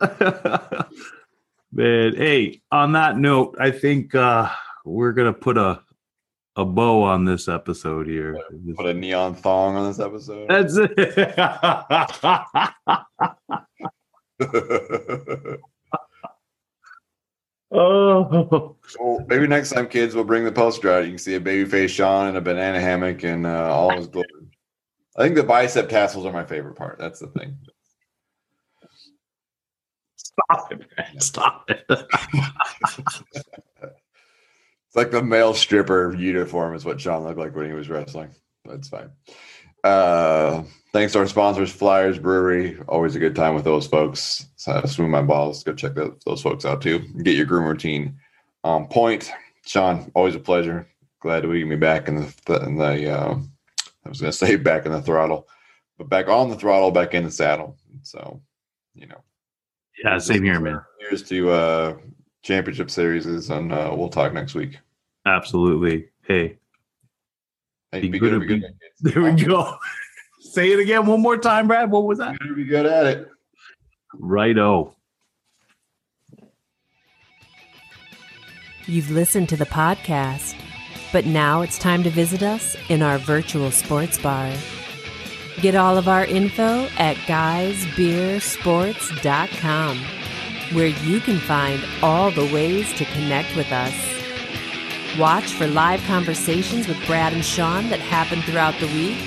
Man, 1.72 2.14
hey, 2.14 2.62
on 2.70 2.92
that 2.92 3.18
note, 3.18 3.56
I 3.58 3.72
think 3.72 4.14
uh 4.14 4.48
we're 4.84 5.12
gonna 5.12 5.32
put 5.32 5.58
a 5.58 5.82
a 6.56 6.64
bow 6.64 7.02
on 7.02 7.24
this 7.24 7.48
episode 7.48 8.06
here. 8.06 8.38
put 8.76 8.86
a 8.86 8.94
neon 8.94 9.34
thong 9.34 9.76
on 9.76 9.88
this 9.88 9.98
episode. 9.98 10.48
That's 10.48 10.76
it. 10.76 11.34
oh, 17.70 18.76
well, 19.00 19.24
maybe 19.26 19.46
next 19.46 19.70
time, 19.70 19.88
kids, 19.88 20.14
we'll 20.14 20.24
bring 20.24 20.44
the 20.44 20.52
poster 20.52 20.90
out. 20.92 21.04
You 21.04 21.10
can 21.10 21.18
see 21.18 21.34
a 21.34 21.40
babyface 21.40 21.90
Sean 21.90 22.28
in 22.28 22.36
a 22.36 22.40
banana 22.40 22.80
hammock 22.80 23.24
and 23.24 23.46
uh, 23.46 23.72
all 23.72 23.96
his 23.96 24.06
glory. 24.06 24.28
I 25.16 25.22
think 25.22 25.36
the 25.36 25.44
bicep 25.44 25.88
tassels 25.88 26.26
are 26.26 26.32
my 26.32 26.44
favorite 26.44 26.74
part. 26.74 26.98
That's 26.98 27.20
the 27.20 27.28
thing. 27.28 27.56
stop 30.16 30.72
it, 30.72 30.80
man. 30.96 31.20
Stop 31.20 31.70
it. 31.70 31.84
It's 34.94 34.96
like 34.96 35.10
the 35.10 35.24
male 35.24 35.54
stripper 35.54 36.14
uniform 36.14 36.72
is 36.76 36.84
what 36.84 37.00
Sean 37.00 37.24
looked 37.24 37.36
like 37.36 37.56
when 37.56 37.66
he 37.66 37.72
was 37.72 37.88
wrestling. 37.88 38.30
That's 38.64 38.88
fine. 38.88 39.10
Uh, 39.82 40.62
thanks 40.92 41.12
to 41.14 41.18
our 41.18 41.26
sponsors, 41.26 41.72
Flyers 41.72 42.16
Brewery. 42.16 42.78
Always 42.86 43.16
a 43.16 43.18
good 43.18 43.34
time 43.34 43.56
with 43.56 43.64
those 43.64 43.88
folks. 43.88 44.46
So, 44.54 44.80
swing 44.86 45.10
my 45.10 45.20
balls. 45.20 45.64
Go 45.64 45.74
check 45.74 45.94
those, 45.94 46.16
those 46.24 46.42
folks 46.42 46.64
out 46.64 46.80
too. 46.80 47.00
Get 47.24 47.34
your 47.34 47.44
groom 47.44 47.64
routine 47.64 48.20
on 48.62 48.86
point. 48.86 49.32
Sean, 49.66 50.12
always 50.14 50.36
a 50.36 50.38
pleasure. 50.38 50.86
Glad 51.18 51.40
to 51.40 51.48
be 51.48 51.74
back 51.74 52.06
in 52.06 52.14
the 52.46 52.62
in 52.64 52.76
the. 52.76 53.10
Uh, 53.10 53.38
I 54.06 54.08
was 54.08 54.20
going 54.20 54.30
to 54.32 54.38
say 54.38 54.54
back 54.54 54.86
in 54.86 54.92
the 54.92 55.02
throttle, 55.02 55.48
but 55.98 56.08
back 56.08 56.28
on 56.28 56.50
the 56.50 56.56
throttle, 56.56 56.92
back 56.92 57.14
in 57.14 57.24
the 57.24 57.32
saddle. 57.32 57.76
So, 58.02 58.40
you 58.94 59.08
know, 59.08 59.24
Yeah, 60.04 60.18
same 60.18 60.44
here, 60.44 60.60
man. 60.60 60.82
Here's 61.00 61.24
to 61.24 61.50
uh, 61.50 61.96
championship 62.44 62.90
series, 62.90 63.26
is, 63.26 63.50
and 63.50 63.72
uh, 63.72 63.92
we'll 63.96 64.08
talk 64.08 64.32
next 64.32 64.54
week. 64.54 64.78
Absolutely. 65.26 66.08
Hey, 66.22 66.58
Hey, 67.90 68.00
Be 68.00 68.08
be, 68.10 68.18
good 68.18 68.30
good, 68.30 68.42
or 68.42 68.46
be 68.46 68.46
be- 68.54 68.60
good. 68.60 68.74
there 69.00 69.22
we 69.22 69.32
go. 69.32 69.76
Say 70.40 70.72
it 70.72 70.78
again 70.80 71.06
one 71.06 71.20
more 71.22 71.36
time, 71.38 71.66
Brad. 71.68 71.90
What 71.90 72.04
was 72.04 72.18
that? 72.18 72.32
You 72.32 72.38
better 72.38 72.54
be 72.54 72.64
good 72.64 72.86
at 72.86 73.06
it. 73.06 73.28
Righto. 74.14 74.94
You've 78.86 79.10
listened 79.10 79.48
to 79.50 79.56
the 79.56 79.64
podcast, 79.64 80.54
but 81.12 81.24
now 81.24 81.62
it's 81.62 81.78
time 81.78 82.02
to 82.02 82.10
visit 82.10 82.42
us 82.42 82.76
in 82.88 83.00
our 83.00 83.18
virtual 83.18 83.70
sports 83.70 84.18
bar. 84.18 84.52
Get 85.60 85.76
all 85.76 85.96
of 85.96 86.08
our 86.08 86.24
info 86.24 86.88
at 86.98 87.16
guysbeersports.com, 87.28 90.04
where 90.72 90.86
you 90.86 91.20
can 91.20 91.38
find 91.38 91.84
all 92.02 92.30
the 92.30 92.46
ways 92.52 92.92
to 92.94 93.04
connect 93.04 93.54
with 93.56 93.70
us. 93.72 93.94
Watch 95.18 95.52
for 95.52 95.66
live 95.66 96.02
conversations 96.04 96.88
with 96.88 97.06
Brad 97.06 97.32
and 97.32 97.44
Sean 97.44 97.88
that 97.90 98.00
happen 98.00 98.42
throughout 98.42 98.78
the 98.80 98.86
week, 98.88 99.18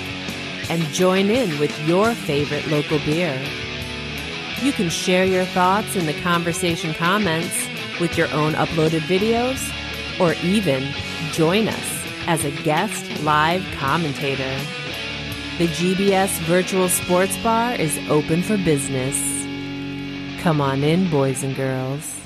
and 0.68 0.82
join 0.92 1.30
in 1.30 1.58
with 1.58 1.72
your 1.86 2.14
favorite 2.14 2.66
local 2.66 2.98
beer. 2.98 3.40
You 4.60 4.72
can 4.72 4.90
share 4.90 5.24
your 5.24 5.44
thoughts 5.46 5.96
in 5.96 6.06
the 6.06 6.20
conversation 6.20 6.92
comments 6.92 7.66
with 8.00 8.18
your 8.18 8.30
own 8.32 8.52
uploaded 8.54 9.00
videos, 9.00 9.60
or 10.20 10.34
even 10.44 10.92
join 11.32 11.68
us 11.68 12.04
as 12.26 12.44
a 12.44 12.50
guest 12.62 13.22
live 13.22 13.64
commentator. 13.78 14.58
The 15.58 15.68
GBS 15.68 16.38
Virtual 16.40 16.88
Sports 16.88 17.36
Bar 17.38 17.76
is 17.76 17.98
open 18.10 18.42
for 18.42 18.56
business. 18.58 19.37
Come 20.38 20.60
on 20.60 20.84
in, 20.84 21.10
boys 21.10 21.42
and 21.42 21.54
girls. 21.56 22.17